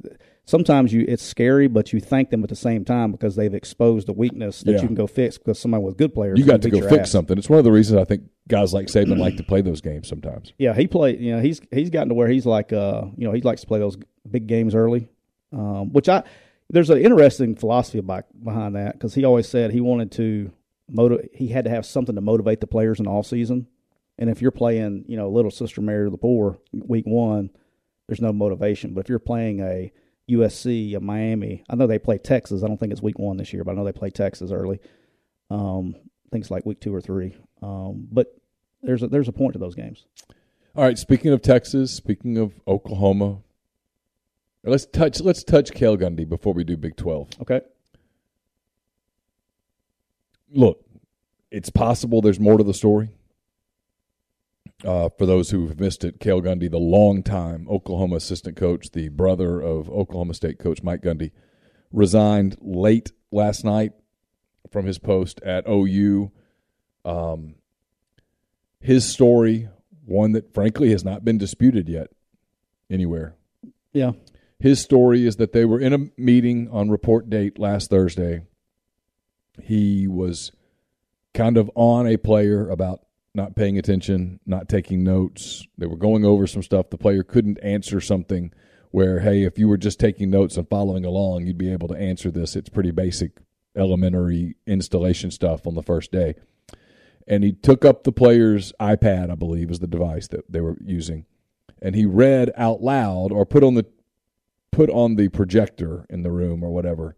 [0.45, 4.09] sometimes you, it's scary, but you thank them at the same time because they've exposed
[4.09, 4.81] a weakness that Yeah.
[4.81, 6.39] you can go fix because somebody with good players.
[6.39, 7.11] You got to go fix ass.
[7.11, 7.37] something.
[7.37, 10.07] It's one of the reasons I think guys like Saban like to play those games
[10.07, 10.53] sometimes.
[10.57, 11.19] Yeah, he played.
[11.19, 13.67] You know, he's he's gotten to where he's like, uh, you know, he likes to
[13.67, 13.97] play those
[14.29, 15.07] big games early.
[15.51, 16.23] Um, which I
[16.69, 20.51] there's an interesting philosophy back behind that because he always said he wanted to
[20.89, 21.29] motivate.
[21.33, 23.67] He had to have something to motivate the players in off season.
[24.17, 27.49] And if you're playing, you know, Little Sister Mary of the Poor week one,
[28.07, 28.93] there's no motivation.
[28.93, 29.91] But if you're playing a
[30.29, 32.63] USC, a Miami, I know they play Texas.
[32.63, 34.79] I don't think it's week one this year, but I know they play Texas early.
[35.49, 35.95] Um,
[36.31, 37.35] things like week two or three.
[37.61, 38.35] Um, but
[38.81, 40.05] there's a, there's a point to those games.
[40.75, 40.97] All right.
[40.97, 43.39] Speaking of Texas, speaking of Oklahoma,
[44.63, 47.29] let's touch let's touch Cale Gundy before we do Big Twelve.
[47.41, 47.61] Okay.
[50.51, 50.83] Look,
[51.51, 53.09] it's possible there's more to the story.
[54.85, 59.09] Uh, for those who have missed it, Cale Gundy, the longtime Oklahoma assistant coach, the
[59.09, 61.31] brother of Oklahoma State coach Mike Gundy,
[61.91, 63.93] resigned late last night
[64.71, 66.31] from his post at OU.
[67.05, 67.55] Um,
[68.81, 69.69] his story,
[70.05, 72.09] one that frankly has not been disputed yet
[72.89, 73.35] anywhere.
[73.93, 74.11] Yeah.
[74.59, 78.41] His story is that they were in a meeting on report date last Thursday.
[79.61, 80.51] He was
[81.33, 83.01] kind of on a player about
[83.35, 85.65] not paying attention, not taking notes.
[85.77, 86.89] They were going over some stuff.
[86.89, 88.51] The player couldn't answer something
[88.91, 91.95] where, hey, if you were just taking notes and following along, you'd be able to
[91.95, 92.55] answer this.
[92.55, 93.31] It's pretty basic,
[93.75, 96.35] elementary installation stuff on the first day.
[97.27, 100.77] And he took up the player's iPad, I believe, is the device that they were
[100.83, 101.25] using,
[101.81, 103.85] and he read out loud or put on the
[104.71, 107.15] put on the projector in the room or whatever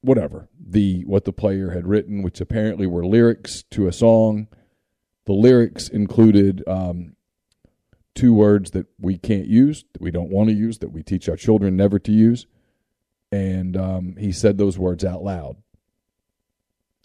[0.00, 4.46] whatever the what the player had written which apparently were lyrics to a song
[5.28, 7.14] the lyrics included um,
[8.14, 11.28] two words that we can't use that we don't want to use that we teach
[11.28, 12.46] our children never to use.
[13.30, 15.56] And um, he said those words out loud.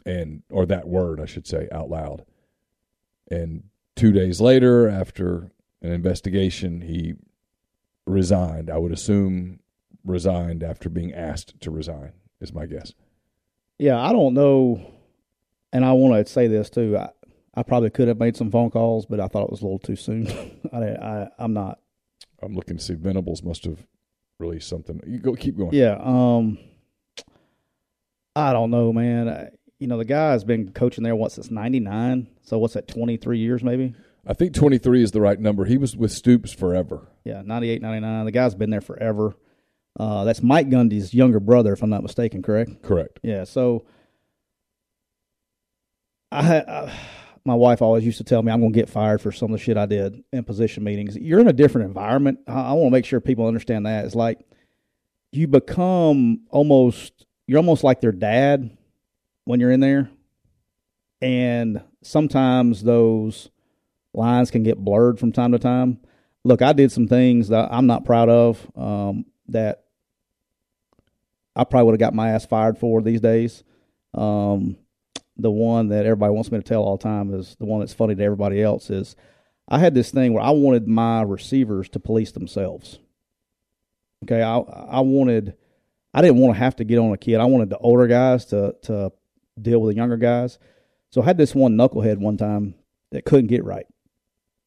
[0.05, 2.23] And or that word i should say out loud.
[3.29, 3.63] And
[3.97, 5.51] two days later after
[5.81, 7.15] an investigation he
[8.05, 8.69] resigned.
[8.69, 9.59] I would assume
[10.05, 12.93] resigned after being asked to resign is my guess.
[13.77, 14.93] Yeah, I don't know,
[15.73, 16.97] and I want to say this too.
[16.97, 17.09] I,
[17.55, 19.79] I probably could have made some phone calls, but I thought it was a little
[19.79, 20.27] too soon.
[20.73, 21.79] I, I, I'm not.
[22.41, 23.85] i'm looking to see venables must have
[24.39, 25.97] released something you go keep going Yeah.
[26.03, 26.57] Um.
[28.35, 29.29] I don't know, man.
[29.29, 32.27] I, you know, the guy's been coaching there what since '99.
[32.41, 32.87] So what's that?
[32.87, 33.93] 23 years, maybe.
[34.25, 38.25] i think 23 is the right number he was with stoops forever Yeah, 98, 99.
[38.25, 39.35] The guy's been there forever.
[39.99, 42.41] Uh, that's Mike Gundy's younger brother, if I'm not mistaken.
[42.41, 42.81] Correct.
[42.81, 43.85] correct Yeah, so
[46.31, 46.93] I, I
[47.45, 49.59] my wife always used to tell me I'm going to get fired for some of
[49.59, 51.17] the shit I did in position meetings.
[51.17, 52.39] You're in a different environment.
[52.47, 54.05] I, I want to make sure people understand that.
[54.05, 54.39] It's like
[55.31, 58.77] you become almost you're almost like their dad
[59.45, 60.09] when you're in there.
[61.21, 63.49] And sometimes those
[64.13, 65.99] lines can get blurred from time to time.
[66.43, 69.83] Look, I did some things that I'm not proud of um, that
[71.55, 73.63] I probably would have got my ass fired for these days.
[74.13, 74.77] Um,
[75.37, 77.93] the one that everybody wants me to tell all the time is the one that's
[77.93, 79.15] funny to everybody else is
[79.67, 82.99] I had this thing where I wanted my receivers to police themselves.
[84.23, 85.55] Okay, I I wanted
[86.13, 87.39] I didn't want to have to get on a kid.
[87.39, 89.11] I wanted the older guys to to
[89.59, 90.59] deal with the younger guys.
[91.09, 92.75] So I had this one knucklehead one time
[93.11, 93.85] that couldn't get right.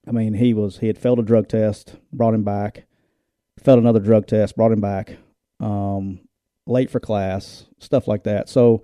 [0.06, 2.84] I mean, he was he had failed a drug test, brought him back,
[3.62, 5.16] failed another drug test, brought him back,
[5.60, 6.20] um,
[6.66, 8.48] late for class, stuff like that.
[8.48, 8.82] So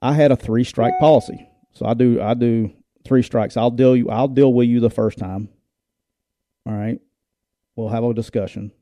[0.00, 1.48] I had a three strike policy.
[1.72, 2.72] So I do I do
[3.04, 3.56] three strikes.
[3.56, 5.48] I'll deal you I'll deal with you the first time.
[6.66, 7.00] All right.
[7.76, 8.72] We'll have a discussion.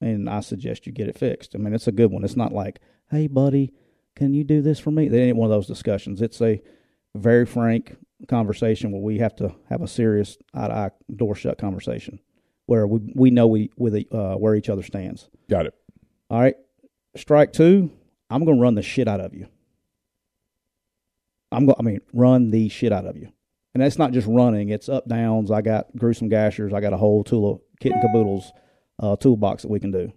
[0.00, 1.54] And I suggest you get it fixed.
[1.54, 2.24] I mean, it's a good one.
[2.24, 3.72] It's not like, hey buddy,
[4.14, 5.06] can you do this for me?
[5.06, 6.22] It ain't one of those discussions.
[6.22, 6.60] It's a
[7.16, 7.96] very frank
[8.28, 12.20] conversation where we have to have a serious eye to eye door shut conversation
[12.66, 15.28] where we we know we with uh, where each other stands.
[15.48, 15.74] Got it.
[16.30, 16.54] All right.
[17.16, 17.90] Strike two,
[18.30, 19.48] I'm gonna run the shit out of you.
[21.50, 23.32] I'm going I mean, run the shit out of you.
[23.74, 25.50] And that's not just running, it's up downs.
[25.50, 28.52] I got gruesome gashers, I got a whole tool of kit and caboodles
[28.98, 30.12] uh, toolbox that we can do.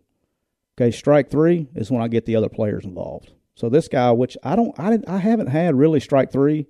[0.80, 3.32] Okay, strike three is when I get the other players involved.
[3.56, 6.68] So this guy, which I don't, I, I haven't had really strike three.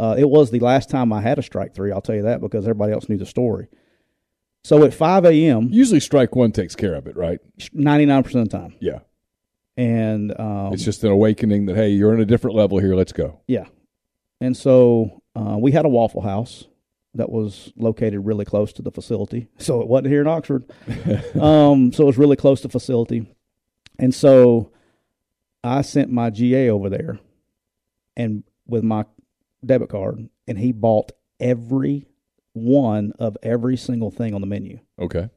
[0.00, 1.92] Uh, it was the last time I had a strike three.
[1.92, 3.68] I'll tell you that because everybody else knew the story.
[4.62, 7.38] So at 5 a.m., Usually, strike one takes care of it, right?
[7.58, 8.74] 99% of the time.
[8.80, 9.00] Yeah.
[9.76, 12.94] And um, It's just an awakening that hey, you're in a different level here.
[12.94, 13.40] Let's go.
[13.46, 13.66] Yeah.
[14.40, 16.64] And so uh, we had a Waffle House
[17.14, 19.48] that was located really close to the facility.
[19.58, 20.64] So it wasn't here in Oxford.
[21.40, 23.32] um, so it was really close to facility.
[23.98, 24.72] And so
[25.62, 27.18] I sent my GA over there
[28.16, 29.04] and with my
[29.64, 32.06] debit card and he bought every
[32.52, 35.28] one of every single thing on the menu Okay.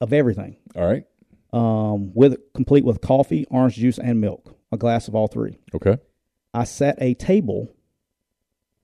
[0.00, 0.56] of everything.
[0.76, 1.04] All right.
[1.52, 5.58] Um, with complete with coffee, orange juice, and milk, a glass of all three.
[5.74, 5.96] Okay.
[6.54, 7.68] I set a table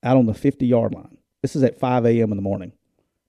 [0.03, 1.19] out on the 50 yard line.
[1.43, 2.31] This is at 5 a.m.
[2.31, 2.73] in the morning.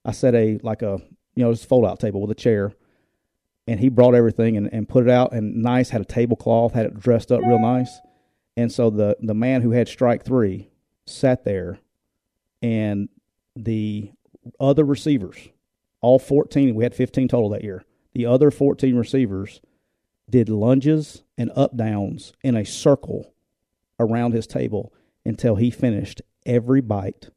[0.03, 0.99] I set a, like a,
[1.35, 2.73] you know, just fold out table with a chair.
[3.67, 6.85] And he brought everything and, and put it out and nice, had a tablecloth, had
[6.85, 7.99] it dressed up real nice.
[8.55, 10.69] And so the, the man who had strike three
[11.05, 11.79] sat there
[12.61, 13.09] and
[13.55, 14.11] the
[14.59, 15.37] other receivers,
[16.01, 17.83] all 14, we had 15 total that year.
[18.13, 19.61] The other 14 receivers
[20.29, 23.33] did lunges and up downs in a circle
[23.99, 24.93] around his table
[25.25, 27.29] until he finished every bite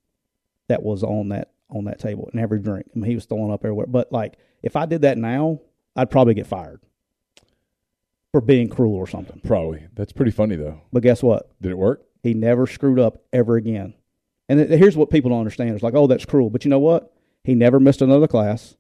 [0.69, 2.87] that was on that on that table and every drink.
[2.95, 3.87] I mean, he was throwing up everywhere.
[3.87, 5.61] But like, if I did that now,
[5.97, 6.81] I'd probably get fired
[8.33, 9.41] for being cruel or something.
[9.45, 9.87] Probably.
[9.95, 10.81] That's pretty funny though.
[10.93, 11.51] But guess what?
[11.61, 12.05] Did it work?
[12.23, 13.95] He never screwed up ever again.
[14.49, 16.51] And th- here's what people don't understand: it's like, oh, that's cruel.
[16.51, 17.13] But you know what?
[17.45, 18.77] He never missed another class.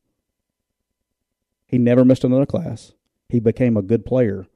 [1.66, 2.92] He never missed another class.
[3.28, 4.46] He became a good player,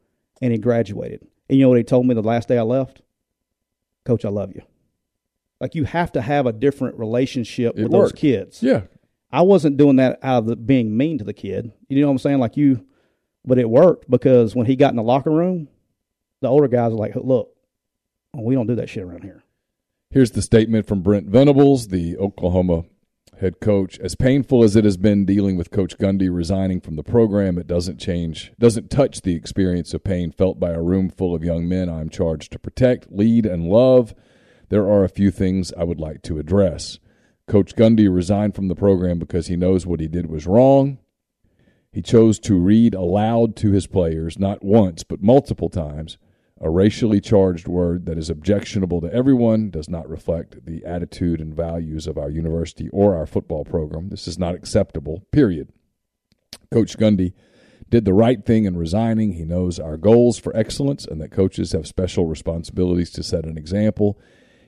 [0.40, 1.26] and he graduated.
[1.48, 3.02] And you know what he told me the last day I left?
[4.04, 4.62] Coach, I love you.
[5.60, 8.62] Like you have to have a different relationship It with those kids.
[8.62, 8.82] Yeah.
[9.30, 11.72] I wasn't doing that out of the, being mean to the kid.
[11.88, 12.38] You know what I'm saying?
[12.38, 12.84] Like you,
[13.44, 15.68] but it worked because when he got in the locker room,
[16.40, 17.54] the older guys were like, "Look,
[18.34, 19.42] we don't do that shit around here."
[20.10, 22.84] Here's the statement from Brent Venables, the Oklahoma
[23.42, 23.98] head coach.
[23.98, 27.66] As painful as it has been dealing with Coach Gundy resigning from the program, it
[27.66, 31.68] doesn't change, doesn't touch the experience of pain felt by a room full of young
[31.68, 34.14] men I'm charged to protect, lead, and love.
[34.70, 36.98] There are a few things I would like to address.
[37.46, 40.98] Coach Gundy resigned from the program because he knows what he did was wrong.
[41.92, 46.16] He chose to read aloud to his players, not once, but multiple times,
[46.62, 51.52] a racially charged word that is objectionable to everyone, does not reflect the attitude and
[51.52, 54.08] values of our university or our football program.
[54.08, 55.70] This is not acceptable, period.
[56.72, 57.32] Coach Gundy
[57.90, 59.32] did the right thing in resigning.
[59.32, 63.58] He knows our goals for excellence and that coaches have special responsibilities to set an
[63.58, 64.18] example.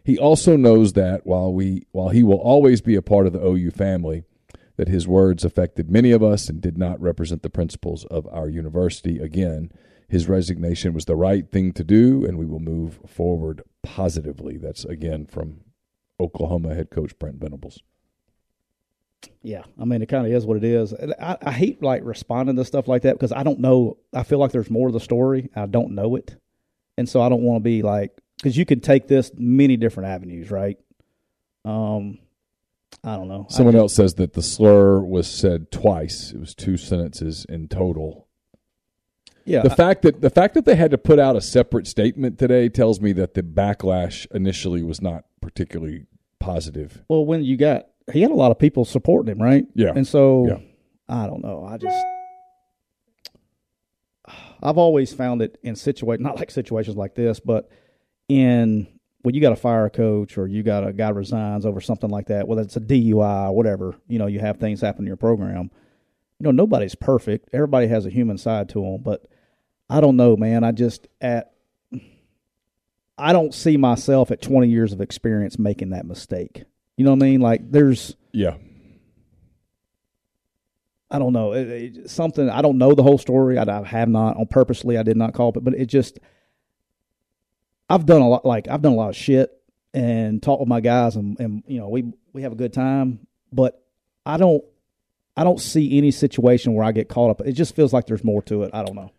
[0.02, 3.42] He also knows that while we while he will always be a part of the
[3.42, 4.24] OU family,
[4.76, 8.48] that his words affected many of us and did not represent the principles of our
[8.48, 9.20] university.
[9.20, 9.70] Again,
[10.08, 14.56] his resignation was the right thing to do, and we will move forward positively.
[14.56, 15.60] That's again from
[16.20, 17.80] Oklahoma head coach Brent Venables.
[19.42, 20.94] Yeah, I mean, it kind of is what it is.
[21.20, 23.98] I, I hate like responding to stuff like that because I don't know.
[24.12, 25.50] I feel like there's more to the story.
[25.56, 26.36] I don't know it,
[26.96, 30.10] and so I don't want to be like because you could take this many different
[30.10, 30.78] avenues, right?
[31.64, 32.18] Um,
[33.02, 33.46] I don't know.
[33.48, 36.32] Someone just- else says that the slur was said twice.
[36.32, 38.23] It was two sentences in total.
[39.46, 42.38] Yeah, The fact that the fact that they had to put out a separate statement
[42.38, 46.06] today tells me that the backlash initially was not particularly
[46.38, 47.02] positive.
[47.08, 49.64] well, when you got he had a lot of people supporting him, right?
[49.74, 49.92] Yeah.
[49.94, 50.58] and so Yeah.
[51.08, 51.64] I don't know.
[51.64, 52.04] I just
[54.62, 57.70] I've always found it in situa not like situations like this, but
[58.28, 58.86] in
[59.22, 62.10] when you got to fire a coach or you got a guy resigns over something
[62.10, 65.06] like that, whether it's a DUI or whatever, you know, you have things happen in
[65.06, 65.70] your program.
[66.38, 67.48] You know, nobody's perfect.
[67.52, 69.26] Everybody has a human side to them, but
[69.94, 70.64] I don't know, man.
[70.64, 71.52] I just at
[73.16, 76.64] I don't see myself at 20 years of experience making that mistake.
[76.96, 77.40] You know what I mean?
[77.40, 78.56] Like there's Yeah.
[81.12, 82.50] I don't know it, it- something.
[82.50, 83.56] I don't know the whole story.
[83.56, 84.98] I, I have not on purposely.
[84.98, 86.18] I did not call it, but it just.
[87.88, 88.44] I've done a lot.
[88.44, 89.50] Like I've done a lot of shit
[89.92, 93.20] and talked with my guys, and, and you know we we have a good time.
[93.52, 93.80] But
[94.26, 94.64] I don't.
[95.36, 97.42] I don't see any situation where I get caught up.
[97.46, 98.70] It just feels like there's more to it.
[98.74, 99.12] I don't know.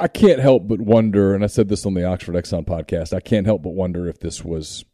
[0.00, 3.12] I can't help but wonder, and I said this on the Oxford Exxon podcast.
[3.12, 4.84] I can't help but wonder if this was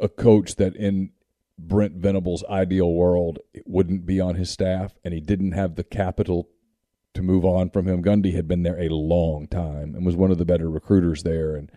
[0.00, 1.10] a coach that in
[1.58, 6.48] Brent Venable's ideal world wouldn't be on his staff, and he didn't have the capital
[7.12, 8.02] to move on from him.
[8.02, 11.54] Gundy had been there a long time and was one of the better recruiters there.
[11.56, 11.70] And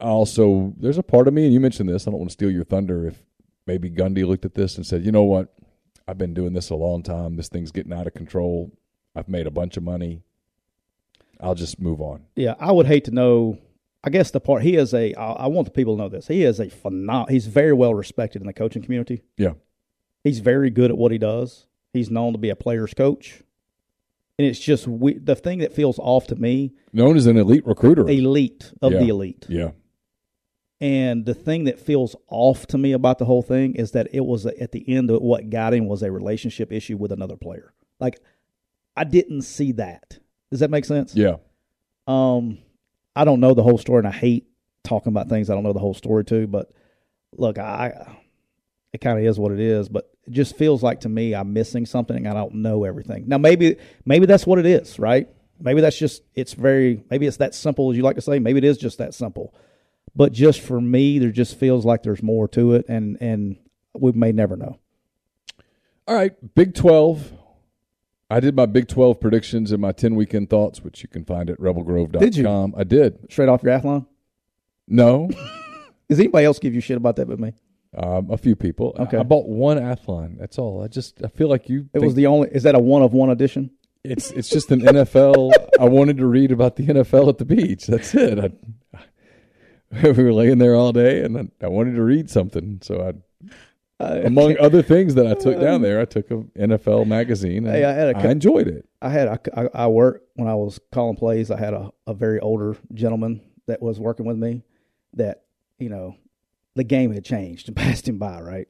[0.00, 2.06] also, there's a part of me, and you mentioned this.
[2.06, 3.08] I don't want to steal your thunder.
[3.08, 3.22] If
[3.66, 5.52] maybe Gundy looked at this and said, "You know what?
[6.06, 7.36] I've been doing this a long time.
[7.36, 8.72] This thing's getting out of control.
[9.14, 10.22] I've made a bunch of money.
[11.40, 13.58] I'll just move on." Yeah, I would hate to know.
[14.02, 15.14] I guess the part he is a.
[15.14, 16.28] I I want the people to know this.
[16.28, 17.28] He is a phenom.
[17.30, 19.22] He's very well respected in the coaching community.
[19.36, 19.52] Yeah.
[20.24, 21.66] He's very good at what he does.
[21.92, 23.42] He's known to be a player's coach,
[24.38, 26.72] and it's just we, the thing that feels off to me.
[26.92, 28.08] Known as an elite recruiter.
[28.08, 29.70] Elite of the elite, Yeah.
[30.80, 34.24] and the thing that feels off to me about the whole thing is that it
[34.24, 37.72] was at the end of what got him was a relationship issue with another player.
[37.98, 38.20] Like
[39.00, 40.18] I didn't see that.
[40.50, 41.16] Does that make sense?
[41.16, 41.36] Yeah.
[42.06, 42.58] Um,
[43.16, 44.46] I don't know the whole story, and I hate
[44.84, 46.46] talking about things I don't know the whole story to.
[46.46, 46.70] But
[47.32, 48.18] look, I
[48.92, 49.88] it kind of is what it is.
[49.88, 53.24] But it just feels like to me I'm missing something, and I don't know everything.
[53.26, 55.30] Now maybe maybe that's what it is, right?
[55.58, 58.38] Maybe that's just it's very maybe it's that simple as you like to say.
[58.38, 59.54] Maybe it is just that simple.
[60.14, 63.56] But just for me, there just feels like there's more to it, and and
[63.94, 64.78] we may never know.
[66.06, 67.39] All right, Big 12.
[68.30, 71.50] I did my Big 12 predictions and my 10 weekend thoughts, which you can find
[71.50, 72.20] at rebelgrove.com.
[72.20, 72.48] Did you?
[72.76, 73.18] I did.
[73.30, 74.06] Straight off your athlon.
[74.86, 75.28] No,
[76.08, 77.52] Does anybody else give you shit about that but me?
[77.96, 78.96] um, a few people.
[78.98, 79.16] Okay.
[79.16, 80.38] I bought one Athlon.
[80.38, 80.82] That's all.
[80.82, 81.88] I just I feel like you.
[81.94, 82.48] It was the only.
[82.50, 83.70] Is that a one of one edition?
[84.02, 85.52] It's it's just an NFL.
[85.78, 87.86] I wanted to read about the NFL at the beach.
[87.86, 88.38] That's it.
[88.92, 89.00] I,
[90.02, 92.80] we were laying there all day, and I, I wanted to read something.
[92.82, 93.12] So I,
[94.00, 97.66] among other things that I took down there, I took an NFL magazine.
[97.66, 98.88] And Hey, I had a I enjoyed it.
[99.02, 101.50] I had I, I, I worked when I was calling plays.
[101.50, 104.62] I had a, a very older gentleman that was working with me.
[105.14, 105.44] That
[105.78, 106.16] you know,
[106.74, 108.40] the game had changed and passed him by.
[108.40, 108.68] Right,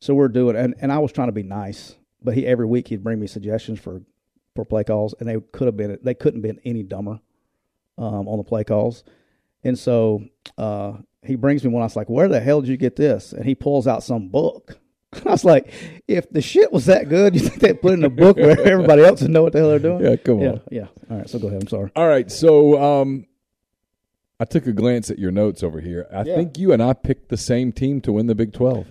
[0.00, 2.88] so we're doing, and, and I was trying to be nice, but he every week
[2.88, 4.02] he'd bring me suggestions for
[4.54, 7.20] for play calls, and they could have been they couldn't have been any dumber
[7.96, 9.04] um, on the play calls.
[9.64, 10.24] And so
[10.56, 10.92] uh,
[11.28, 11.82] he brings me one.
[11.82, 14.28] I was like, "Where the hell did you get this?" And he pulls out some
[14.28, 14.78] book.
[15.24, 15.72] I was like,
[16.08, 19.02] "If the shit was that good, you think they'd put in a book where everybody
[19.04, 20.60] else would know what the hell they're doing?" Yeah, come yeah, on.
[20.70, 20.86] yeah.
[21.10, 21.62] All right, so go ahead.
[21.62, 21.90] I'm sorry.
[21.94, 23.26] All right, so um,
[24.40, 26.06] I took a glance at your notes over here.
[26.12, 26.36] I Yeah.
[26.36, 28.86] think you and I picked the same team to win the Big Twelve.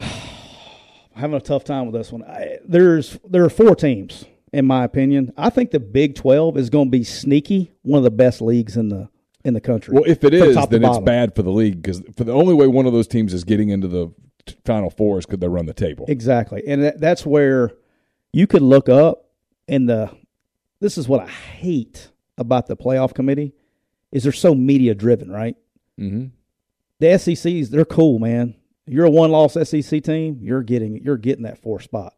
[0.00, 0.08] I'm
[1.14, 2.22] having a tough time with this one.
[2.24, 5.30] I, there's there are four teams in my opinion.
[5.36, 8.78] I think the Big 12 is going to be sneaky, one of the best leagues
[8.78, 9.10] in the
[9.48, 9.94] in the country.
[9.94, 12.68] Well, if it is, then it's bad for the league because for the only way
[12.68, 14.12] one of those teams is getting into the
[14.64, 16.04] Final Four is because they run the table.
[16.08, 16.62] Exactly.
[16.66, 17.72] And that, that's where
[18.32, 19.30] you could look up
[19.66, 20.10] in the
[20.80, 23.54] this is what I hate about the playoff committee
[24.12, 25.56] is they're so media driven, right?
[25.98, 26.26] Mm-hmm.
[27.00, 28.54] The SECs, they're cool, man.
[28.86, 32.14] You're a one loss SEC team, you're getting you're getting that four spot.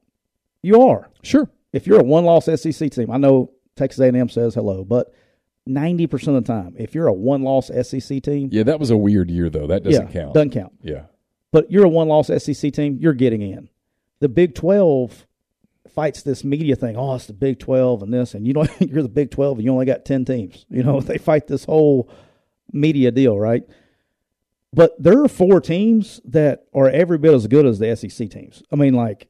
[0.63, 1.11] You are.
[1.23, 1.51] Sure.
[1.73, 5.13] If you're a one loss SEC team, I know Texas A&M says hello, but
[5.69, 8.97] 90% of the time, if you're a one loss SEC team, Yeah, that was a
[8.97, 9.67] weird year though.
[9.67, 10.35] That doesn't yeah, count.
[10.35, 10.73] Doesn't count.
[10.83, 11.03] Yeah.
[11.53, 13.69] but you're a one loss SEC team, you're getting in.
[14.21, 15.27] The Big 12
[15.95, 16.97] fights this media thing.
[16.97, 19.65] Oh, it's the Big 12 and this, and you don't, you're the Big 12 and
[19.65, 20.67] you only got 10 teams.
[20.71, 22.11] You know, they fight this whole
[22.73, 23.63] media deal, right?
[24.73, 28.63] But there are four teams that are every bit as good as the SEC teams.
[28.71, 29.29] I mean, like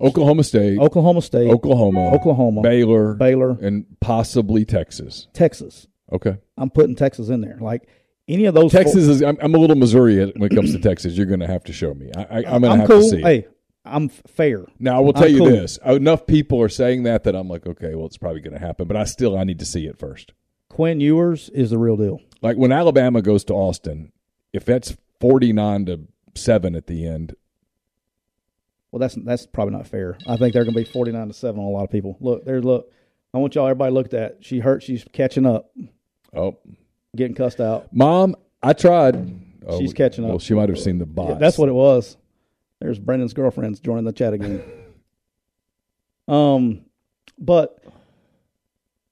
[0.00, 5.26] Oklahoma State, Oklahoma State, Oklahoma, Oklahoma, Baylor, Baylor, and possibly Texas.
[5.32, 5.86] Texas.
[6.12, 6.38] Okay.
[6.56, 7.58] I'm putting Texas in there.
[7.60, 7.88] Like
[8.28, 9.22] any of those Texas is.
[9.22, 11.14] I'm, I'm a little Missouri when it comes to Texas.
[11.14, 12.10] You're going to have to show me.
[12.16, 13.00] I, I, I'm going to have cool.
[13.00, 13.22] to see.
[13.22, 13.46] Hey,
[13.84, 14.64] I'm fair.
[14.78, 15.50] Now I will tell I'm you cool.
[15.50, 18.64] this: enough people are saying that that I'm like, okay, well, it's probably going to
[18.64, 20.32] happen, but I still I need to see it first.
[20.68, 22.20] Quinn Ewers is the real deal.
[22.42, 24.12] Like when Alabama goes to Austin,
[24.52, 26.00] if that's 49 to
[26.34, 27.34] seven at the end,
[28.96, 30.16] Well, that's that's probably not fair.
[30.26, 32.16] I think they're going to be forty nine to seven on a lot of people.
[32.18, 32.90] Look, there's look.
[33.34, 34.38] I want y'all everybody to look at that.
[34.40, 34.82] She hurt.
[34.82, 35.70] She's catching up.
[36.34, 36.56] oh,
[37.14, 37.94] getting cussed out.
[37.94, 39.16] Mom, I tried.
[39.66, 40.30] Oh, She's catching up.
[40.30, 41.28] Well, she might have seen the bots.
[41.28, 42.16] Yeah, that's what it was.
[42.80, 44.62] There's Brendan's girlfriends joining the chat again.
[46.26, 46.86] um,
[47.38, 47.84] but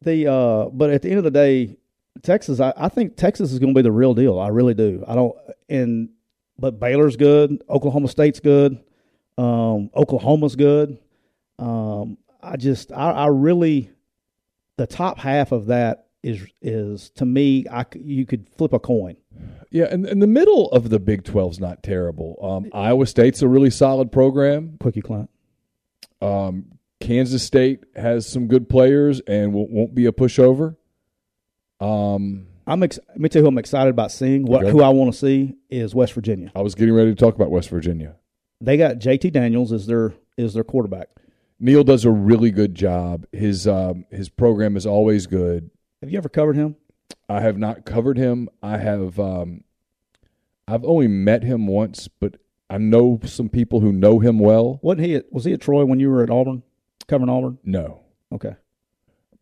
[0.01, 1.77] the uh, but at the end of the day,
[2.23, 4.39] Texas, I, I think Texas is going to be the real deal.
[4.39, 5.05] I really do.
[5.07, 5.37] I don't
[5.69, 6.09] and
[6.59, 7.63] but Baylor's good.
[7.69, 8.83] Oklahoma State's good.
[9.37, 10.99] Um, Oklahoma's good.
[11.59, 13.91] Um, I just I, I really
[14.77, 19.17] the top half of that is is to me I you could flip a coin.
[19.71, 22.39] Yeah, and, and the middle of the Big 12's not terrible.
[22.41, 24.77] Um, Iowa State's a really solid program.
[24.79, 25.29] Quickie Clint.
[26.23, 30.77] Um, Kansas State has some good players and will, won't be a pushover.
[31.81, 34.45] Um, I'm ex- let me tell you who I'm excited about seeing.
[34.45, 34.71] What Okay.
[34.71, 36.53] who I want to see is West Virginia.
[36.55, 38.15] I was getting ready to talk about West Virginia.
[38.65, 41.09] They got JT Daniels as their is their quarterback.
[41.61, 43.27] Neal does a really good job.
[43.33, 45.71] His um, his program is always good.
[46.01, 46.77] Have you ever covered him?
[47.29, 48.49] I have not covered him.
[48.63, 49.65] I have um,
[50.67, 52.37] I've only met him once, but
[52.71, 54.79] I know some people who know him well.
[54.83, 55.15] Wasn't he?
[55.15, 56.63] At, was he at Troy when you were at Auburn,
[57.07, 57.59] covering Auburn?
[57.65, 58.01] No,
[58.33, 58.57] Okay.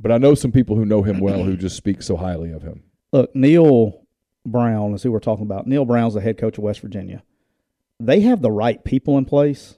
[0.00, 2.62] but I know some people who know him well who just speak so highly of
[2.62, 2.82] him.
[3.12, 4.04] Look, Neal
[4.44, 5.66] Brown is who we're talking about.
[5.66, 7.22] Neal Brown's the head coach of West Virginia.
[8.06, 9.76] They have the right people in place.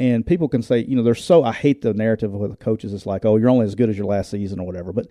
[0.00, 2.92] And people can say, you know, they're so I hate the narrative with the coaches.
[2.92, 4.92] It's like, oh, you're only as good as your last season or whatever.
[4.92, 5.08] But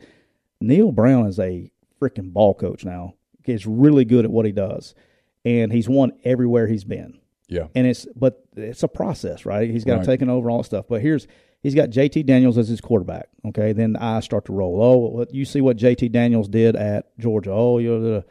[0.61, 1.69] Neal Brown is a
[2.01, 3.15] freaking ball coach now.
[3.43, 4.95] He's really good at what he does.
[5.43, 7.19] And he's won everywhere he's been.
[7.49, 9.69] Yeah, and it's but it's a process, right?
[9.69, 10.05] He's got Right.
[10.05, 10.85] to take over all that stuff.
[10.89, 11.27] But here's
[11.63, 13.29] he's got JT Daniels as his quarterback.
[13.45, 14.81] Okay, then I start to roll.
[14.81, 17.51] Oh, you see what JT Daniels did at Georgia.
[17.53, 18.23] Oh, you know,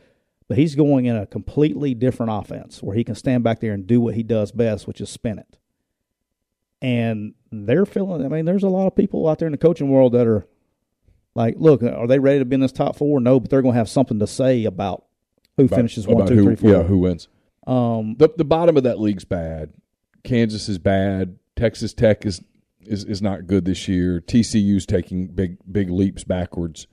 [0.49, 3.87] but he's going in a completely different offense where he can stand back there and
[3.87, 5.59] do what he does best, which is spin it.
[6.83, 8.25] And they're feeling.
[8.25, 10.47] I mean, there's a lot of people out there in the coaching world that are
[11.35, 13.21] like, look, are they ready to be in this top four?
[13.21, 15.05] No, but they're going to have something to say about
[15.57, 16.71] who About- finishes one, two, who, three, four.
[16.71, 17.29] Yeah, who wins?
[17.67, 19.73] Um, the the bottom of that league's bad.
[20.23, 21.39] Kansas is bad.
[21.57, 22.41] Texas Tech is
[22.81, 24.21] is is not good this year.
[24.21, 26.87] TCU's taking big big leaps backwards.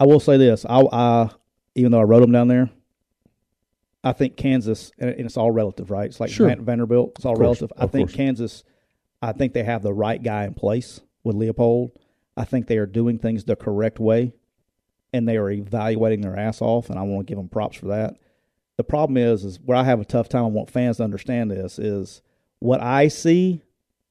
[0.00, 1.30] I will say this: I, I
[1.78, 2.70] even though I wrote them down there,
[4.02, 6.06] I think Kansas, and it's all relative, right?
[6.06, 6.54] It's like Sure.
[6.56, 7.72] Vanderbilt; it's all course, relative.
[7.76, 8.16] I think course.
[8.16, 8.64] Kansas,
[9.22, 11.92] I think they have the right guy in place with Leipold.
[12.36, 14.32] I think they are doing things the correct way,
[15.12, 17.86] and they are evaluating their ass off, and I want to give them props for
[17.86, 18.14] that.
[18.76, 20.44] The problem is, is where I have a tough time.
[20.44, 22.22] I want fans to understand this is
[22.58, 23.62] what I see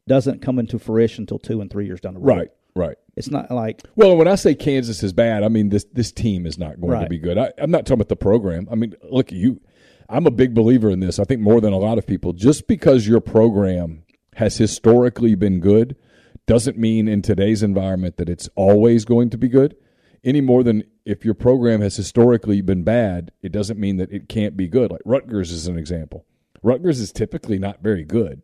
[0.07, 2.37] doesn't come into fruition until two and three years down the road.
[2.37, 2.97] Right, right.
[3.15, 6.45] It's not like Well, when I say Kansas is bad, I mean this this team
[6.45, 7.37] is not going to be good.
[7.37, 8.67] I, I'm not talking about the program.
[8.71, 9.61] I mean, look, you.
[10.09, 11.19] I'm a big believer in this.
[11.19, 12.31] I think more than a lot of people.
[12.31, 14.03] Just because your program
[14.35, 15.97] has historically been good,
[16.45, 19.75] doesn't mean in today's environment that it's always going to be good.
[20.23, 24.29] Any more than if your program has historically been bad, it doesn't mean that it
[24.29, 24.91] can't be good.
[24.91, 26.25] Like Rutgers is an example.
[26.63, 28.41] Rutgers is typically not very good.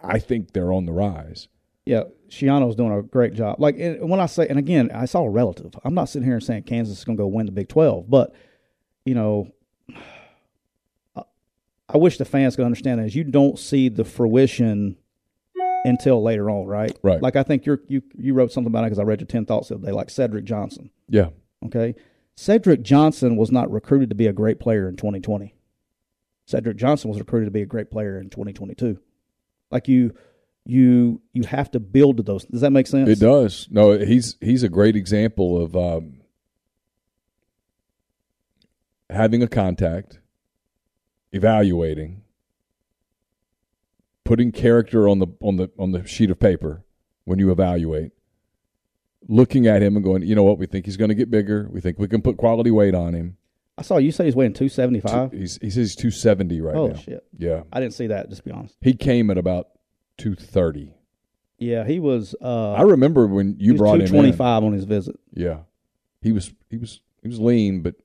[0.00, 1.48] I think they're on the rise.
[1.84, 3.60] Yeah, Schiano's doing a great job.
[3.60, 5.72] Like and when I say, and again, it's all relative.
[5.84, 8.08] I'm not sitting here and saying Kansas is going to go win the Big 12,
[8.08, 8.32] but
[9.04, 9.52] you know,
[11.16, 11.24] I-
[11.88, 14.96] I wish the fans could understand that is you don't see the fruition
[15.84, 16.96] until later on, right?
[17.02, 17.20] Right.
[17.22, 19.46] Like I think you're, you you wrote something about it because I read your ten
[19.46, 20.90] thoughts the other day, like Cedric Johnson.
[21.08, 21.30] Yeah,
[21.66, 21.94] Okay,
[22.36, 25.54] Cedric Johnson was not recruited to be a great player in 2020.
[26.46, 28.98] Cedric Johnson was recruited to be a great player in 2022.
[29.70, 30.14] Like you,
[30.70, 32.44] you, you have to build to those.
[32.44, 33.08] Does that make sense?
[33.08, 33.66] It does.
[33.70, 36.20] No, he's he's a great example of um,
[39.10, 40.20] having a contact,
[41.32, 42.22] evaluating,
[44.24, 46.84] putting character on the on the on the sheet of paper
[47.24, 48.12] when you evaluate,
[49.28, 51.68] looking at him and going, you know what, we think he's going to get bigger.
[51.70, 53.36] We think we can put quality weight on him.
[53.76, 55.32] I saw you say he's weighing 275.
[55.32, 56.94] He's he says he's two seventy right oh now.
[56.94, 57.24] Oh, shit!
[57.36, 58.28] Yeah, I didn't see that.
[58.28, 58.76] Just to be honest.
[58.80, 59.66] he came at about
[60.20, 60.94] two thirty.
[61.58, 62.34] Yeah, he was.
[62.40, 64.06] Uh, I remember when you brought him in.
[64.08, 65.16] 225 on his visit.
[65.34, 65.58] Yeah,
[66.22, 67.96] he was he was he was lean, but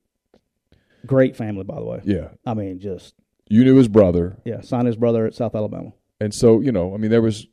[1.05, 2.01] Great family, by the way.
[2.03, 3.13] yeah, I mean, just
[3.47, 5.93] you knew his brother, yeah, signed his brother at South Alabama.
[6.19, 7.47] and so you know, I mean, there was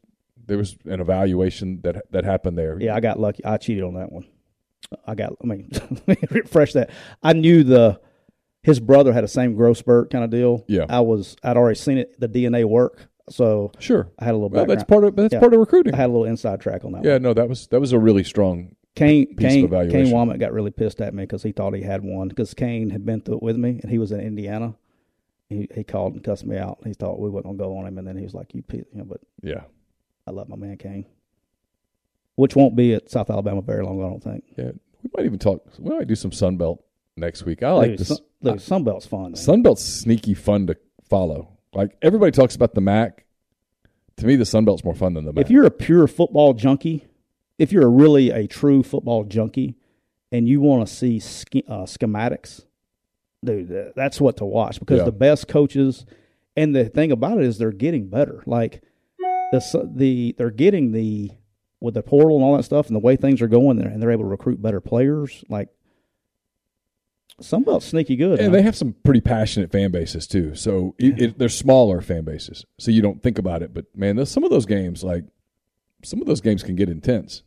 [0.47, 2.79] there was an evaluation that that happened there.
[2.81, 3.45] Yeah, I got lucky.
[3.45, 4.25] I cheated on that one.
[5.07, 5.35] I got.
[5.43, 5.71] I mean,
[6.07, 6.91] let refresh that.
[7.23, 8.01] I knew the
[8.63, 10.65] his brother had the same growth spurt kind of deal.
[10.67, 10.87] Yeah.
[10.89, 11.37] I was.
[11.43, 12.19] I'd already seen it.
[12.19, 13.09] The DNA work.
[13.31, 14.11] So sure.
[14.19, 15.41] I had a little Well, that's part of that's Yeah.
[15.41, 15.95] part of recruiting.
[15.95, 17.05] I had a little inside track on that.
[17.05, 17.23] Yeah, one.
[17.23, 18.75] no, that was that was a really strong.
[18.95, 19.69] Kane Kane.
[19.71, 22.91] Kane Wommack got really pissed at me because he thought he had one because Kane
[22.91, 24.75] had been through it with me and he was in Indiana.
[25.49, 26.79] He he called and cussed me out.
[26.85, 28.85] He thought we wasn't gonna go on him and then he was like, "You, you
[28.95, 29.63] know." But Yeah,
[30.27, 31.07] I love my man Kane,
[32.37, 34.03] which won't be at South Alabama very long.
[34.05, 34.45] I don't think.
[34.59, 34.73] yeah.
[35.03, 35.65] We might even talk.
[35.79, 36.85] We might do some Sun Belt
[37.17, 37.63] next week.
[37.63, 38.09] I like Dude, this.
[38.09, 39.23] Sun, look, Sunbelt's fun.
[39.23, 39.33] man.
[39.35, 40.77] Sunbelt's sneaky fun to
[41.09, 41.52] follow.
[41.75, 43.25] Like everybody talks about the MAC.
[44.19, 45.45] To me, the Sun Belt's more fun than the MAC.
[45.47, 47.07] if you're a pure football junkie,
[47.59, 49.77] if you're a really a true football junkie,
[50.31, 52.65] and you want to see sch- uh, schematics,
[53.45, 55.05] dude, that's what to watch because Yeah.
[55.05, 56.05] the best coaches,
[56.57, 58.43] and the thing about it is they're getting better.
[58.47, 58.83] Like
[59.53, 61.31] the the they're getting the
[61.81, 64.01] with the portal and all that stuff, and the way things are going, there, and
[64.03, 65.43] they're able to recruit better players.
[65.49, 65.69] Like
[67.41, 68.39] Sunbelt's sneaky good.
[68.39, 68.53] and huh?
[68.57, 70.55] they have some pretty passionate fan bases too.
[70.55, 73.73] So it, it, they're smaller fan bases, so you don't think about it.
[73.75, 75.25] But man, some of those games, like
[76.05, 77.43] some of those games, can get intense.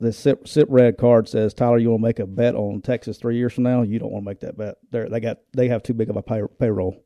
[0.00, 3.16] the sip, sip red card says Tyler, you want to make a bet on Texas
[3.18, 3.82] three years from now?
[3.82, 4.76] You don't want to make that bet.
[4.90, 7.02] They they got they have too big of a pay, payroll,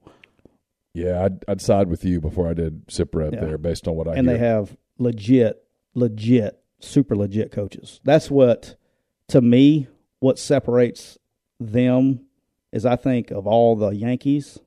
[0.94, 3.40] Yeah, I'd, I'd side with you before I did sip red Yeah.
[3.44, 4.36] there, based on what I and hear.
[4.38, 5.62] they have legit,
[5.94, 8.00] legit, super legit coaches.
[8.04, 8.76] That's what,
[9.28, 9.86] to me,
[10.18, 11.18] what separates
[11.70, 12.26] them
[12.72, 14.58] is I think of all the Yankees,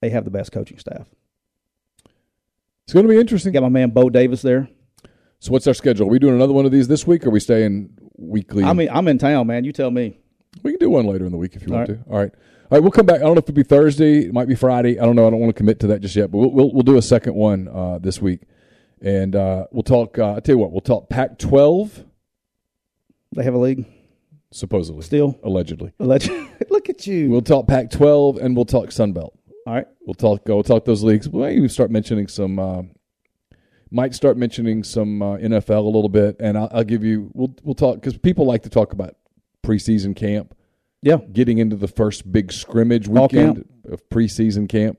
[0.00, 1.06] they have the best coaching staff.
[2.84, 3.52] it's going to be interesting.
[3.52, 4.68] Got my man Bo Davis there.
[5.40, 6.06] So what's our schedule?
[6.06, 8.64] Are we doing another one of these this week, or are we staying weekly?
[8.64, 9.64] I mean, I'm in town, man.
[9.64, 10.18] You tell me.
[10.62, 11.98] We can do one later in the week if you All want to.
[12.10, 12.32] All right.
[12.70, 13.16] All right, we'll come back.
[13.16, 14.26] I don't know if it'll be Thursday.
[14.26, 14.98] It might be Friday.
[14.98, 15.26] I don't know.
[15.26, 17.02] I don't want to commit to that just yet, but we'll we'll, we'll do a
[17.02, 18.40] second one uh, this week,
[19.00, 20.18] and uh, we'll talk.
[20.18, 22.04] Uh, I tell you what, we'll talk Pac-12
[23.34, 23.86] They have a league
[24.52, 25.38] supposedly, still.
[25.42, 25.92] allegedly.
[26.00, 26.30] Alleged.
[26.70, 27.30] Look at you.
[27.30, 29.38] We'll talk Pac-12 and we'll talk Sun Belt.
[29.66, 29.86] all right.
[30.06, 30.42] We'll talk.
[30.46, 31.28] We'll talk those leagues.
[31.28, 32.58] We'll maybe start mentioning some.
[32.58, 32.82] Uh,
[33.90, 37.30] might start mentioning some uh, NFL a little bit, and I'll, I'll give you.
[37.34, 39.16] We'll we'll talk because people like to talk about
[39.64, 40.54] preseason camp.
[41.00, 41.18] Yeah.
[41.32, 44.98] getting into the first big scrimmage weekend of preseason camp.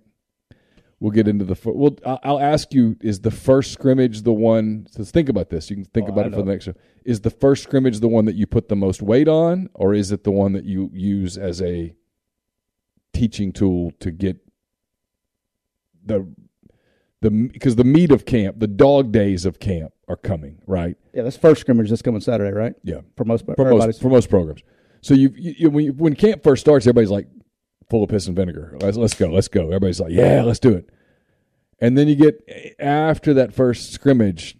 [1.01, 1.57] We'll get into the.
[1.65, 1.97] We'll.
[2.05, 4.85] I'll ask you: Is the first scrimmage the one?
[4.91, 5.69] So think about this.
[5.69, 6.73] You can think Oh, about I it for the next show.
[7.05, 10.11] Is the first scrimmage the one that you put the most weight on, or is
[10.11, 11.95] it the one that you use as a
[13.13, 14.37] teaching tool to get
[16.05, 16.27] the
[17.21, 20.97] the because the meat of camp, the dog days of camp are coming, right?
[21.13, 22.73] Yeah, that's first scrimmage that's coming Saturday, right?
[22.83, 24.63] Yeah, For most, for most for most programs.
[25.01, 27.27] So you, you when, you, when camp first starts, everybody's like
[27.89, 28.77] full of piss and vinegar.
[28.81, 29.67] Let's, let's go, let's go.
[29.67, 30.89] Everybody's like, yeah, let's do it.
[31.79, 34.57] And then you get after that first scrimmage,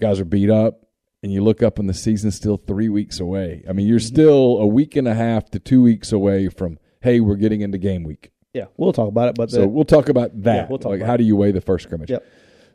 [0.00, 0.86] guys are beat up,
[1.22, 3.64] and you look up and the season's still three weeks away.
[3.68, 7.20] I mean, you're still a week and a half to two weeks away from hey,
[7.20, 8.32] we're getting into game week.
[8.52, 9.34] yeah, we'll talk about it.
[9.36, 10.54] But So the, we'll talk about that.
[10.54, 12.10] Yeah, we'll talk like, about how do you weigh the first scrimmage?
[12.10, 12.26] Yep.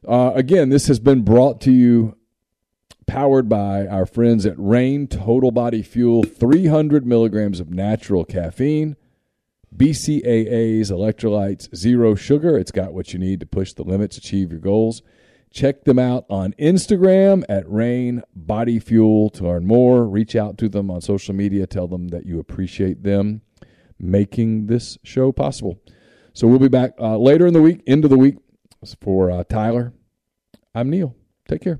[0.08, 2.18] Uh, again, this has been brought to you,
[3.08, 8.96] powered by our friends at Reign Total Body Fuel, 300 milligrams of natural caffeine,
[9.76, 12.58] BCAAs, electrolytes, zero sugar.
[12.58, 15.02] It's got what you need to push the limits, achieve your goals.
[15.52, 20.06] Check them out on Instagram at Reign Body Fuel to learn more.
[20.06, 21.68] Reach out to them on social media.
[21.68, 23.42] Tell them that you appreciate them
[24.00, 25.80] making this show possible.
[26.34, 28.38] So we'll be back uh, later in the week, into the week,
[29.00, 29.94] for uh, Tyler.
[30.74, 31.16] I'm Neil.
[31.48, 31.80] Take care.